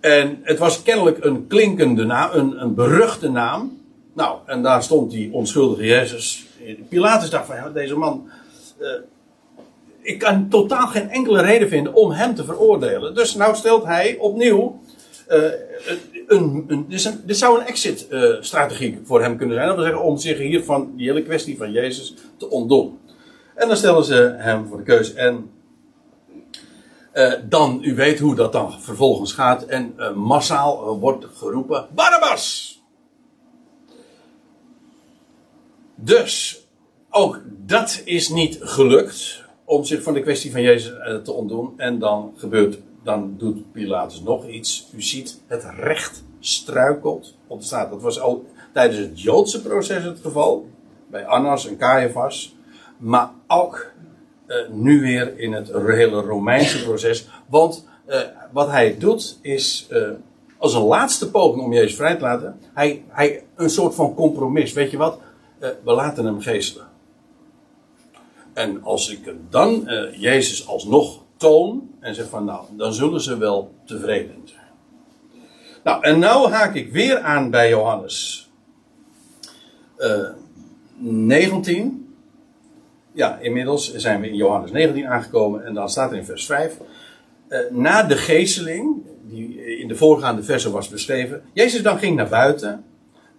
En 0.00 0.40
het 0.42 0.58
was 0.58 0.82
kennelijk 0.82 1.24
een 1.24 1.46
klinkende 1.46 2.04
naam, 2.04 2.30
een, 2.32 2.62
een 2.62 2.74
beruchte 2.74 3.30
naam. 3.30 3.82
Nou, 4.12 4.38
en 4.46 4.62
daar 4.62 4.82
stond 4.82 5.10
die 5.10 5.32
onschuldige 5.32 5.86
Jezus. 5.86 6.46
Pilatus 6.88 7.30
dacht 7.30 7.46
van, 7.46 7.72
deze 7.72 7.96
man, 7.96 8.30
ik 10.04 10.18
kan 10.18 10.48
totaal 10.48 10.86
geen 10.86 11.10
enkele 11.10 11.42
reden 11.42 11.68
vinden 11.68 11.94
om 11.94 12.10
hem 12.10 12.34
te 12.34 12.44
veroordelen. 12.44 13.14
Dus 13.14 13.34
nou 13.34 13.54
stelt 13.54 13.84
hij 13.84 14.16
opnieuw. 14.18 14.80
Uh, 15.28 15.42
een, 15.86 16.00
een, 16.26 16.64
een, 16.68 16.86
dit, 17.24 17.38
zou 17.38 17.60
een 17.60 17.66
exit-strategie 17.66 18.92
uh, 18.92 18.98
voor 19.04 19.22
hem 19.22 19.36
kunnen 19.36 19.56
zijn. 19.56 19.80
Zeggen 19.80 20.02
om 20.02 20.18
zich 20.18 20.38
hier 20.38 20.64
van 20.64 20.92
die 20.96 21.08
hele 21.08 21.22
kwestie 21.22 21.56
van 21.56 21.72
Jezus 21.72 22.14
te 22.36 22.50
ontdoen. 22.50 22.98
En 23.54 23.68
dan 23.68 23.76
stellen 23.76 24.04
ze 24.04 24.34
hem 24.38 24.66
voor 24.66 24.76
de 24.76 24.82
keuze. 24.82 25.14
En 25.14 25.50
dan, 27.48 27.78
u 27.82 27.94
weet 27.94 28.18
hoe 28.18 28.34
dat 28.34 28.52
dan 28.52 28.80
vervolgens 28.80 29.32
gaat. 29.32 29.64
En 29.64 29.94
massaal 30.14 30.98
wordt 30.98 31.26
geroepen: 31.34 31.86
Barabbas! 31.94 32.74
Dus, 35.94 36.64
ook 37.10 37.40
dat 37.66 38.02
is 38.04 38.28
niet 38.28 38.58
gelukt 38.60 39.44
om 39.64 39.84
zich 39.84 40.02
van 40.02 40.14
de 40.14 40.20
kwestie 40.20 40.50
van 40.50 40.62
Jezus 40.62 40.92
eh, 40.98 41.16
te 41.16 41.32
ontdoen. 41.32 41.72
En 41.76 41.98
dan 41.98 42.34
gebeurt, 42.36 42.78
dan 43.04 43.34
doet 43.38 43.72
Pilatus 43.72 44.20
nog 44.20 44.46
iets. 44.46 44.88
U 44.94 45.02
ziet, 45.02 45.40
het 45.46 45.64
recht 45.76 46.24
struikelt. 46.40 47.34
Ontstaat. 47.46 47.90
Dat 47.90 48.02
was 48.02 48.20
al 48.20 48.46
tijdens 48.72 48.98
het 48.98 49.20
Joodse 49.20 49.62
proces 49.62 50.04
het 50.04 50.18
geval. 50.22 50.68
Bij 51.06 51.26
Annas 51.26 51.68
en 51.68 51.76
Caiaphas. 51.76 52.54
maar 52.98 53.30
ook 53.46 53.92
uh, 54.46 54.56
nu 54.70 55.00
weer 55.00 55.38
in 55.38 55.52
het 55.52 55.72
hele 55.72 56.20
Romeinse 56.20 56.84
proces. 56.84 57.28
Want 57.46 57.86
uh, 58.06 58.20
wat 58.52 58.70
hij 58.70 58.98
doet 58.98 59.38
is, 59.42 59.88
uh, 59.90 60.08
als 60.58 60.74
een 60.74 60.82
laatste 60.82 61.30
poging 61.30 61.62
om 61.62 61.72
Jezus 61.72 61.96
vrij 61.96 62.14
te 62.14 62.22
laten, 62.22 62.58
hij, 62.74 63.04
hij 63.08 63.44
een 63.54 63.70
soort 63.70 63.94
van 63.94 64.14
compromis. 64.14 64.72
Weet 64.72 64.90
je 64.90 64.96
wat? 64.96 65.18
we 65.84 65.92
laten 65.92 66.24
hem 66.24 66.40
geestelen. 66.40 66.86
En 68.52 68.82
als 68.82 69.10
ik 69.10 69.34
dan 69.50 69.88
Jezus 70.16 70.66
alsnog 70.66 71.23
en 72.00 72.14
zeg 72.14 72.28
van 72.28 72.44
nou, 72.44 72.64
dan 72.76 72.92
zullen 72.92 73.20
ze 73.20 73.38
wel 73.38 73.74
tevreden 73.84 74.42
zijn. 74.44 74.60
Nou, 75.84 76.02
en 76.02 76.18
nou 76.18 76.50
haak 76.50 76.74
ik 76.74 76.92
weer 76.92 77.18
aan 77.18 77.50
bij 77.50 77.68
Johannes 77.68 78.50
19 80.96 82.04
ja, 83.14 83.38
inmiddels 83.38 83.94
zijn 83.94 84.20
we 84.20 84.28
in 84.28 84.34
Johannes 84.34 84.70
19 84.70 85.06
aangekomen 85.06 85.64
en 85.64 85.74
dan 85.74 85.88
staat 85.88 86.10
er 86.10 86.16
in 86.16 86.24
vers 86.24 86.46
5. 86.46 86.78
Uh, 87.48 87.58
eh, 87.58 87.72
na 87.72 88.02
de 88.02 88.16
geesteling, 88.16 89.02
die 89.22 89.78
in 89.78 89.88
de 89.88 89.96
voorgaande 89.96 90.42
versen 90.42 90.72
was 90.72 90.88
beschreven. 90.88 91.42
Jezus 91.52 91.82
dan 91.82 91.98
ging 91.98 92.16
naar 92.16 92.28
buiten, 92.28 92.84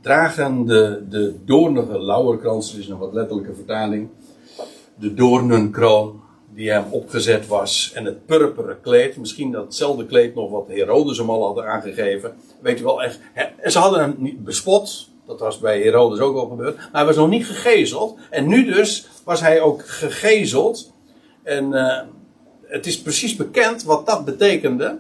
dragen 0.02 0.66
de, 0.66 1.36
doornige 1.46 2.00
lauwerkrans, 2.00 2.72
dat 2.72 2.80
is 2.80 2.88
een 2.88 2.98
wat 2.98 3.14
letterlijke 3.14 3.54
vertaling. 3.54 4.10
De 4.96 5.14
doornenkroon 5.14 6.22
die 6.56 6.72
hem 6.72 6.86
opgezet 6.90 7.48
was 7.48 7.92
en 7.94 8.06
het 8.06 8.26
purperen 8.26 8.82
kleed. 8.82 9.18
Misschien 9.18 9.52
datzelfde 9.52 10.06
kleed 10.06 10.36
nog 10.36 10.52
wat 10.52 10.68
Herodes 10.68 11.18
hem 11.18 11.30
al 11.30 11.44
hadden 11.44 11.68
aangegeven. 11.68 12.36
Weet 12.62 12.80
u 12.80 12.84
wel, 12.84 13.04
echt. 13.04 13.20
En 13.58 13.72
ze 13.72 13.80
hadden 13.80 14.00
hem 14.00 14.16
niet 14.18 14.44
bespot, 14.44 15.10
dat 15.26 15.40
was 15.40 15.60
bij 15.60 15.82
Herodes 15.82 16.20
ook 16.20 16.36
al 16.36 16.48
gebeurd. 16.48 16.76
Maar 16.76 16.90
hij 16.92 17.06
was 17.06 17.16
nog 17.16 17.30
niet 17.30 17.46
gegezeld. 17.46 18.18
En 18.30 18.48
nu 18.48 18.66
dus 18.66 19.08
was 19.24 19.42
hij 19.42 19.62
ook 19.62 19.86
gegezeld. 19.86 20.94
En 21.44 21.72
uh, 21.72 22.00
het 22.62 22.86
is 22.86 23.02
precies 23.02 23.36
bekend 23.36 23.84
wat 23.84 24.06
dat 24.06 24.26
betekende. 24.26 25.00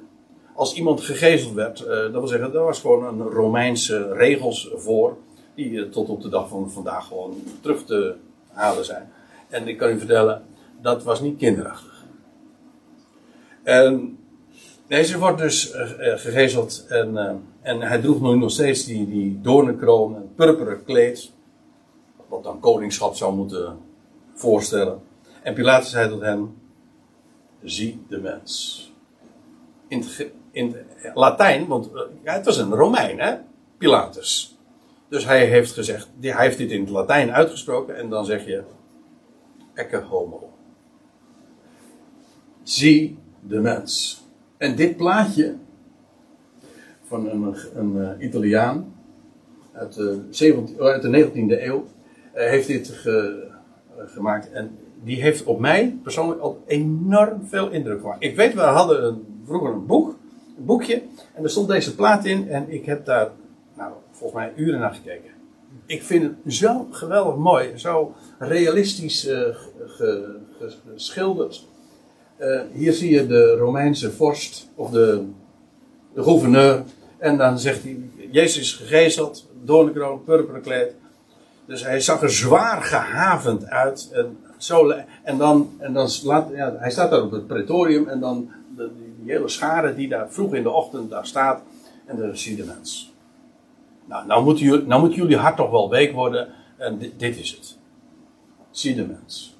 Als 0.53 0.73
iemand 0.73 1.01
gegezeld 1.01 1.53
werd. 1.53 1.79
Uh, 1.79 1.87
dat 1.87 2.11
wil 2.11 2.27
zeggen, 2.27 2.53
er 2.53 2.63
was 2.63 2.79
gewoon 2.79 3.05
een 3.05 3.27
Romeinse 3.27 4.13
regels 4.13 4.69
voor. 4.75 5.17
Die 5.55 5.69
uh, 5.69 5.83
tot 5.91 6.09
op 6.09 6.21
de 6.21 6.29
dag 6.29 6.47
van 6.47 6.71
vandaag 6.71 7.07
gewoon 7.07 7.43
terug 7.61 7.85
te 7.85 8.15
halen 8.51 8.85
zijn. 8.85 9.11
En 9.49 9.67
ik 9.67 9.77
kan 9.77 9.89
u 9.89 9.97
vertellen, 9.97 10.43
dat 10.81 11.03
was 11.03 11.21
niet 11.21 11.37
kinderachtig. 11.37 12.05
En 13.63 14.17
deze 14.87 15.19
wordt 15.19 15.37
dus 15.37 15.71
gegezeld 16.15 16.85
en 16.87 17.17
en 17.65 17.81
hij 17.81 17.99
droeg 18.01 18.21
nog 18.21 18.51
steeds 18.51 18.85
die, 18.85 19.09
die 19.09 19.41
doornenkroon, 19.41 20.15
een 20.15 20.33
purperen 20.35 20.83
kleed. 20.83 21.31
Wat 22.27 22.43
dan 22.43 22.59
koningschap 22.59 23.15
zou 23.15 23.35
moeten 23.35 23.77
voorstellen. 24.33 25.01
En 25.41 25.53
Pilatus 25.53 25.89
zei 25.89 26.09
tot 26.09 26.21
hem: 26.21 26.57
Zie 27.63 28.05
de 28.09 28.17
mens. 28.17 28.93
In 29.87 29.99
het, 29.99 30.31
in 30.51 30.75
Latijn, 31.13 31.67
want 31.67 31.93
eh, 31.93 32.01
ja, 32.23 32.33
het 32.33 32.45
was 32.45 32.57
een 32.57 32.73
Romein, 32.73 33.19
hè? 33.19 33.35
Pilatus. 33.77 34.57
Dus 35.07 35.25
hij 35.25 35.45
heeft 35.45 35.71
gezegd, 35.71 36.09
hij 36.19 36.43
heeft 36.43 36.57
dit 36.57 36.71
in 36.71 36.81
het 36.81 36.89
Latijn 36.89 37.31
uitgesproken 37.31 37.97
en 37.97 38.09
dan 38.09 38.25
zeg 38.25 38.45
je: 38.45 38.63
Ecce 39.73 39.97
homo. 39.97 40.53
Zie 42.65 43.17
de 43.39 43.59
mens. 43.59 44.23
En 44.57 44.75
dit 44.75 44.97
plaatje 44.97 45.55
van 47.03 47.29
een, 47.29 47.55
een 47.75 47.95
uh, 47.95 48.25
Italiaan 48.27 48.93
uit 49.71 49.93
de, 49.93 50.21
17, 50.29 50.79
uit 50.79 51.01
de 51.01 51.25
19e 51.25 51.63
eeuw. 51.63 51.85
Uh, 52.35 52.49
heeft 52.49 52.67
dit 52.67 52.89
ge, 52.89 53.47
gemaakt. 53.97 54.51
En 54.51 54.77
die 55.03 55.21
heeft 55.21 55.43
op 55.43 55.59
mij 55.59 55.97
persoonlijk 56.03 56.41
al 56.41 56.63
enorm 56.65 57.45
veel 57.47 57.69
indruk 57.69 57.99
gemaakt. 57.99 58.23
Ik 58.23 58.35
weet, 58.35 58.53
we 58.53 58.61
hadden 58.61 59.05
een, 59.05 59.25
vroeger 59.45 59.71
een 59.71 59.85
boek, 59.85 60.15
een 60.57 60.65
boekje. 60.65 61.01
En 61.33 61.43
er 61.43 61.49
stond 61.49 61.67
deze 61.67 61.95
plaat 61.95 62.25
in. 62.25 62.49
En 62.49 62.69
ik 62.69 62.85
heb 62.85 63.05
daar, 63.05 63.31
nou, 63.77 63.93
volgens 64.11 64.41
mij 64.41 64.53
uren 64.55 64.79
naar 64.79 64.93
gekeken. 64.93 65.31
Ik 65.85 66.03
vind 66.03 66.23
het 66.23 66.53
zo 66.53 66.87
geweldig 66.91 67.35
mooi. 67.35 67.77
Zo 67.77 68.15
realistisch 68.39 69.21
ge, 69.85 70.37
geschilderd. 70.93 71.73
Hier 72.73 72.93
zie 72.93 73.11
je 73.11 73.27
de 73.27 73.55
Romeinse 73.55 74.11
vorst, 74.11 74.69
of 74.75 74.89
de 74.89 75.25
de 76.15 76.23
gouverneur. 76.23 76.83
En 77.17 77.37
dan 77.37 77.59
zegt 77.59 77.83
hij, 77.83 77.97
Jezus 78.31 78.61
is 78.61 78.73
gegezeld, 78.73 79.49
doornkroon, 79.63 80.23
purperen 80.23 80.61
kleed. 80.61 80.93
Dus 81.65 81.83
hij 81.83 81.99
zag 81.99 82.21
er 82.21 82.31
zwaar 82.31 82.81
gehavend 82.81 83.65
uit. 83.65 84.09
En, 84.13 84.37
zo, 84.57 84.89
en 85.23 85.37
dan, 85.37 85.69
en 85.77 85.93
dan 85.93 86.09
laat, 86.23 86.49
ja, 86.53 86.75
hij 86.77 86.91
staat 86.91 87.09
daar 87.09 87.21
op 87.21 87.31
het 87.31 87.47
pretorium 87.47 88.07
en 88.07 88.19
dan 88.19 88.49
de, 88.75 88.91
die, 89.23 89.31
hele 89.33 89.49
schare 89.49 89.95
die 89.95 90.07
daar 90.07 90.31
vroeg 90.31 90.53
in 90.53 90.63
de 90.63 90.69
ochtend 90.69 91.09
daar 91.09 91.25
staat. 91.27 91.61
En 92.05 92.17
dan 92.17 92.37
zie 92.37 92.55
je 92.55 92.63
de 92.63 92.73
mens. 92.75 93.13
Nou, 94.05 94.27
nou 94.27 94.43
moet, 94.43 94.59
jullie, 94.59 94.87
nou 94.87 95.01
moet 95.01 95.15
jullie 95.15 95.37
hart 95.37 95.55
toch 95.55 95.71
wel 95.71 95.89
week 95.89 96.13
worden. 96.13 96.47
En 96.77 96.97
dit, 96.97 97.19
dit 97.19 97.37
is 97.37 97.51
het. 97.51 97.77
Zie 98.71 98.95
de 98.95 99.05
mens. 99.05 99.54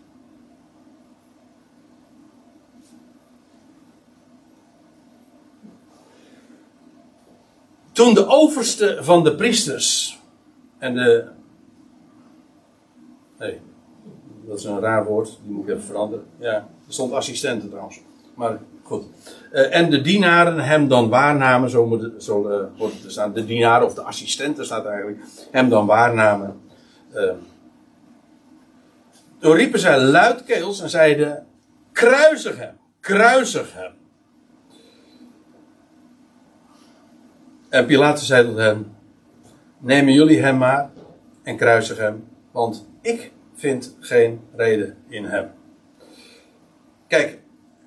Toen 7.96 8.14
de 8.14 8.28
overste 8.28 8.98
van 9.02 9.24
de 9.24 9.36
priesters 9.36 10.20
en 10.78 10.96
de. 10.96 11.26
Nee, 13.38 13.62
dat 14.48 14.60
is 14.60 14.64
een 14.64 14.80
raar 14.80 15.06
woord, 15.06 15.40
die 15.44 15.52
moet 15.52 15.64
ik 15.64 15.70
even 15.70 15.84
veranderen. 15.84 16.26
Ja, 16.38 16.54
er 16.54 16.94
stond 16.94 17.14
assistenten 17.14 17.70
trouwens. 17.70 18.02
Maar 18.34 18.60
goed. 18.84 19.04
Uh, 19.52 19.76
en 19.76 19.90
de 19.90 20.02
dienaren 20.02 20.60
hem 20.60 20.88
dan 20.88 21.10
waarnamen, 21.10 21.70
zo, 21.70 21.86
moet 21.86 22.02
het, 22.02 22.24
zo 22.24 22.50
uh, 22.50 22.88
het 22.88 23.02
te 23.02 23.10
staan. 23.10 23.34
De 23.34 23.46
dienaren 23.46 23.88
of 23.88 23.94
de 23.94 24.02
assistenten 24.02 24.66
staat 24.66 24.86
eigenlijk, 24.86 25.20
hem 25.52 25.70
dan 25.70 25.86
waarnamen. 25.86 26.62
Uh, 27.14 27.32
toen 29.40 29.56
riepen 29.56 29.80
zij 29.80 30.02
luidkeels 30.02 30.82
en 30.82 30.90
zeiden: 30.90 31.46
Kruisig 31.92 32.58
hem, 32.58 32.78
kruisig 33.00 33.74
hem. 33.74 33.92
En 37.76 37.86
Pilatus 37.86 38.28
zei 38.28 38.46
tot 38.46 38.58
hem: 38.58 38.96
Nemen 39.78 40.14
jullie 40.14 40.42
hem 40.42 40.58
maar 40.58 40.90
en 41.44 41.58
kruisig 41.58 41.98
hem, 41.98 42.24
want 42.52 42.86
ik 43.02 43.32
vind 43.54 43.96
geen 44.00 44.40
reden 44.56 44.98
in 45.08 45.26
hem. 45.26 45.50
Kijk, 47.08 47.40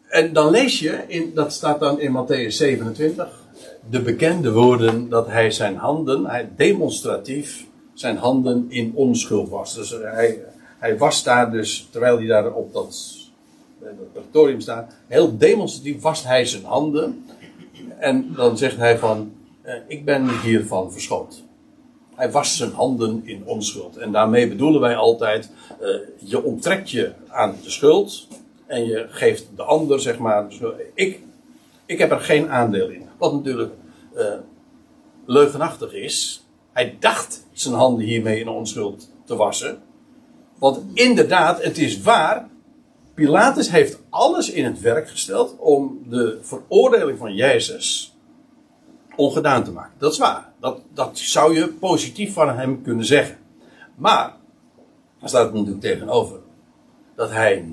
en 0.08 0.32
dan 0.32 0.50
lees 0.50 0.78
je, 0.78 1.04
in, 1.06 1.30
dat 1.34 1.52
staat 1.52 1.80
dan 1.80 2.00
in 2.00 2.12
Matthäus 2.12 2.54
27, 2.54 3.42
de 3.90 4.02
bekende 4.02 4.52
woorden 4.52 5.08
dat 5.08 5.26
hij 5.26 5.50
zijn 5.50 5.76
handen, 5.76 6.26
hij 6.26 6.48
demonstratief 6.56 7.66
zijn 7.94 8.16
handen 8.16 8.66
in 8.68 8.92
onschuld 8.94 9.48
was. 9.48 9.74
Dus 9.74 9.90
hij, 9.90 10.42
hij 10.78 10.98
was 10.98 11.22
daar 11.22 11.50
dus, 11.50 11.88
terwijl 11.90 12.16
hij 12.16 12.26
daar 12.26 12.52
op 12.52 12.72
dat, 12.72 13.16
dat 13.80 14.12
pretorium 14.12 14.60
staat, 14.60 14.94
heel 15.06 15.38
demonstratief 15.38 16.02
wast 16.02 16.24
hij 16.24 16.44
zijn 16.44 16.64
handen. 16.64 17.24
En 17.98 18.32
dan 18.36 18.58
zegt 18.58 18.76
hij 18.76 18.98
van, 18.98 19.32
ik 19.86 20.04
ben 20.04 20.40
hiervan 20.40 20.92
verschoond. 20.92 21.44
Hij 22.14 22.30
wast 22.30 22.56
zijn 22.56 22.72
handen 22.72 23.22
in 23.24 23.42
onschuld. 23.44 23.96
En 23.96 24.12
daarmee 24.12 24.48
bedoelen 24.48 24.80
wij 24.80 24.96
altijd, 24.96 25.50
uh, 25.80 25.88
je 26.18 26.44
onttrekt 26.44 26.90
je 26.90 27.12
aan 27.28 27.56
de 27.62 27.70
schuld 27.70 28.28
en 28.66 28.84
je 28.84 29.06
geeft 29.08 29.46
de 29.56 29.62
ander, 29.62 30.00
zeg 30.00 30.18
maar, 30.18 30.46
ik, 30.94 31.20
ik 31.86 31.98
heb 31.98 32.10
er 32.10 32.20
geen 32.20 32.50
aandeel 32.50 32.88
in. 32.88 33.06
Wat 33.18 33.32
natuurlijk 33.32 33.72
uh, 34.16 34.34
leugenachtig 35.26 35.92
is. 35.92 36.46
Hij 36.72 36.96
dacht 37.00 37.46
zijn 37.52 37.74
handen 37.74 38.04
hiermee 38.04 38.40
in 38.40 38.48
onschuld 38.48 39.10
te 39.24 39.36
wassen. 39.36 39.82
Want 40.58 40.80
inderdaad, 40.94 41.62
het 41.62 41.78
is 41.78 42.00
waar. 42.00 42.48
Pilatus 43.14 43.70
heeft 43.70 43.98
alles 44.10 44.50
in 44.50 44.64
het 44.64 44.80
werk 44.80 45.08
gesteld 45.08 45.56
om 45.58 46.02
de 46.08 46.38
veroordeling 46.42 47.18
van 47.18 47.34
Jezus 47.34 48.07
ongedaan 49.18 49.64
te 49.64 49.72
maken. 49.72 49.92
Dat 49.98 50.12
is 50.12 50.18
waar. 50.18 50.52
Dat, 50.60 50.80
dat 50.94 51.18
zou 51.18 51.54
je 51.54 51.68
positief 51.68 52.32
van 52.32 52.48
hem 52.48 52.82
kunnen 52.82 53.04
zeggen. 53.04 53.38
Maar, 53.94 54.36
daar 55.20 55.28
staat 55.28 55.44
het 55.44 55.54
natuurlijk 55.54 55.80
tegenover. 55.80 56.38
Dat 57.14 57.30
hij, 57.30 57.68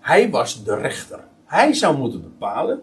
hij 0.00 0.30
was 0.30 0.64
de 0.64 0.76
rechter. 0.76 1.24
Hij 1.44 1.72
zou 1.72 1.96
moeten 1.96 2.22
bepalen, 2.22 2.82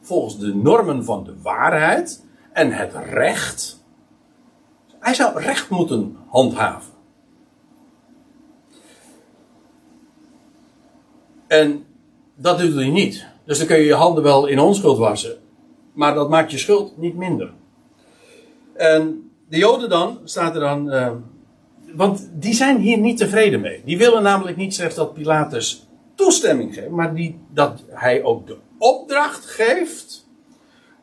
volgens 0.00 0.38
de 0.38 0.54
normen 0.54 1.04
van 1.04 1.24
de 1.24 1.34
waarheid 1.42 2.24
en 2.52 2.72
het 2.72 2.92
recht. 2.94 3.84
Hij 4.98 5.14
zou 5.14 5.40
recht 5.40 5.70
moeten 5.70 6.16
handhaven. 6.28 6.92
En 11.46 11.84
dat 12.34 12.58
doet 12.58 12.74
hij 12.74 12.88
niet. 12.88 13.26
Dus 13.44 13.58
dan 13.58 13.66
kun 13.66 13.76
je 13.76 13.84
je 13.84 13.94
handen 13.94 14.22
wel 14.22 14.46
in 14.46 14.58
onschuld 14.58 14.98
wassen. 14.98 15.39
Maar 15.92 16.14
dat 16.14 16.28
maakt 16.28 16.50
je 16.50 16.58
schuld 16.58 16.96
niet 16.96 17.16
minder. 17.16 17.52
En 18.74 19.30
de 19.48 19.58
Joden 19.58 19.88
dan, 19.88 20.18
staat 20.24 20.54
er 20.54 20.60
dan, 20.60 20.94
uh, 20.94 21.10
want 21.94 22.30
die 22.32 22.54
zijn 22.54 22.78
hier 22.78 22.98
niet 22.98 23.18
tevreden 23.18 23.60
mee. 23.60 23.82
Die 23.84 23.98
willen 23.98 24.22
namelijk 24.22 24.56
niet 24.56 24.74
slechts 24.74 24.94
dat 24.94 25.14
Pilatus 25.14 25.88
toestemming 26.14 26.74
geeft, 26.74 26.90
maar 26.90 27.14
die, 27.14 27.38
dat 27.52 27.82
hij 27.88 28.22
ook 28.22 28.46
de 28.46 28.56
opdracht 28.78 29.44
geeft 29.46 30.28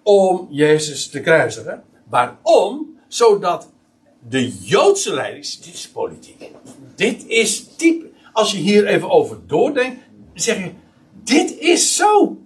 om 0.04 0.48
Jezus 0.50 1.10
te 1.10 1.22
kruisigen. 1.22 1.84
Waarom? 2.10 2.96
Zodat 3.08 3.70
de 4.30 4.58
Joodse 4.58 5.14
leiders, 5.14 5.62
dit 5.62 5.74
is 5.74 5.90
politiek. 5.90 6.52
Dit 6.96 7.28
is 7.28 7.76
type. 7.76 8.06
Als 8.34 8.52
je 8.52 8.58
hier 8.58 8.86
even 8.86 9.10
over 9.10 9.40
doordenkt, 9.48 10.00
zeg 10.34 10.58
je, 10.58 10.72
dit 11.24 11.58
is 11.58 11.96
zo 11.96 12.38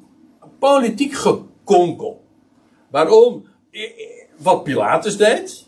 politiek 0.60 1.14
gekonkel. 1.14 2.21
Waarom? 2.92 3.46
Wat 4.38 4.64
Pilatus 4.64 5.18
deed, 5.18 5.68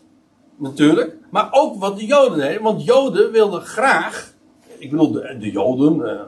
natuurlijk, 0.56 1.16
maar 1.30 1.48
ook 1.50 1.80
wat 1.80 1.98
de 1.98 2.06
Joden 2.06 2.38
deden. 2.38 2.62
Want 2.62 2.84
Joden 2.84 3.32
wilden 3.32 3.60
graag, 3.60 4.32
ik 4.78 4.90
bedoel 4.90 5.12
de, 5.12 5.36
de 5.38 5.50
Joden, 5.50 5.98
uh, 5.98 6.20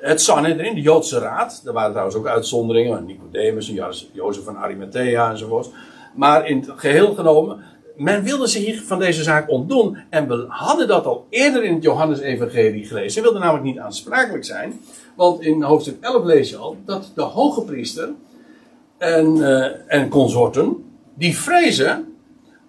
het 0.00 0.20
Sanhedrin, 0.20 0.74
de 0.74 0.80
Joodse 0.80 1.18
Raad. 1.18 1.62
Er 1.66 1.72
waren 1.72 1.90
trouwens 1.90 2.16
ook 2.16 2.26
uitzonderingen, 2.26 3.04
Nicodemus 3.04 3.68
en 3.68 3.94
Jozef 4.12 4.44
van 4.44 4.56
Arimathea 4.56 5.30
enzovoort. 5.30 5.70
Maar 6.14 6.48
in 6.48 6.58
het 6.58 6.70
geheel 6.76 7.14
genomen, 7.14 7.64
men 7.96 8.22
wilde 8.22 8.46
zich 8.46 8.64
hier 8.64 8.82
van 8.82 8.98
deze 8.98 9.22
zaak 9.22 9.50
ontdoen. 9.50 9.98
En 10.10 10.28
we 10.28 10.44
hadden 10.48 10.88
dat 10.88 11.06
al 11.06 11.26
eerder 11.30 11.64
in 11.64 11.74
het 11.74 11.82
Johannes-evangelie 11.82 12.84
gelezen. 12.84 13.10
Ze 13.10 13.20
wilden 13.20 13.40
namelijk 13.40 13.64
niet 13.64 13.78
aansprakelijk 13.78 14.44
zijn. 14.44 14.80
Want 15.16 15.40
in 15.40 15.62
hoofdstuk 15.62 15.96
11 16.00 16.24
lees 16.24 16.50
je 16.50 16.56
al 16.56 16.76
dat 16.84 17.12
de 17.14 17.22
hoge 17.22 17.62
priester 17.62 18.08
en, 19.04 19.36
uh, 19.36 19.66
en 19.86 20.08
consorten, 20.08 20.84
die 21.14 21.38
vrezen 21.38 22.16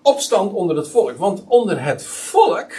opstand 0.02 0.54
onder 0.54 0.76
het 0.76 0.88
volk. 0.88 1.18
Want 1.18 1.44
onder 1.48 1.84
het 1.84 2.04
volk, 2.04 2.72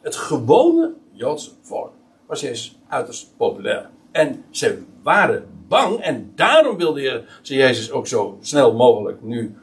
het 0.00 0.16
gewone 0.16 0.92
Joodse 1.12 1.50
volk, 1.62 1.92
was 2.26 2.40
Jezus 2.40 2.78
uiterst 2.88 3.36
populair. 3.36 3.90
En 4.12 4.44
ze 4.50 4.82
waren 5.02 5.46
bang 5.68 6.00
en 6.00 6.32
daarom 6.34 6.76
wilde 6.76 7.24
ze 7.42 7.54
Jezus 7.54 7.90
ook 7.90 8.06
zo 8.06 8.38
snel 8.40 8.74
mogelijk 8.74 9.22
nu 9.22 9.56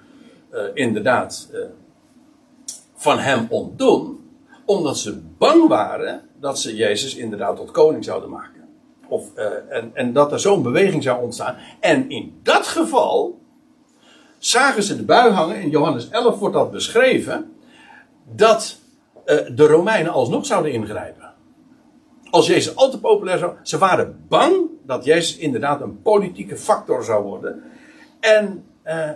uh, 0.54 0.62
inderdaad 0.74 1.50
uh, 1.54 1.60
van 2.96 3.20
hem 3.20 3.48
ontdoen. 3.50 4.20
Omdat 4.66 4.98
ze 4.98 5.22
bang 5.38 5.68
waren 5.68 6.22
dat 6.40 6.60
ze 6.60 6.76
Jezus 6.76 7.16
inderdaad 7.16 7.56
tot 7.56 7.72
koning 7.72 8.04
zouden 8.04 8.30
maken. 8.30 8.61
Of, 9.12 9.26
uh, 9.36 9.46
en, 9.70 9.92
en 9.94 10.14
dat 10.14 10.32
er 10.32 10.40
zo'n 10.40 10.64
beweging 10.64 11.04
zou 11.04 11.24
ontstaan. 11.24 11.56
En 11.80 12.10
in 12.10 12.40
dat 12.44 12.68
geval 12.68 13.40
zagen 14.38 14.84
ze 14.84 14.96
de 14.96 15.04
bui 15.04 15.32
hangen. 15.32 15.62
In 15.62 15.70
Johannes 15.70 16.10
11 16.10 16.40
wordt 16.40 16.56
dat 16.56 16.72
beschreven. 16.72 17.54
Dat 18.36 18.80
de 19.56 19.68
Romeinen 19.68 20.12
alsnog 20.12 20.46
zouden 20.46 20.72
ingrijpen 20.72 21.32
als 22.32 22.48
Jezus 22.48 22.76
al 22.76 22.90
te 22.90 23.00
populair 23.00 23.38
zou. 23.38 23.54
Ze 23.64 23.78
waren 23.78 24.26
bang 24.28 24.56
dat 24.86 25.06
Jezus 25.06 25.38
inderdaad 25.38 25.82
een 25.82 26.02
politieke 26.02 26.58
factor 26.58 27.04
zou 27.04 27.24
worden. 27.24 27.64
En, 28.20 28.66
uh, 28.86 29.10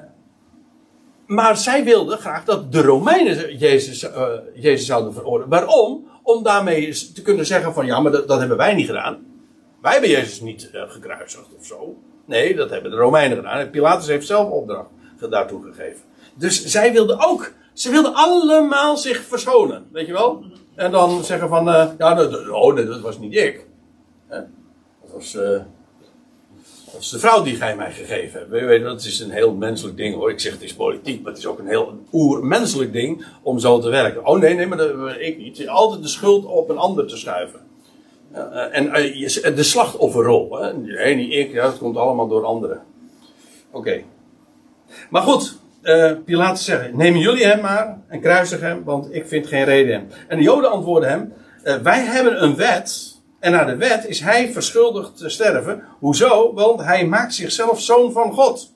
maar 1.26 1.58
zij 1.58 1.84
wilden 1.84 2.18
graag 2.18 2.44
dat 2.44 2.72
de 2.72 2.82
Romeinen 2.82 3.58
Jezus, 3.58 4.08
Jezus 4.54 4.86
zouden 4.86 5.14
veroordelen. 5.14 5.50
Waarom? 5.50 6.08
Om 6.24 6.44
daarmee 6.44 7.12
te 7.14 7.22
kunnen 7.22 7.46
zeggen 7.46 7.74
van 7.74 7.86
ja, 7.86 8.00
maar 8.00 8.12
dat 8.12 8.40
hebben 8.40 8.58
wij 8.58 8.74
niet 8.74 8.86
gedaan. 8.86 9.35
Wij 9.86 9.94
hebben 9.94 10.12
Jezus 10.12 10.42
niet 10.42 10.70
uh, 10.74 10.82
gekruisigd 10.88 11.48
of 11.58 11.66
zo. 11.66 11.98
Nee, 12.26 12.56
dat 12.56 12.70
hebben 12.70 12.92
de 12.92 12.98
Romeinen 12.98 13.38
gedaan. 13.38 13.70
Pilatus 13.70 14.08
heeft 14.08 14.28
zelf 14.28 14.50
opdracht 14.50 14.90
daartoe 15.30 15.64
gegeven. 15.64 16.02
Dus 16.36 16.66
zij 16.66 16.94
wilden 16.94 17.28
ook, 17.28 17.54
ze 17.74 17.90
wilden 17.90 18.14
allemaal 18.14 18.98
zich 18.98 19.22
verschonen. 19.22 19.86
Weet 19.92 20.08
je 20.08 20.14
wel? 20.14 20.44
En 20.76 20.92
dan 20.92 21.24
zeggen 21.24 21.50
van, 21.50 21.68
uh, 21.68 21.90
ja, 21.98 22.14
dat, 22.14 22.50
oh, 22.50 22.74
nee, 22.74 22.86
dat 22.86 23.02
was 23.02 23.20
niet 23.20 23.36
ik. 23.36 23.66
Dat 24.30 24.46
was, 25.14 25.38
was 26.94 27.10
de 27.12 27.20
vrouw 27.20 27.44
die 27.44 27.56
gij 27.56 27.76
mij 27.76 27.92
gegeven 27.92 28.40
hebt. 28.40 28.52
Weet, 28.52 28.84
dat 28.84 29.04
is 29.04 29.20
een 29.20 29.32
heel 29.32 29.54
menselijk 29.54 29.98
ding 29.98 30.16
hoor. 30.16 30.32
Ik 30.32 30.40
zeg 30.40 30.52
het 30.52 30.64
is 30.64 30.74
politiek, 30.74 31.22
maar 31.22 31.32
het 31.32 31.42
is 31.42 31.48
ook 31.48 31.60
een 31.60 31.68
heel 31.68 32.00
oermenselijk 32.14 32.94
ding 32.94 33.26
om 33.42 33.60
zo 33.60 33.80
te 33.80 33.90
werken. 33.90 34.26
Oh 34.26 34.40
nee, 34.40 34.56
nee, 34.56 34.68
maar 34.68 35.20
ik 35.20 35.38
niet. 35.38 35.68
Altijd 35.68 36.02
de 36.02 36.10
schuld 36.10 36.46
op 36.46 36.70
een 36.70 36.78
ander 36.78 37.08
te 37.08 37.18
schuiven. 37.18 37.65
Uh, 38.36 38.78
en 39.46 39.56
de 39.56 39.64
slachtofferrol. 39.64 40.58
Hè? 40.60 40.74
Nee, 40.74 41.16
niet 41.16 41.34
ik, 41.34 41.54
dat 41.54 41.78
komt 41.78 41.98
allemaal 41.98 42.28
door 42.28 42.46
anderen. 42.46 42.82
Oké. 43.72 44.04
Maar 45.10 45.22
goed, 45.22 45.60
uh, 45.84 46.12
Pilatus 46.26 46.66
zeggen: 46.66 46.98
Neem 46.98 47.16
jullie 47.16 47.46
hem 47.46 47.62
maar 47.62 48.00
en 48.08 48.22
kruisig 48.22 48.60
hem, 48.60 48.84
want 48.84 49.14
ik 49.14 49.28
vind 49.28 49.48
geen 49.48 49.64
reden 49.64 49.94
hem. 49.94 50.08
En 50.28 50.38
de 50.38 50.44
Joden 50.44 50.72
antwoorden 50.72 51.10
hem: 51.10 51.34
Wij 51.84 52.02
hebben 52.02 52.44
een 52.44 52.56
wet. 52.56 53.14
En 53.40 53.52
naar 53.52 53.66
de 53.66 53.76
wet 53.76 54.06
is 54.06 54.20
hij 54.20 54.52
verschuldigd 54.52 55.18
te 55.18 55.30
sterven. 55.30 55.84
Hoezo? 56.00 56.54
Want 56.54 56.82
hij 56.82 57.08
maakt 57.08 57.34
zichzelf 57.34 57.82
zoon 57.82 58.12
van 58.12 58.34
God. 58.34 58.74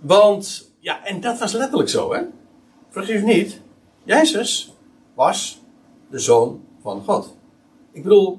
Want, 0.00 0.72
ja, 0.78 1.04
en 1.04 1.20
dat 1.20 1.38
was 1.38 1.52
letterlijk 1.52 1.88
zo, 1.88 2.14
hè? 2.14 2.20
Vergeef 2.90 3.22
niet, 3.22 3.60
Jezus 4.04 4.74
was 5.14 5.63
de 6.14 6.20
zoon 6.20 6.64
van 6.82 7.02
God. 7.02 7.36
Ik 7.92 8.02
bedoel, 8.02 8.38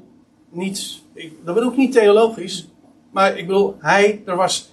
niet, 0.49 1.01
ik, 1.13 1.33
dat 1.45 1.55
bedoel 1.55 1.71
ik 1.71 1.77
niet 1.77 1.91
theologisch, 1.91 2.67
maar 3.11 3.37
ik 3.37 3.47
bedoel, 3.47 3.75
hij, 3.79 4.21
er 4.25 4.35
was 4.35 4.71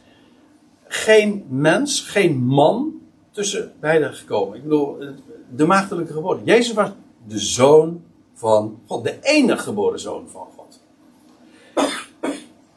geen 0.86 1.44
mens, 1.48 2.00
geen 2.00 2.44
man 2.44 2.92
tussen 3.30 3.72
beiden 3.80 4.14
gekomen. 4.14 4.56
Ik 4.56 4.62
bedoel, 4.62 4.98
de 5.54 5.66
maagdelijke 5.66 6.12
geboorte. 6.12 6.44
Jezus 6.44 6.74
was 6.74 6.90
de 7.26 7.38
zoon 7.38 8.02
van 8.34 8.80
God, 8.86 9.04
de 9.04 9.18
enige 9.20 9.62
geboren 9.62 10.00
zoon 10.00 10.28
van 10.28 10.46
God. 10.56 10.80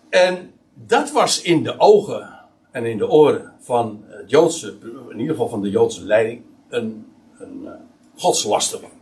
En 0.09 0.51
dat 0.73 1.11
was 1.11 1.41
in 1.41 1.63
de 1.63 1.79
ogen 1.79 2.39
en 2.71 2.85
in 2.85 2.97
de 2.97 3.09
oren 3.09 3.53
van 3.59 4.03
het 4.07 4.29
Joodse, 4.29 4.77
in 5.09 5.19
ieder 5.19 5.35
geval 5.35 5.49
van 5.49 5.61
de 5.61 5.69
Joodse 5.69 6.05
leiding, 6.05 6.41
een, 6.69 7.05
een 7.37 7.61
uh, 7.63 7.71
godslastering. 8.15 8.94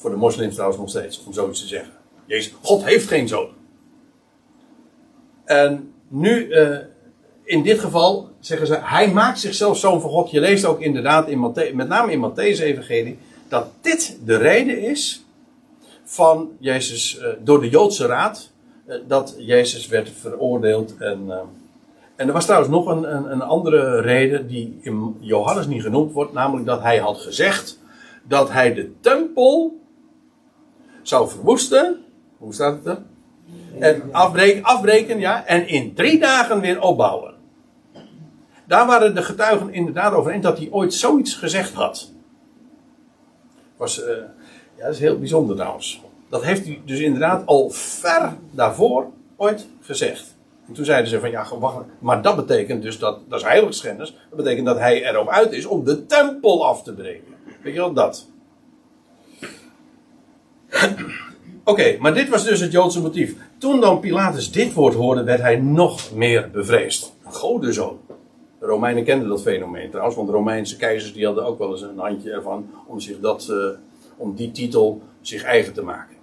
Voor 0.00 0.10
de 0.10 0.16
moslims 0.16 0.52
trouwens 0.54 0.80
nog 0.80 0.90
steeds, 0.90 1.24
om 1.26 1.32
zoiets 1.32 1.60
te 1.60 1.66
zeggen. 1.66 1.92
Jezus, 2.26 2.54
God 2.62 2.84
heeft 2.84 3.08
geen 3.08 3.28
zoon. 3.28 3.48
En 5.44 5.92
nu 6.08 6.46
uh, 6.46 6.78
in 7.44 7.62
dit 7.62 7.78
geval 7.78 8.28
zeggen 8.38 8.66
ze, 8.66 8.78
hij 8.80 9.12
maakt 9.12 9.40
zichzelf 9.40 9.78
zoon 9.78 10.00
van 10.00 10.10
God. 10.10 10.30
Je 10.30 10.40
leest 10.40 10.64
ook 10.64 10.80
inderdaad, 10.80 11.28
in 11.28 11.40
met 11.74 11.88
name 11.88 12.12
in 12.12 12.30
Matthäus 12.30 12.60
Evangelie, 12.60 13.18
dat 13.48 13.66
dit 13.80 14.18
de 14.24 14.36
reden 14.36 14.78
is 14.80 15.24
van 16.04 16.50
Jezus, 16.58 17.18
uh, 17.18 17.26
door 17.44 17.60
de 17.60 17.68
Joodse 17.68 18.06
Raad, 18.06 18.50
uh, 18.86 18.94
dat 19.06 19.34
Jezus 19.38 19.86
werd 19.86 20.10
veroordeeld. 20.20 20.96
En, 20.96 21.30
en 22.16 22.26
er 22.26 22.32
was 22.32 22.44
trouwens 22.44 22.70
nog 22.70 22.86
een, 22.86 23.14
een, 23.16 23.32
een, 23.32 23.42
andere 23.42 24.00
reden 24.00 24.46
die 24.46 24.78
in 24.82 25.16
Johannes 25.18 25.66
niet 25.66 25.82
genoemd 25.82 26.12
wordt, 26.12 26.32
namelijk 26.32 26.66
dat 26.66 26.82
hij 26.82 26.98
had 26.98 27.18
gezegd 27.18 27.78
dat 28.22 28.50
hij 28.50 28.74
de 28.74 28.92
tempel 29.00 29.78
zou 31.02 31.28
verwoesten. 31.28 32.04
Hoe 32.38 32.54
staat 32.54 32.84
het 32.84 32.86
er? 32.86 33.02
En 33.78 34.02
afbreken, 34.12 34.62
afbreken, 34.62 35.18
ja, 35.18 35.46
en 35.46 35.68
in 35.68 35.94
drie 35.94 36.18
dagen 36.18 36.60
weer 36.60 36.80
opbouwen. 36.80 37.34
Daar 38.66 38.86
waren 38.86 39.14
de 39.14 39.22
getuigen 39.22 39.72
inderdaad 39.72 40.12
over 40.12 40.40
dat 40.40 40.58
hij 40.58 40.68
ooit 40.70 40.94
zoiets 40.94 41.34
gezegd 41.34 41.72
had. 41.72 42.10
Was, 43.76 44.00
uh, 44.00 44.06
ja, 44.76 44.84
dat 44.84 44.94
is 44.94 45.00
heel 45.00 45.18
bijzonder 45.18 45.56
trouwens. 45.56 46.02
Dat 46.28 46.44
heeft 46.44 46.64
hij 46.64 46.80
dus 46.84 47.00
inderdaad 47.00 47.46
al 47.46 47.70
ver 47.70 48.36
daarvoor 48.50 49.06
ooit 49.36 49.66
gezegd. 49.80 50.36
En 50.66 50.72
toen 50.76 50.84
zeiden 50.84 51.10
ze 51.10 51.20
van 51.20 51.30
ja, 51.30 51.46
wacht, 51.58 51.84
maar 51.98 52.22
dat 52.22 52.36
betekent 52.36 52.82
dus 52.82 52.98
dat, 52.98 53.18
dat 53.28 53.38
is 53.38 53.46
heiligschennis. 53.46 54.16
Dat 54.28 54.38
betekent 54.38 54.66
dat 54.66 54.78
hij 54.78 55.08
erop 55.08 55.28
uit 55.28 55.52
is 55.52 55.66
om 55.66 55.84
de 55.84 56.06
tempel 56.06 56.66
af 56.66 56.82
te 56.82 56.92
breken. 56.92 57.34
Weet 57.62 57.74
je 57.74 57.80
wel, 57.80 57.92
dat. 57.92 58.26
Oké, 61.64 61.96
maar 61.98 62.14
dit 62.14 62.28
was 62.28 62.44
dus 62.44 62.60
het 62.60 62.72
Joodse 62.72 63.00
motief. 63.00 63.34
Toen 63.58 63.80
dan 63.80 64.00
Pilatus 64.00 64.52
dit 64.52 64.72
woord 64.72 64.94
hoorde, 64.94 65.24
werd 65.24 65.40
hij 65.40 65.56
nog 65.56 66.14
meer 66.14 66.50
bevreesd. 66.50 67.12
Godenzoon. 67.22 67.98
De 68.58 68.66
Romeinen 68.66 69.04
kenden 69.04 69.28
dat 69.28 69.42
fenomeen 69.42 69.90
trouwens, 69.90 70.16
want 70.16 70.28
de 70.28 70.34
Romeinse 70.34 70.76
keizers 70.76 71.12
die 71.12 71.26
hadden 71.26 71.44
ook 71.44 71.58
wel 71.58 71.70
eens 71.70 71.82
een 71.82 71.98
handje 71.98 72.32
ervan 72.32 72.70
om, 72.86 73.00
zich 73.00 73.20
dat, 73.20 73.48
uh, 73.50 73.68
om 74.16 74.34
die 74.34 74.50
titel 74.50 75.02
zich 75.20 75.42
eigen 75.42 75.72
te 75.72 75.82
maken. 75.82 76.16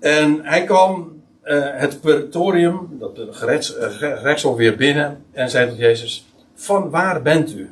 En 0.00 0.40
hij 0.44 0.64
kwam 0.64 1.22
uh, 1.44 1.66
het 1.70 2.00
praetorium, 2.00 2.88
dat 2.98 3.18
uh, 3.18 3.24
gerechtshof 3.30 4.56
weer 4.56 4.76
binnen 4.76 5.24
en 5.32 5.50
zei 5.50 5.68
tot 5.68 5.78
Jezus, 5.78 6.26
van 6.54 6.90
waar 6.90 7.22
bent 7.22 7.54
u? 7.54 7.70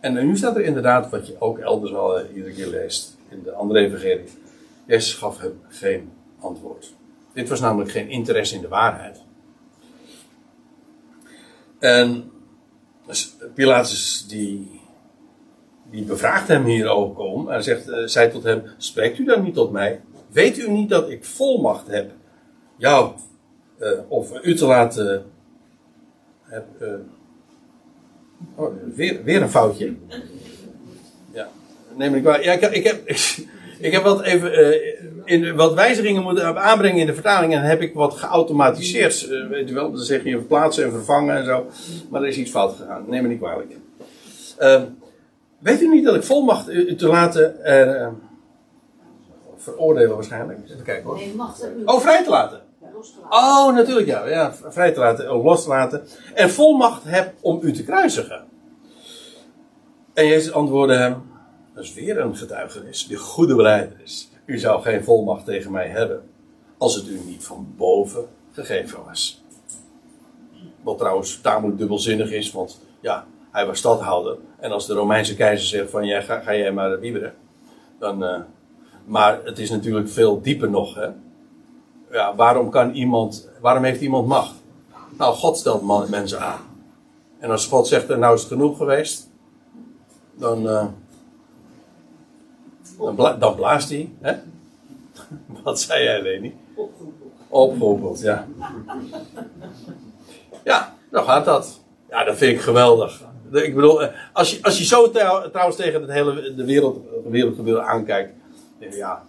En 0.00 0.26
nu 0.26 0.36
staat 0.36 0.56
er 0.56 0.64
inderdaad, 0.64 1.10
wat 1.10 1.26
je 1.26 1.36
ook 1.38 1.58
elders 1.58 1.92
wel 1.92 2.26
iedere 2.34 2.54
keer 2.54 2.66
leest, 2.66 3.13
in 3.34 3.42
de 3.42 3.52
andere 3.52 3.80
evangelie. 3.80 4.28
Jezus 4.86 5.14
gaf 5.14 5.38
hem 5.38 5.60
geen 5.68 6.12
antwoord. 6.38 6.94
Dit 7.32 7.48
was 7.48 7.60
namelijk 7.60 7.90
geen 7.90 8.08
interesse 8.08 8.54
in 8.54 8.60
de 8.60 8.68
waarheid. 8.68 9.22
En 11.78 12.30
Pilatus 13.54 14.26
die, 14.28 14.80
die 15.90 16.04
bevraagt 16.04 16.48
hem 16.48 16.64
hierover 16.64 17.22
om 17.22 17.50
en 17.50 17.62
zegt, 17.62 17.88
uh, 17.88 18.06
zei 18.06 18.30
tot 18.30 18.42
hem, 18.42 18.62
spreekt 18.76 19.18
u 19.18 19.24
dan 19.24 19.42
niet 19.42 19.54
tot 19.54 19.70
mij? 19.70 20.00
Weet 20.30 20.58
u 20.58 20.70
niet 20.70 20.88
dat 20.88 21.10
ik 21.10 21.24
volmacht 21.24 21.86
heb 21.86 22.12
jou 22.76 23.12
uh, 23.78 23.90
of 24.08 24.44
u 24.44 24.54
te 24.54 24.66
laten 24.66 25.24
uh, 26.80 26.94
oh, 28.54 28.74
weer, 28.94 29.24
weer 29.24 29.42
een 29.42 29.50
foutje. 29.50 29.94
Neem 31.96 32.14
ik 32.14 32.22
waar. 32.22 32.42
Ja, 32.42 32.52
ik, 32.52 32.60
ik 32.60 32.84
heb, 32.84 33.06
ik, 33.06 33.36
ik, 33.86 33.92
heb 33.92 34.02
wat 34.02 34.22
even 34.22 34.58
uh, 34.58 35.00
in, 35.24 35.56
wat 35.56 35.74
wijzigingen 35.74 36.22
moeten 36.22 36.58
aanbrengen 36.58 37.00
in 37.00 37.06
de 37.06 37.14
vertaling 37.14 37.54
en 37.54 37.62
heb 37.62 37.80
ik 37.80 37.94
wat 37.94 38.14
geautomatiseerd. 38.14 39.26
Uh, 39.30 39.48
weet 39.48 39.68
je 39.68 39.74
wel, 39.74 39.92
dan 39.92 40.00
zeg 40.00 40.24
je 40.24 40.30
verplaatsen 40.30 40.84
en 40.84 40.90
vervangen 40.90 41.36
en 41.36 41.44
zo. 41.44 41.66
Maar 42.10 42.22
er 42.22 42.28
is 42.28 42.36
iets 42.36 42.50
fout 42.50 42.76
gegaan. 42.76 43.04
Neem 43.08 43.22
me 43.22 43.28
niet 43.28 43.38
kwalijk. 43.38 43.72
weet 45.58 45.80
u 45.80 45.88
niet 45.88 46.04
dat 46.04 46.14
ik 46.14 46.22
volmacht 46.22 46.70
u 46.70 46.94
te 46.94 47.06
laten 47.06 47.56
veroordelen 49.56 50.14
waarschijnlijk? 50.14 50.58
Even 50.64 50.84
kijken 50.84 51.04
hoor. 51.04 51.16
Nee, 51.16 51.34
mag 51.34 51.56
Oh, 51.84 52.00
vrij 52.00 52.24
te 52.24 52.30
laten. 52.30 52.60
Oh, 53.30 53.74
natuurlijk 53.74 54.06
ja. 54.06 54.28
ja. 54.28 54.54
Vrij 54.68 54.92
te 54.92 55.00
laten, 55.00 55.32
oh, 55.32 55.44
los 55.44 55.62
te 55.62 55.68
laten. 55.68 56.06
En 56.34 56.50
volmacht 56.50 57.04
heb 57.04 57.34
om 57.40 57.58
u 57.62 57.72
te 57.72 57.84
kruisigen. 57.84 58.44
En 60.14 60.26
Jezus 60.26 60.52
antwoordde 60.52 60.96
hem, 60.96 61.22
dat 61.74 61.84
is 61.84 61.94
weer 61.94 62.20
een 62.20 62.36
getuigenis, 62.36 63.06
die 63.06 63.16
goede 63.16 63.90
is. 64.04 64.30
U 64.44 64.58
zou 64.58 64.82
geen 64.82 65.04
volmacht 65.04 65.44
tegen 65.44 65.72
mij 65.72 65.88
hebben, 65.88 66.22
als 66.78 66.94
het 66.94 67.08
u 67.08 67.20
niet 67.24 67.44
van 67.44 67.74
boven 67.76 68.26
gegeven 68.52 69.04
was. 69.04 69.42
Wat 70.82 70.98
trouwens 70.98 71.40
tamelijk 71.40 71.78
dubbelzinnig 71.78 72.30
is, 72.30 72.52
want 72.52 72.80
ja, 73.00 73.26
hij 73.50 73.66
was 73.66 73.78
stadhouder. 73.78 74.36
En 74.58 74.72
als 74.72 74.86
de 74.86 74.94
Romeinse 74.94 75.34
keizer 75.34 75.66
zegt 75.68 75.90
van, 75.90 76.06
ja, 76.06 76.20
ga, 76.20 76.40
ga 76.40 76.54
jij 76.56 76.72
maar 76.72 77.00
wieberen. 77.00 77.34
Dan, 77.98 78.24
uh, 78.24 78.40
maar 79.04 79.44
het 79.44 79.58
is 79.58 79.70
natuurlijk 79.70 80.08
veel 80.08 80.40
dieper 80.40 80.70
nog, 80.70 80.94
hè 80.94 81.08
ja, 82.14 82.34
waarom 82.34 82.70
kan 82.70 82.92
iemand, 82.92 83.48
waarom 83.60 83.84
heeft 83.84 84.00
iemand 84.00 84.26
macht? 84.26 84.54
Nou, 85.18 85.34
God 85.34 85.56
stelt 85.56 86.08
mensen 86.10 86.40
aan. 86.40 86.60
En 87.38 87.50
als 87.50 87.66
God 87.66 87.86
zegt, 87.86 88.08
nou 88.08 88.34
is 88.34 88.40
het 88.40 88.52
genoeg 88.52 88.76
geweest, 88.76 89.30
dan, 90.34 90.62
uh, 90.62 90.86
dan, 92.98 93.38
dan, 93.38 93.54
blaast 93.54 93.88
hij. 93.88 94.12
Hè? 94.20 94.34
Wat 95.64 95.80
zei 95.80 96.02
jij, 96.02 96.22
Leni? 96.22 96.56
Opgeroepeld, 97.48 98.20
ja. 98.20 98.46
Ja, 100.64 100.94
dan 101.10 101.24
gaat 101.24 101.44
dat. 101.44 101.80
Ja, 102.08 102.24
dat 102.24 102.36
vind 102.36 102.52
ik 102.52 102.60
geweldig. 102.60 103.22
Ik 103.52 103.74
bedoel, 103.74 104.02
eh, 104.02 104.14
als 104.32 104.50
je, 104.50 104.62
als 104.62 104.78
je 104.78 104.84
zo 104.84 105.10
trouwens 105.10 105.76
tegen 105.76 106.00
het 106.00 106.10
hele 106.10 106.54
de 106.54 106.64
wereld, 106.64 107.04
wereldgebeuren 107.28 107.86
aankijkt, 107.86 108.32
ja, 108.78 109.22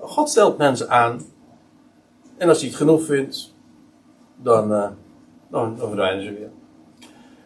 God 0.00 0.30
stelt 0.30 0.58
mensen 0.58 0.90
aan 0.90 1.20
en 2.36 2.48
als 2.48 2.58
hij 2.58 2.68
het 2.68 2.76
genoeg 2.76 3.04
vindt, 3.04 3.54
dan, 4.36 4.68
dan, 4.68 4.96
dan, 5.50 5.78
verdwijnen 5.78 6.24
ze 6.24 6.32
weer. 6.32 6.50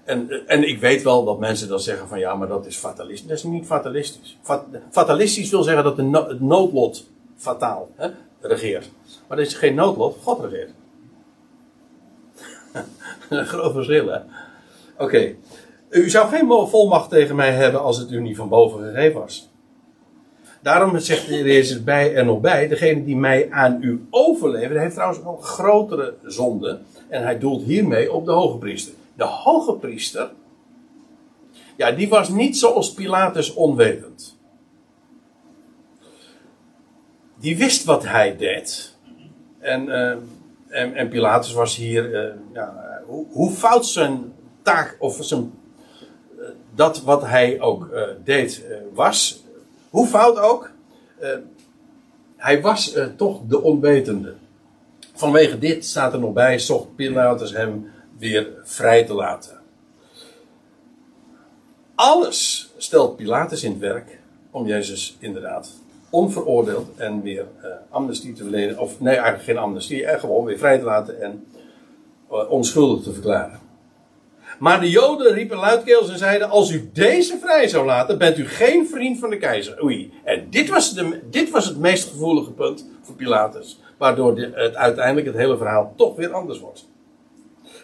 En, 0.07 0.47
en 0.47 0.69
ik 0.69 0.81
weet 0.81 1.03
wel 1.03 1.25
dat 1.25 1.39
mensen 1.39 1.69
dan 1.69 1.81
zeggen 1.81 2.09
van 2.09 2.19
ja, 2.19 2.35
maar 2.35 2.49
dat 2.49 2.67
is 2.67 2.77
fatalistisch. 2.77 3.29
Dat 3.29 3.37
is 3.37 3.43
niet 3.43 3.67
fatalistisch. 3.67 4.39
fatalistisch 4.91 5.51
wil 5.51 5.63
zeggen 5.63 5.85
dat 5.85 5.97
de 5.97 6.25
het 6.29 6.41
noodlot 6.41 7.07
fataal 7.37 7.89
hè, 7.97 8.09
regeert. 8.41 8.91
Maar 9.29 9.37
dat 9.37 9.47
is 9.47 9.55
geen 9.55 9.75
noodlot, 9.75 10.17
God 10.23 10.45
regeert. 10.45 10.71
Een 13.29 13.47
groot 13.47 13.73
verschil 13.73 14.07
hè. 14.07 14.19
Oké. 14.99 15.35
U 15.91 16.11
zou 16.11 16.29
geen 16.29 16.69
volmacht 16.69 17.11
tegen 17.11 17.37
mij 17.37 17.53
hebben 17.53 17.83
als 17.83 17.99
het 17.99 18.11
u 18.11 18.21
niet 18.21 18.37
van 18.37 18.49
boven 18.49 18.85
gegeven 18.85 19.21
was. 19.21 19.49
Daarom 20.63 20.99
zegt 20.99 21.29
de 21.29 21.43
Jezus 21.43 21.85
bij 21.85 22.15
er 22.15 22.25
nog 22.25 22.41
bij: 22.41 22.69
degene 22.69 23.05
die 23.05 23.17
mij 23.17 23.51
aan 23.51 23.79
u 23.81 24.07
overlevert, 24.11 24.79
heeft 24.79 24.95
trouwens 24.95 25.23
nog 25.23 25.47
grotere 25.47 26.15
zonde. 26.25 26.79
En 27.09 27.23
hij 27.23 27.39
doelt 27.39 27.63
hiermee 27.63 28.13
op 28.13 28.25
de 28.25 28.33
hoge 28.33 28.59
priester. 28.59 28.95
De 29.17 29.25
hoge 29.25 29.75
priester, 29.75 30.31
ja, 31.77 31.93
die 31.93 32.09
was 32.09 32.29
niet 32.29 32.59
zoals 32.59 32.93
Pilatus 32.93 33.55
onwetend. 33.55 34.39
Die 37.39 37.57
wist 37.57 37.85
wat 37.85 38.05
hij 38.05 38.37
deed. 38.37 38.97
En, 39.59 39.87
uh, 39.87 40.17
en, 40.99 41.09
Pilatus 41.09 41.53
was 41.53 41.77
hier, 41.77 42.11
uh, 42.11 42.35
ja, 42.53 43.01
hoe, 43.07 43.27
hoe, 43.31 43.51
fout 43.51 43.87
zijn 43.87 44.33
taak 44.63 44.97
of 44.99 45.19
zijn, 45.21 45.53
uh, 46.39 46.45
dat 46.75 47.03
wat 47.03 47.23
hij 47.23 47.61
ook 47.61 47.91
deed 48.25 48.65
was, 48.93 49.45
hoe 49.91 50.07
fout 50.07 50.39
ook, 50.39 50.71
hij 52.37 52.61
was 52.61 52.97
toch 53.17 53.41
de 53.49 53.63
onwetende. 53.63 54.35
Vanwege 55.15 55.59
dit 55.59 55.85
staat 55.85 56.13
er 56.13 56.19
nog 56.19 56.33
bij, 56.33 56.59
zocht 56.59 56.95
Pilatus 56.95 57.53
hem 57.53 57.91
weer 58.19 58.49
vrij 58.63 59.05
te 59.05 59.15
laten. 59.15 59.59
Alles 61.95 62.73
stelt 62.77 63.17
Pilatus 63.17 63.63
in 63.63 63.71
het 63.71 63.81
werk 63.81 64.19
om 64.51 64.67
Jezus 64.67 65.17
inderdaad 65.19 65.73
onveroordeeld 66.11 66.89
en 66.97 67.23
weer 67.23 67.47
uh, 67.63 67.71
amnestie 67.91 68.33
te 68.33 68.43
verlenen. 68.43 68.79
Of 68.79 69.01
nee, 69.01 69.15
eigenlijk 69.15 69.45
geen 69.45 69.59
amnestie, 69.59 70.07
en 70.07 70.21
gewoon 70.21 70.45
weer 70.45 70.59
vrij 70.59 70.79
te 70.79 70.85
laten 70.85 71.23
en 71.23 71.47
onschuldig 72.29 73.03
te 73.03 73.13
verklaren. 73.13 73.61
Maar 74.59 74.81
de 74.81 74.91
Joden 74.91 75.33
riepen 75.33 75.57
luidkeels 75.57 76.11
en 76.11 76.19
zeiden: 76.19 76.51
Als 76.51 76.71
u 76.71 76.91
deze 76.93 77.39
vrij 77.39 77.69
zou 77.69 77.87
laten, 77.87 78.19
bent 78.19 78.39
u 78.39 78.49
geen 78.49 78.87
vriend 78.87 79.19
van 79.19 79.31
de 79.31 79.39
keizer. 79.39 79.83
Oei. 79.83 80.13
En 80.25 80.47
dit 80.51 80.69
was, 80.69 80.95
de, 80.95 81.21
dit 81.31 81.51
was 81.51 81.67
het 81.67 81.79
meest 81.79 82.09
gevoelige 82.09 82.53
punt 82.53 82.89
voor 83.03 83.15
Pilatus. 83.15 83.81
Waardoor 83.99 84.39
het 84.39 84.75
uiteindelijk 84.75 85.27
het 85.27 85.37
hele 85.37 85.57
verhaal 85.57 85.93
toch 85.97 86.17
weer 86.17 86.33
anders 86.33 86.61
wordt. 86.61 86.87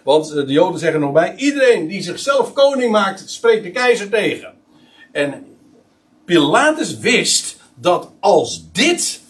Want 0.05 0.30
eh, 0.30 0.46
de 0.46 0.53
Joden 0.53 0.80
zeggen 0.80 1.00
nog 1.00 1.12
bij: 1.12 1.34
iedereen 1.36 1.86
die 1.86 2.03
zichzelf 2.03 2.53
koning 2.53 2.92
maakt, 2.92 3.30
spreekt 3.30 3.62
de 3.62 3.70
keizer 3.70 4.09
tegen. 4.09 4.55
En 5.12 5.46
Pilatus 6.24 6.98
wist 6.98 7.57
dat 7.74 8.11
als 8.20 8.72
dit 8.72 9.20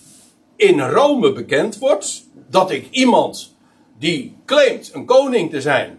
in 0.57 0.81
Rome 0.81 1.33
bekend 1.33 1.79
wordt, 1.79 2.25
dat 2.49 2.71
ik 2.71 2.87
iemand 2.91 3.55
die 3.99 4.37
claimt 4.45 4.91
een 4.93 5.05
koning 5.05 5.51
te 5.51 5.61
zijn, 5.61 5.99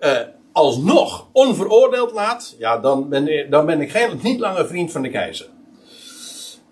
uh, 0.00 0.18
alsnog 0.52 1.28
onveroordeeld 1.32 2.12
laat, 2.12 2.54
ja, 2.58 2.78
dan 2.78 3.08
ben, 3.08 3.50
dan 3.50 3.66
ben 3.66 3.80
ik 3.80 3.90
geen, 3.90 4.18
niet 4.22 4.40
langer 4.40 4.66
vriend 4.66 4.92
van 4.92 5.02
de 5.02 5.10
keizer. 5.10 5.46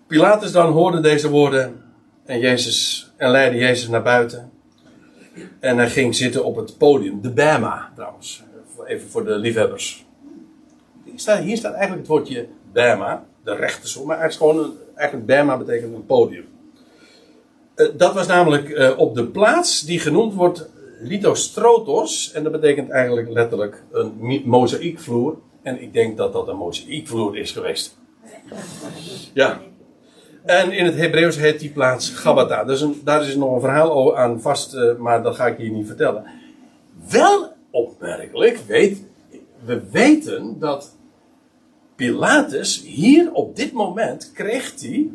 Pilatus 0.07 0.51
dan 0.51 0.71
hoorde 0.71 0.99
deze 0.99 1.29
woorden 1.29 1.83
en, 2.25 2.39
Jezus, 2.39 3.09
en 3.17 3.29
leidde 3.29 3.57
Jezus 3.57 3.87
naar 3.87 4.03
buiten. 4.03 4.51
En 5.59 5.77
hij 5.77 5.89
ging 5.89 6.15
zitten 6.15 6.45
op 6.45 6.55
het 6.55 6.77
podium, 6.77 7.21
de 7.21 7.31
Bema 7.31 7.91
trouwens, 7.95 8.43
even 8.85 9.09
voor 9.09 9.25
de 9.25 9.35
liefhebbers. 9.35 10.05
Hier 11.43 11.57
staat, 11.57 11.73
eigenlijk 11.73 11.99
het 11.99 12.07
woordje 12.07 12.47
Bema, 12.71 13.25
de 13.43 13.55
rechtersom, 13.55 14.07
maar 14.07 14.19
eigenlijk 14.19 14.51
gewoon, 14.51 14.73
eigenlijk 14.95 15.27
Bema 15.27 15.57
betekent 15.57 15.95
een 15.95 16.05
podium. 16.05 16.45
Uh, 17.75 17.87
dat 17.97 18.13
was 18.13 18.27
namelijk 18.27 18.69
uh, 18.69 18.97
op 18.97 19.15
de 19.15 19.27
plaats 19.27 19.81
die 19.81 19.99
genoemd 19.99 20.33
wordt 20.33 20.69
lithostrotos. 21.01 22.31
En 22.31 22.43
dat 22.43 22.51
betekent 22.51 22.89
eigenlijk 22.89 23.29
letterlijk 23.29 23.83
een 23.91 24.41
mozaïekvloer. 24.45 25.37
En 25.61 25.81
ik 25.81 25.93
denk 25.93 26.17
dat 26.17 26.33
dat 26.33 26.47
een 26.47 26.57
mozaïekvloer 26.57 27.37
is 27.37 27.51
geweest. 27.51 27.97
Ja. 29.33 29.61
En 30.45 30.71
in 30.71 30.85
het 30.85 30.95
Hebreeuws 30.95 31.37
heet 31.37 31.59
die 31.59 31.69
plaats 31.69 32.09
Gabata. 32.09 32.63
Dus 32.63 32.85
daar 33.03 33.21
is 33.21 33.35
nog 33.35 33.53
een 33.53 33.61
verhaal 33.61 34.17
aan 34.17 34.41
vast, 34.41 34.75
uh, 34.75 34.95
maar 34.97 35.23
dat 35.23 35.35
ga 35.35 35.47
ik 35.47 35.57
hier 35.57 35.71
niet 35.71 35.87
vertellen. 35.87 36.25
Wel 37.09 37.53
opmerkelijk, 37.71 38.57
weet, 38.67 39.03
we 39.65 39.81
weten 39.91 40.59
dat 40.59 40.95
Pilatus 41.95 42.83
hier 42.83 43.33
op 43.33 43.55
dit 43.55 43.71
moment 43.71 44.31
kreeg 44.33 44.81
hij 44.81 45.09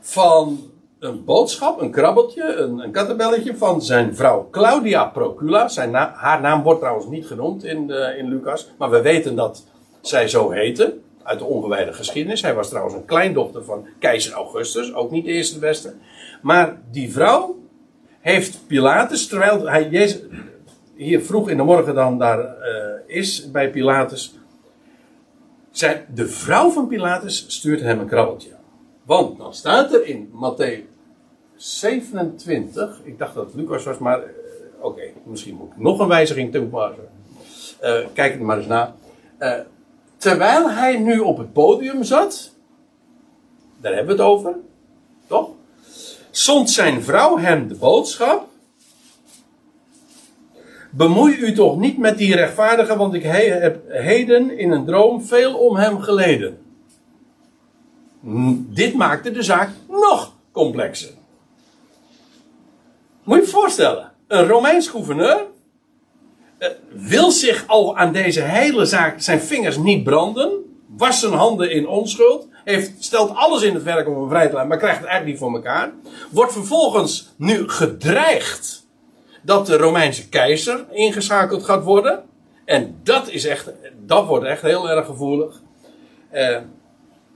van 0.00 0.70
een 0.98 1.24
boodschap, 1.24 1.80
een 1.80 1.90
krabbeltje, 1.90 2.54
een, 2.54 2.78
een 2.78 2.90
kattenbelletje 2.90 3.56
van 3.56 3.82
zijn 3.82 4.16
vrouw 4.16 4.48
Claudia 4.50 5.04
Procula. 5.04 5.68
Zijn 5.68 5.94
haar 5.94 6.40
naam 6.40 6.62
wordt 6.62 6.80
trouwens 6.80 7.06
niet 7.06 7.26
genoemd 7.26 7.64
in, 7.64 7.90
in 7.90 8.28
Lucas, 8.28 8.70
maar 8.78 8.90
we 8.90 9.02
weten 9.02 9.36
dat 9.36 9.64
zij 10.00 10.28
zo 10.28 10.50
heette. 10.50 10.98
Uit 11.26 11.38
de 11.38 11.44
ongewijde 11.44 11.92
geschiedenis. 11.92 12.42
Hij 12.42 12.54
was 12.54 12.68
trouwens 12.68 12.94
een 12.94 13.04
kleindochter 13.04 13.64
van 13.64 13.86
keizer 13.98 14.32
Augustus, 14.32 14.94
ook 14.94 15.10
niet 15.10 15.24
de 15.24 15.30
eerste 15.30 15.58
beste. 15.58 15.94
Maar 16.42 16.80
die 16.90 17.12
vrouw 17.12 17.58
heeft 18.20 18.60
Pilatus, 18.66 19.26
terwijl 19.26 19.68
hij 19.68 19.88
Jezus, 19.88 20.20
hier 20.94 21.20
vroeg 21.20 21.50
in 21.50 21.56
de 21.56 21.62
morgen 21.62 21.94
dan 21.94 22.18
daar 22.18 22.38
uh, 22.38 22.54
is 23.06 23.50
bij 23.50 23.70
Pilatus. 23.70 24.38
Zij, 25.70 26.06
de 26.14 26.26
vrouw 26.26 26.70
van 26.70 26.86
Pilatus 26.86 27.44
stuurt 27.48 27.80
hem 27.80 28.00
een 28.00 28.06
krabbeltje. 28.06 28.50
Want 29.02 29.38
dan 29.38 29.54
staat 29.54 29.92
er 29.92 30.06
in 30.06 30.30
Matthäus 30.32 30.94
27, 31.56 33.00
ik 33.04 33.18
dacht 33.18 33.34
dat 33.34 33.46
het 33.46 33.54
Lucas 33.54 33.84
was, 33.84 33.98
maar 33.98 34.18
uh, 34.18 34.26
oké, 34.80 35.02
misschien 35.24 35.54
moet 35.54 35.70
ik 35.70 35.78
nog 35.78 35.98
een 35.98 36.08
wijziging 36.08 36.52
toepassen. 36.52 37.08
Uh, 37.82 38.06
kijk 38.12 38.34
er 38.34 38.44
maar 38.44 38.56
eens 38.56 38.66
na. 38.66 38.94
Terwijl 40.16 40.70
hij 40.70 40.98
nu 40.98 41.18
op 41.18 41.38
het 41.38 41.52
podium 41.52 42.04
zat, 42.04 42.50
daar 43.80 43.94
hebben 43.94 44.16
we 44.16 44.22
het 44.22 44.30
over, 44.30 44.56
toch? 45.26 45.48
Zond 46.30 46.70
zijn 46.70 47.02
vrouw 47.02 47.38
hem 47.38 47.68
de 47.68 47.74
boodschap. 47.74 48.48
Bemoei 50.90 51.36
u 51.36 51.52
toch 51.52 51.78
niet 51.78 51.98
met 51.98 52.18
die 52.18 52.34
rechtvaardige, 52.34 52.96
want 52.96 53.14
ik 53.14 53.22
heb 53.22 53.80
heden 53.88 54.58
in 54.58 54.70
een 54.70 54.84
droom 54.84 55.22
veel 55.22 55.58
om 55.58 55.76
hem 55.76 56.00
geleden. 56.00 56.58
Dit 58.68 58.94
maakte 58.94 59.30
de 59.30 59.42
zaak 59.42 59.70
nog 59.88 60.32
complexer. 60.52 61.10
Moet 63.22 63.36
je 63.36 63.42
je 63.44 63.48
voorstellen, 63.48 64.12
een 64.26 64.46
Romeins 64.46 64.88
gouverneur 64.88 65.46
wil 66.88 67.30
zich 67.30 67.64
al 67.66 67.96
aan 67.96 68.12
deze 68.12 68.40
hele 68.40 68.84
zaak 68.84 69.20
zijn 69.20 69.40
vingers 69.40 69.76
niet 69.76 70.04
branden, 70.04 70.50
was 70.86 71.20
zijn 71.20 71.32
handen 71.32 71.70
in 71.70 71.88
onschuld, 71.88 72.48
heeft, 72.64 73.04
stelt 73.04 73.34
alles 73.34 73.62
in 73.62 73.74
het 73.74 73.82
werk 73.82 74.08
om 74.08 74.18
hem 74.18 74.28
vrij 74.28 74.46
te 74.46 74.52
laten, 74.52 74.68
maar 74.68 74.78
krijgt 74.78 74.98
het 74.98 75.08
eigenlijk 75.08 75.40
niet 75.40 75.48
voor 75.50 75.56
elkaar. 75.56 75.92
Wordt 76.30 76.52
vervolgens 76.52 77.34
nu 77.36 77.68
gedreigd 77.68 78.86
dat 79.42 79.66
de 79.66 79.76
Romeinse 79.76 80.28
keizer 80.28 80.84
ingeschakeld 80.90 81.64
gaat 81.64 81.84
worden. 81.84 82.24
En 82.64 83.00
dat 83.02 83.28
is 83.28 83.44
echt, 83.44 83.72
dat 84.06 84.26
wordt 84.26 84.44
echt 84.44 84.62
heel 84.62 84.90
erg 84.90 85.06
gevoelig. 85.06 85.60
Uh, 86.32 86.58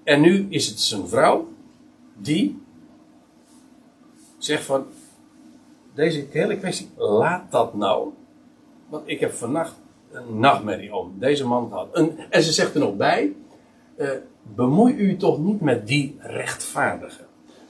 en 0.04 0.20
nu 0.20 0.46
is 0.50 0.66
het 0.66 0.80
zijn 0.80 1.08
vrouw 1.08 1.48
die 2.16 2.62
zegt 4.38 4.64
van 4.64 4.86
deze 5.94 6.26
hele 6.30 6.58
kwestie, 6.58 6.90
laat 6.96 7.50
dat 7.50 7.74
nou. 7.74 8.08
Want 8.90 9.02
ik 9.06 9.20
heb 9.20 9.32
vannacht 9.32 9.74
een 10.12 10.38
nachtmerrie 10.38 10.94
om 10.94 11.14
deze 11.18 11.46
man 11.46 11.68
te 11.68 11.74
hadden. 11.74 12.18
En 12.30 12.42
ze 12.42 12.52
zegt 12.52 12.74
er 12.74 12.80
nog 12.80 12.96
bij, 12.96 13.32
uh, 13.96 14.10
bemoei 14.42 14.94
u 14.94 15.16
toch 15.16 15.38
niet 15.38 15.60
met 15.60 15.86
die 15.86 16.16
rechtvaardige. 16.18 17.20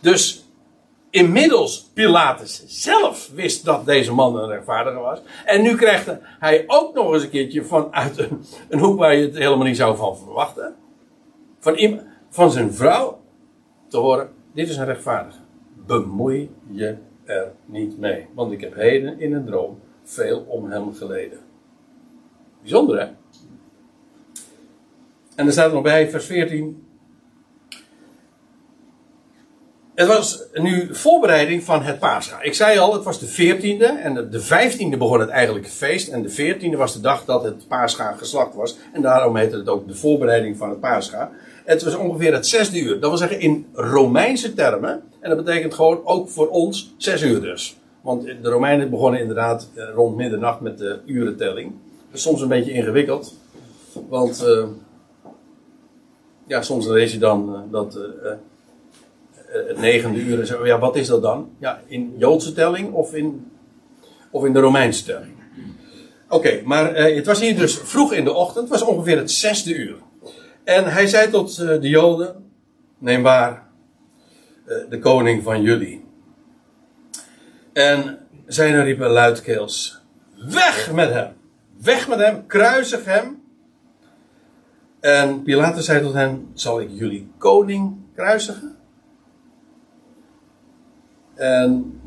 Dus 0.01 0.45
inmiddels 1.11 1.91
Pilatus 1.95 2.65
zelf 2.67 3.31
wist 3.35 3.65
dat 3.65 3.87
deze 3.87 4.13
man 4.13 4.37
een 4.37 4.49
rechtvaardige 4.49 4.99
was. 4.99 5.21
En 5.45 5.63
nu 5.63 5.77
krijgt 5.77 6.17
hij 6.39 6.65
ook 6.67 6.95
nog 6.95 7.13
eens 7.13 7.23
een 7.23 7.31
keertje 7.31 7.65
vanuit 7.65 8.19
een, 8.19 8.45
een 8.69 8.79
hoek 8.79 8.99
waar 8.99 9.15
je 9.15 9.23
het 9.23 9.37
helemaal 9.37 9.67
niet 9.67 9.77
zou 9.77 9.97
van 9.97 10.17
verwachten. 10.17 10.75
Van, 11.59 12.01
van 12.29 12.51
zijn 12.51 12.73
vrouw 12.73 13.21
te 13.89 13.97
horen, 13.97 14.31
dit 14.55 14.69
is 14.69 14.77
een 14.77 14.85
rechtvaardige. 14.85 15.39
Bemoei 15.87 16.51
je 16.71 16.97
er 17.25 17.53
niet 17.67 17.99
mee. 17.99 18.27
Want 18.35 18.53
ik 18.53 18.61
heb 18.61 18.75
heden 18.75 19.21
in 19.21 19.35
een 19.35 19.45
droom 19.45 19.79
veel 20.05 20.45
om 20.49 20.71
hem 20.71 20.95
geleden. 20.95 21.39
Bijzonder 22.61 23.01
hè? 23.01 23.07
En 25.35 25.47
er 25.47 25.53
staat 25.53 25.67
er 25.67 25.75
nog 25.75 25.83
bij, 25.83 26.11
vers 26.11 26.27
14. 26.27 26.85
Het 29.95 30.09
was 30.09 30.45
nu 30.53 30.95
voorbereiding 30.95 31.65
van 31.65 31.83
het 31.83 31.99
Pascha. 31.99 32.41
Ik 32.43 32.55
zei 32.55 32.79
al, 32.79 32.93
het 32.93 33.05
was 33.05 33.19
de 33.19 33.57
14e 33.57 34.03
en 34.03 34.15
de 34.31 34.43
15e 34.43 34.99
begon 34.99 35.21
het 35.21 35.29
eigenlijke 35.29 35.71
feest. 35.71 36.09
En 36.09 36.23
de 36.23 36.57
14e 36.57 36.77
was 36.77 36.93
de 36.93 37.01
dag 37.01 37.25
dat 37.25 37.45
het 37.45 37.69
Pascha 37.69 38.13
geslacht 38.13 38.55
was. 38.55 38.77
En 38.93 39.03
daarom 39.03 39.37
heette 39.37 39.57
het 39.57 39.69
ook 39.69 39.89
de 39.89 39.95
voorbereiding 39.95 40.57
van 40.57 40.71
het 40.71 40.81
Pascha. 40.81 41.31
Het 41.65 41.83
was 41.83 41.95
ongeveer 41.95 42.33
het 42.33 42.47
zesde 42.47 42.81
uur. 42.81 43.01
Dat 43.01 43.11
wil 43.11 43.19
zeggen 43.19 43.41
in 43.41 43.67
Romeinse 43.73 44.55
termen. 44.55 45.03
En 45.21 45.29
dat 45.37 45.45
betekent 45.45 45.75
gewoon 45.75 46.01
ook 46.05 46.29
voor 46.29 46.49
ons 46.49 46.95
zes 46.97 47.23
uur 47.23 47.41
dus. 47.41 47.80
Want 48.03 48.23
de 48.23 48.49
Romeinen 48.49 48.91
begonnen 48.91 49.21
inderdaad 49.21 49.69
eh, 49.75 49.85
rond 49.95 50.17
middernacht 50.17 50.61
met 50.61 50.79
de 50.79 51.01
urentelling. 51.07 51.73
Dat 52.07 52.19
is 52.19 52.23
soms 52.23 52.41
een 52.41 52.49
beetje 52.49 52.73
ingewikkeld. 52.73 53.37
Want 54.09 54.45
uh, 54.47 54.67
ja, 56.47 56.63
soms 56.63 56.87
lees 56.87 57.13
je 57.13 57.19
dan 57.19 57.55
uh, 57.55 57.61
dat 57.71 57.99
het 59.47 59.81
negende 59.81 60.19
uur 60.19 60.47
zo. 60.47 60.67
Ja, 60.67 60.79
wat 60.79 60.97
is 60.97 61.07
dat 61.07 61.23
dan? 61.23 61.51
Ja, 61.59 61.81
in 61.87 62.15
Joodse 62.19 62.53
telling 62.53 62.93
of 62.93 63.15
in, 63.15 63.51
of 64.31 64.45
in 64.45 64.53
de 64.53 64.61
Romeinse 64.61 65.05
telling? 65.05 65.33
Oké, 66.29 66.61
maar 66.65 66.95
het 66.95 67.27
was 67.27 67.41
hier 67.41 67.57
dus 67.57 67.79
vroeg 67.79 68.13
in 68.13 68.25
de 68.25 68.33
ochtend. 68.33 68.69
Het 68.69 68.81
was 68.81 68.89
ongeveer 68.89 69.17
het 69.17 69.31
zesde 69.31 69.75
uur. 69.75 69.97
En 70.65 70.93
hij 70.93 71.07
zei 71.07 71.31
tot 71.31 71.57
de 71.57 71.89
Joden: 71.89 72.51
Neem 72.99 73.23
waar, 73.23 73.69
de 74.89 74.99
koning 74.99 75.43
van 75.43 75.63
jullie. 75.63 76.10
En 77.73 78.19
zij 78.47 78.71
riepen 78.71 79.11
luidkeels: 79.11 80.01
Weg 80.35 80.93
met 80.93 81.11
hem! 81.13 81.39
Weg 81.83 82.09
met 82.09 82.19
hem, 82.19 82.47
kruisig 82.47 83.05
hem. 83.05 83.43
En 85.01 85.43
Pilatus 85.43 85.85
zei 85.85 86.03
tot 86.03 86.13
hen: 86.13 86.51
Zal 86.55 86.81
ik 86.81 86.89
jullie 86.93 87.31
koning 87.39 87.97
kruisigen? 88.15 88.77
En 91.35 92.01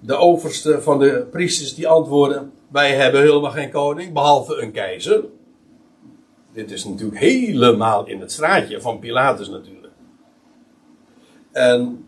de 0.00 0.16
overste 0.16 0.82
van 0.82 0.98
de 0.98 1.26
priesters 1.30 1.74
die 1.74 1.88
antwoorden: 1.88 2.52
Wij 2.68 2.94
hebben 2.94 3.20
helemaal 3.20 3.50
geen 3.50 3.70
koning, 3.70 4.12
behalve 4.12 4.62
een 4.62 4.72
keizer. 4.72 5.24
Dit 6.52 6.70
is 6.70 6.84
natuurlijk 6.84 7.20
helemaal 7.20 8.06
in 8.06 8.20
het 8.20 8.32
straatje 8.32 8.80
van 8.80 8.98
Pilatus 8.98 9.48
natuurlijk. 9.48 9.92
En 11.52 12.04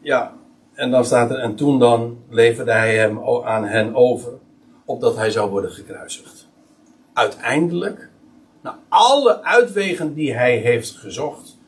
ja, 0.00 0.35
en 0.76 0.90
dan 0.90 1.04
staat 1.04 1.30
er: 1.30 1.38
En 1.38 1.54
toen 1.54 1.78
dan 1.78 2.18
leverde 2.28 2.72
hij 2.72 2.96
hem 2.96 3.18
aan 3.44 3.64
hen 3.64 3.94
over, 3.94 4.32
opdat 4.84 5.16
hij 5.16 5.30
zou 5.30 5.50
worden 5.50 5.70
gekruisigd. 5.70 6.48
Uiteindelijk 7.12 8.10
nou, 8.60 8.76
alle 8.88 9.42
uitwegen 9.42 10.14
die 10.14 10.34
hij 10.34 10.56
heeft 10.56 10.90
gezocht, 10.90 11.58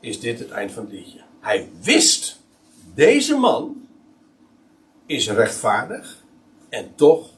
is 0.00 0.20
dit 0.20 0.38
het 0.38 0.50
eind 0.50 0.72
van 0.72 0.82
het 0.82 0.92
liedje. 0.92 1.20
Hij 1.40 1.68
wist, 1.82 2.40
deze 2.94 3.36
man 3.36 3.86
is 5.06 5.30
rechtvaardig 5.30 6.16
en 6.68 6.92
toch 6.94 7.30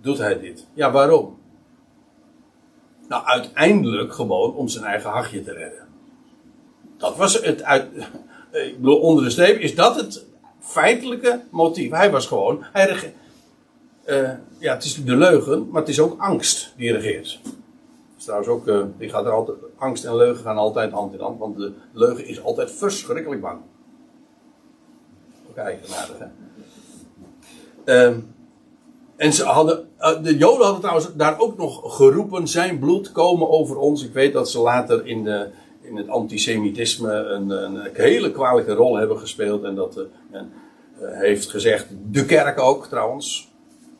doet 0.00 0.18
hij 0.18 0.40
dit. 0.40 0.66
Ja, 0.74 0.90
waarom? 0.90 1.40
Nou, 3.08 3.24
uiteindelijk 3.24 4.14
gewoon 4.14 4.54
om 4.54 4.68
zijn 4.68 4.84
eigen 4.84 5.10
hachje 5.10 5.42
te 5.42 5.52
redden. 5.52 5.88
Dat 6.96 7.16
was 7.16 7.40
het 7.40 7.62
uit. 7.62 7.88
Ik 8.52 8.76
bedoel, 8.76 9.00
onder 9.00 9.24
de 9.24 9.30
streep 9.30 9.58
is 9.58 9.74
dat 9.74 9.96
het 9.96 10.26
feitelijke 10.62 11.40
motief. 11.50 11.90
Hij 11.90 12.10
was 12.10 12.26
gewoon. 12.26 12.64
Hij 12.72 13.14
uh, 14.06 14.30
ja, 14.58 14.74
het 14.74 14.84
is 14.84 15.04
de 15.04 15.16
leugen, 15.16 15.68
maar 15.70 15.80
het 15.80 15.90
is 15.90 16.00
ook 16.00 16.20
angst 16.20 16.74
die 16.76 16.92
regeert 16.92 17.40
is 18.22 18.28
trouwens 18.28 18.52
ook, 18.52 18.66
uh, 18.66 18.84
die 18.98 19.12
er 19.12 19.30
altijd, 19.30 19.56
angst 19.76 20.04
en 20.04 20.16
leugen 20.16 20.44
gaan 20.44 20.56
altijd 20.56 20.92
hand 20.92 21.12
in 21.12 21.20
hand, 21.20 21.38
want 21.38 21.56
de 21.56 21.72
leugen 21.92 22.26
is 22.26 22.42
altijd 22.42 22.70
verschrikkelijk 22.70 23.40
bang. 23.40 23.60
Ook 25.50 25.56
eigenaardig, 25.56 26.18
hè. 26.18 26.26
Uh, 27.84 28.16
en 29.16 29.32
ze 29.32 29.44
hadden, 29.44 29.88
uh, 29.98 30.22
de 30.22 30.36
Joden 30.36 30.62
hadden 30.62 30.80
trouwens 30.80 31.14
daar 31.16 31.38
ook 31.38 31.56
nog 31.58 31.96
geroepen: 31.96 32.48
zijn 32.48 32.78
bloed 32.78 33.12
komen 33.12 33.50
over 33.50 33.76
ons. 33.76 34.04
Ik 34.04 34.12
weet 34.12 34.32
dat 34.32 34.50
ze 34.50 34.58
later 34.58 35.06
in, 35.06 35.24
de, 35.24 35.50
in 35.92 35.98
het 35.98 36.08
antisemitisme 36.08 37.12
een, 37.12 37.50
een 37.50 37.90
hele 37.92 38.32
kwalijke 38.32 38.72
rol 38.72 38.96
hebben 38.96 39.18
gespeeld. 39.18 39.64
En 39.64 39.74
dat 39.74 39.96
uh, 39.96 40.40
heeft 40.98 41.50
gezegd, 41.50 41.86
de 42.10 42.24
kerk 42.24 42.60
ook 42.60 42.86
trouwens, 42.86 43.48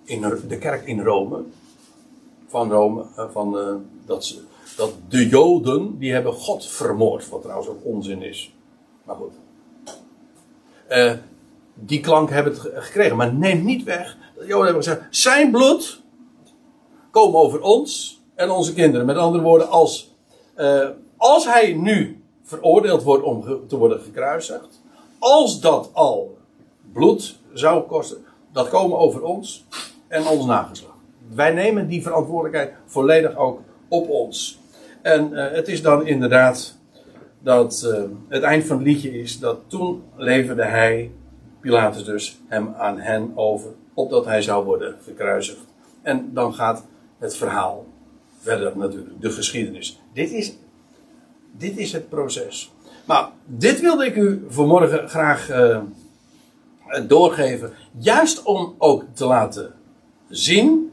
in 0.05 0.21
de 0.49 0.59
kerk 0.59 0.87
in 0.87 1.01
Rome 1.01 1.43
van 2.47 2.71
Rome, 2.71 3.05
van, 3.33 3.59
uh, 3.59 3.75
dat, 4.07 4.25
ze, 4.25 4.41
dat 4.77 4.93
de 5.09 5.29
Joden, 5.29 5.99
die 5.99 6.13
hebben 6.13 6.33
God 6.33 6.67
vermoord, 6.67 7.29
wat 7.29 7.43
trouwens 7.43 7.69
ook 7.69 7.85
onzin 7.85 8.23
is. 8.23 8.55
Maar 9.05 9.17
goed. 9.17 9.33
Die 11.75 12.01
klank 12.01 12.31
hebben 12.31 12.53
het 12.53 12.71
gekregen, 12.75 13.17
maar 13.17 13.35
neem 13.35 13.65
niet 13.65 13.83
weg. 13.85 14.17
De 14.35 14.47
Joden 14.47 14.65
hebben 14.65 14.83
gezegd, 14.83 15.07
zijn 15.11 15.51
bloed 15.51 16.03
komen 17.11 17.41
over 17.41 17.61
ons 17.61 18.21
en 18.35 18.51
onze 18.51 18.75
kinderen. 18.75 19.07
Met 19.07 19.17
andere 19.17 19.43
woorden, 19.43 19.69
als, 19.69 20.15
als 21.23 21.45
hij 21.45 21.73
nu 21.73 22.23
veroordeeld 22.43 23.03
wordt 23.03 23.25
om 23.25 23.45
te 23.69 23.77
worden 23.77 24.01
gekruisigd, 24.01 24.83
als 25.19 25.61
dat 25.61 25.91
al 25.93 26.37
bloed 26.93 27.39
zou 27.53 27.83
kosten, 27.83 28.25
dat 28.53 28.69
komen 28.69 28.99
over 28.99 29.23
ons 29.23 29.65
en 30.09 30.27
ons 30.27 30.45
nageslacht 30.45 30.93
wij 31.35 31.53
nemen 31.53 31.89
die 31.89 32.03
verantwoordelijkheid 32.03 32.73
volledig 32.87 33.37
ook 33.37 33.61
op 33.89 34.09
ons. 34.09 34.61
En 35.03 35.31
uh, 35.33 35.51
het 35.51 35.69
is 35.69 35.83
dan 35.83 36.07
inderdaad 36.07 36.79
dat 37.39 37.83
uh, 37.87 38.03
het 38.29 38.43
eind 38.43 38.65
van 38.65 38.77
het 38.77 38.87
liedje 38.87 39.21
is 39.21 39.39
dat 39.39 39.59
toen 39.67 40.03
leverde 40.17 40.65
hij, 40.65 41.11
Pilatus 41.61 42.05
dus, 42.05 42.41
hem 42.49 42.75
aan 42.75 42.99
hen 42.99 43.33
over, 43.35 43.71
opdat 43.95 44.25
hij 44.25 44.43
zou 44.43 44.65
worden 44.65 44.97
gekruisigd. 45.05 45.65
En 46.03 46.31
dan 46.35 46.55
gaat 46.55 46.85
het 47.19 47.37
verhaal 47.37 47.87
verder 48.39 48.77
natuurlijk, 48.77 49.21
de 49.21 49.31
geschiedenis. 49.31 50.01
Dit 50.13 50.31
is, 50.31 50.57
dit 51.53 51.77
is 51.77 51.93
het 51.93 52.09
proces. 52.09 52.73
Maar 53.05 53.31
dit 53.45 53.81
wilde 53.81 54.07
ik 54.07 54.17
u 54.17 54.47
vanmorgen 54.49 55.09
graag 55.09 55.51
uh, 55.51 55.81
doorgeven, 57.07 57.73
juist 57.99 58.43
om 58.43 58.75
ook 58.79 59.05
te 59.13 59.25
laten 59.25 59.75
zien 60.29 60.93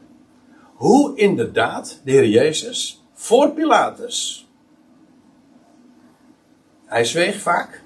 hoe 0.74 1.16
inderdaad 1.16 2.00
de 2.04 2.10
Heer 2.10 2.28
Jezus 2.28 3.04
voor 3.12 3.50
Pilatus. 3.50 4.48
Hij 6.84 7.04
zweeg 7.04 7.40
vaak. 7.40 7.82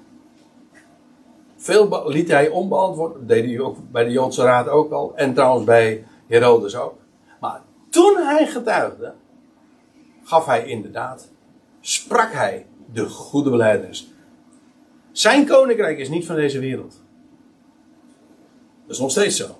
Veel 1.57 2.09
liet 2.09 2.29
hij 2.29 2.49
onbeantwoord. 2.49 3.15
Dat 3.15 3.29
deed 3.29 3.45
hij 3.45 3.61
ook 3.61 3.77
bij 3.91 4.05
de 4.05 4.11
Joodse 4.11 4.43
Raad 4.43 4.69
ook 4.69 4.93
al. 4.93 5.13
En 5.17 5.35
trouwens 5.35 5.65
bij 5.65 6.05
Herodes 6.27 6.77
ook. 6.77 6.99
Maar 7.41 7.63
toen 7.91 8.17
hij 8.17 8.47
getuigde, 8.47 9.13
gaf 10.25 10.47
hij 10.47 10.67
inderdaad, 10.67 11.29
sprak 11.87 12.33
hij 12.33 12.67
de 12.93 13.09
goede 13.09 13.51
belijdenis. 13.51 14.13
Zijn 15.13 15.47
koninkrijk 15.47 15.99
is 15.99 16.09
niet 16.09 16.27
van 16.27 16.37
deze 16.37 16.59
wereld. 16.59 17.01
Dat 18.83 18.91
is 18.97 18.99
nog 18.99 19.11
steeds 19.11 19.37
zo. 19.37 19.59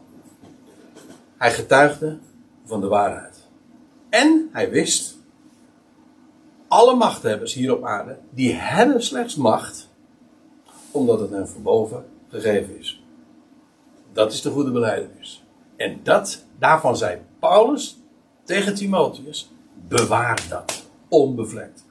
Hij 1.37 1.53
getuigde 1.53 2.19
van 2.65 2.81
de 2.81 2.87
waarheid. 2.87 3.49
En 4.09 4.49
hij 4.53 4.71
wist, 4.71 5.19
alle 6.69 6.95
machthebbers 6.95 7.55
hier 7.55 7.77
op 7.77 7.85
aarde, 7.85 8.19
die 8.31 8.53
hebben 8.53 9.03
slechts 9.03 9.37
macht, 9.37 9.89
omdat 10.91 11.21
het 11.21 11.31
hen 11.31 11.49
van 11.49 11.63
boven 11.63 12.05
gegeven 12.29 12.79
is. 12.79 13.03
Dat 14.13 14.33
is 14.33 14.43
de 14.43 14.51
goede 14.51 14.71
beleidenis. 14.71 15.45
En 15.77 16.01
dat, 16.03 16.45
daarvan 16.59 16.97
zei 16.97 17.21
Paulus 17.39 17.99
tegen 18.45 18.75
Timotheus, 18.75 19.51
bewaar 19.89 20.47
dat 20.49 20.85
onbevlekt. 21.09 21.84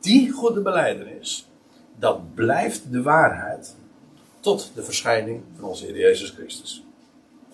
Die 0.00 0.30
goede 0.30 0.60
beleidenis, 0.60 1.48
dat 1.98 2.34
blijft 2.34 2.92
de 2.92 3.02
waarheid 3.02 3.76
tot 4.40 4.72
de 4.74 4.82
verschijning 4.82 5.42
van 5.56 5.68
onze 5.68 5.84
Heer 5.84 5.96
Jezus 5.96 6.30
Christus. 6.30 6.84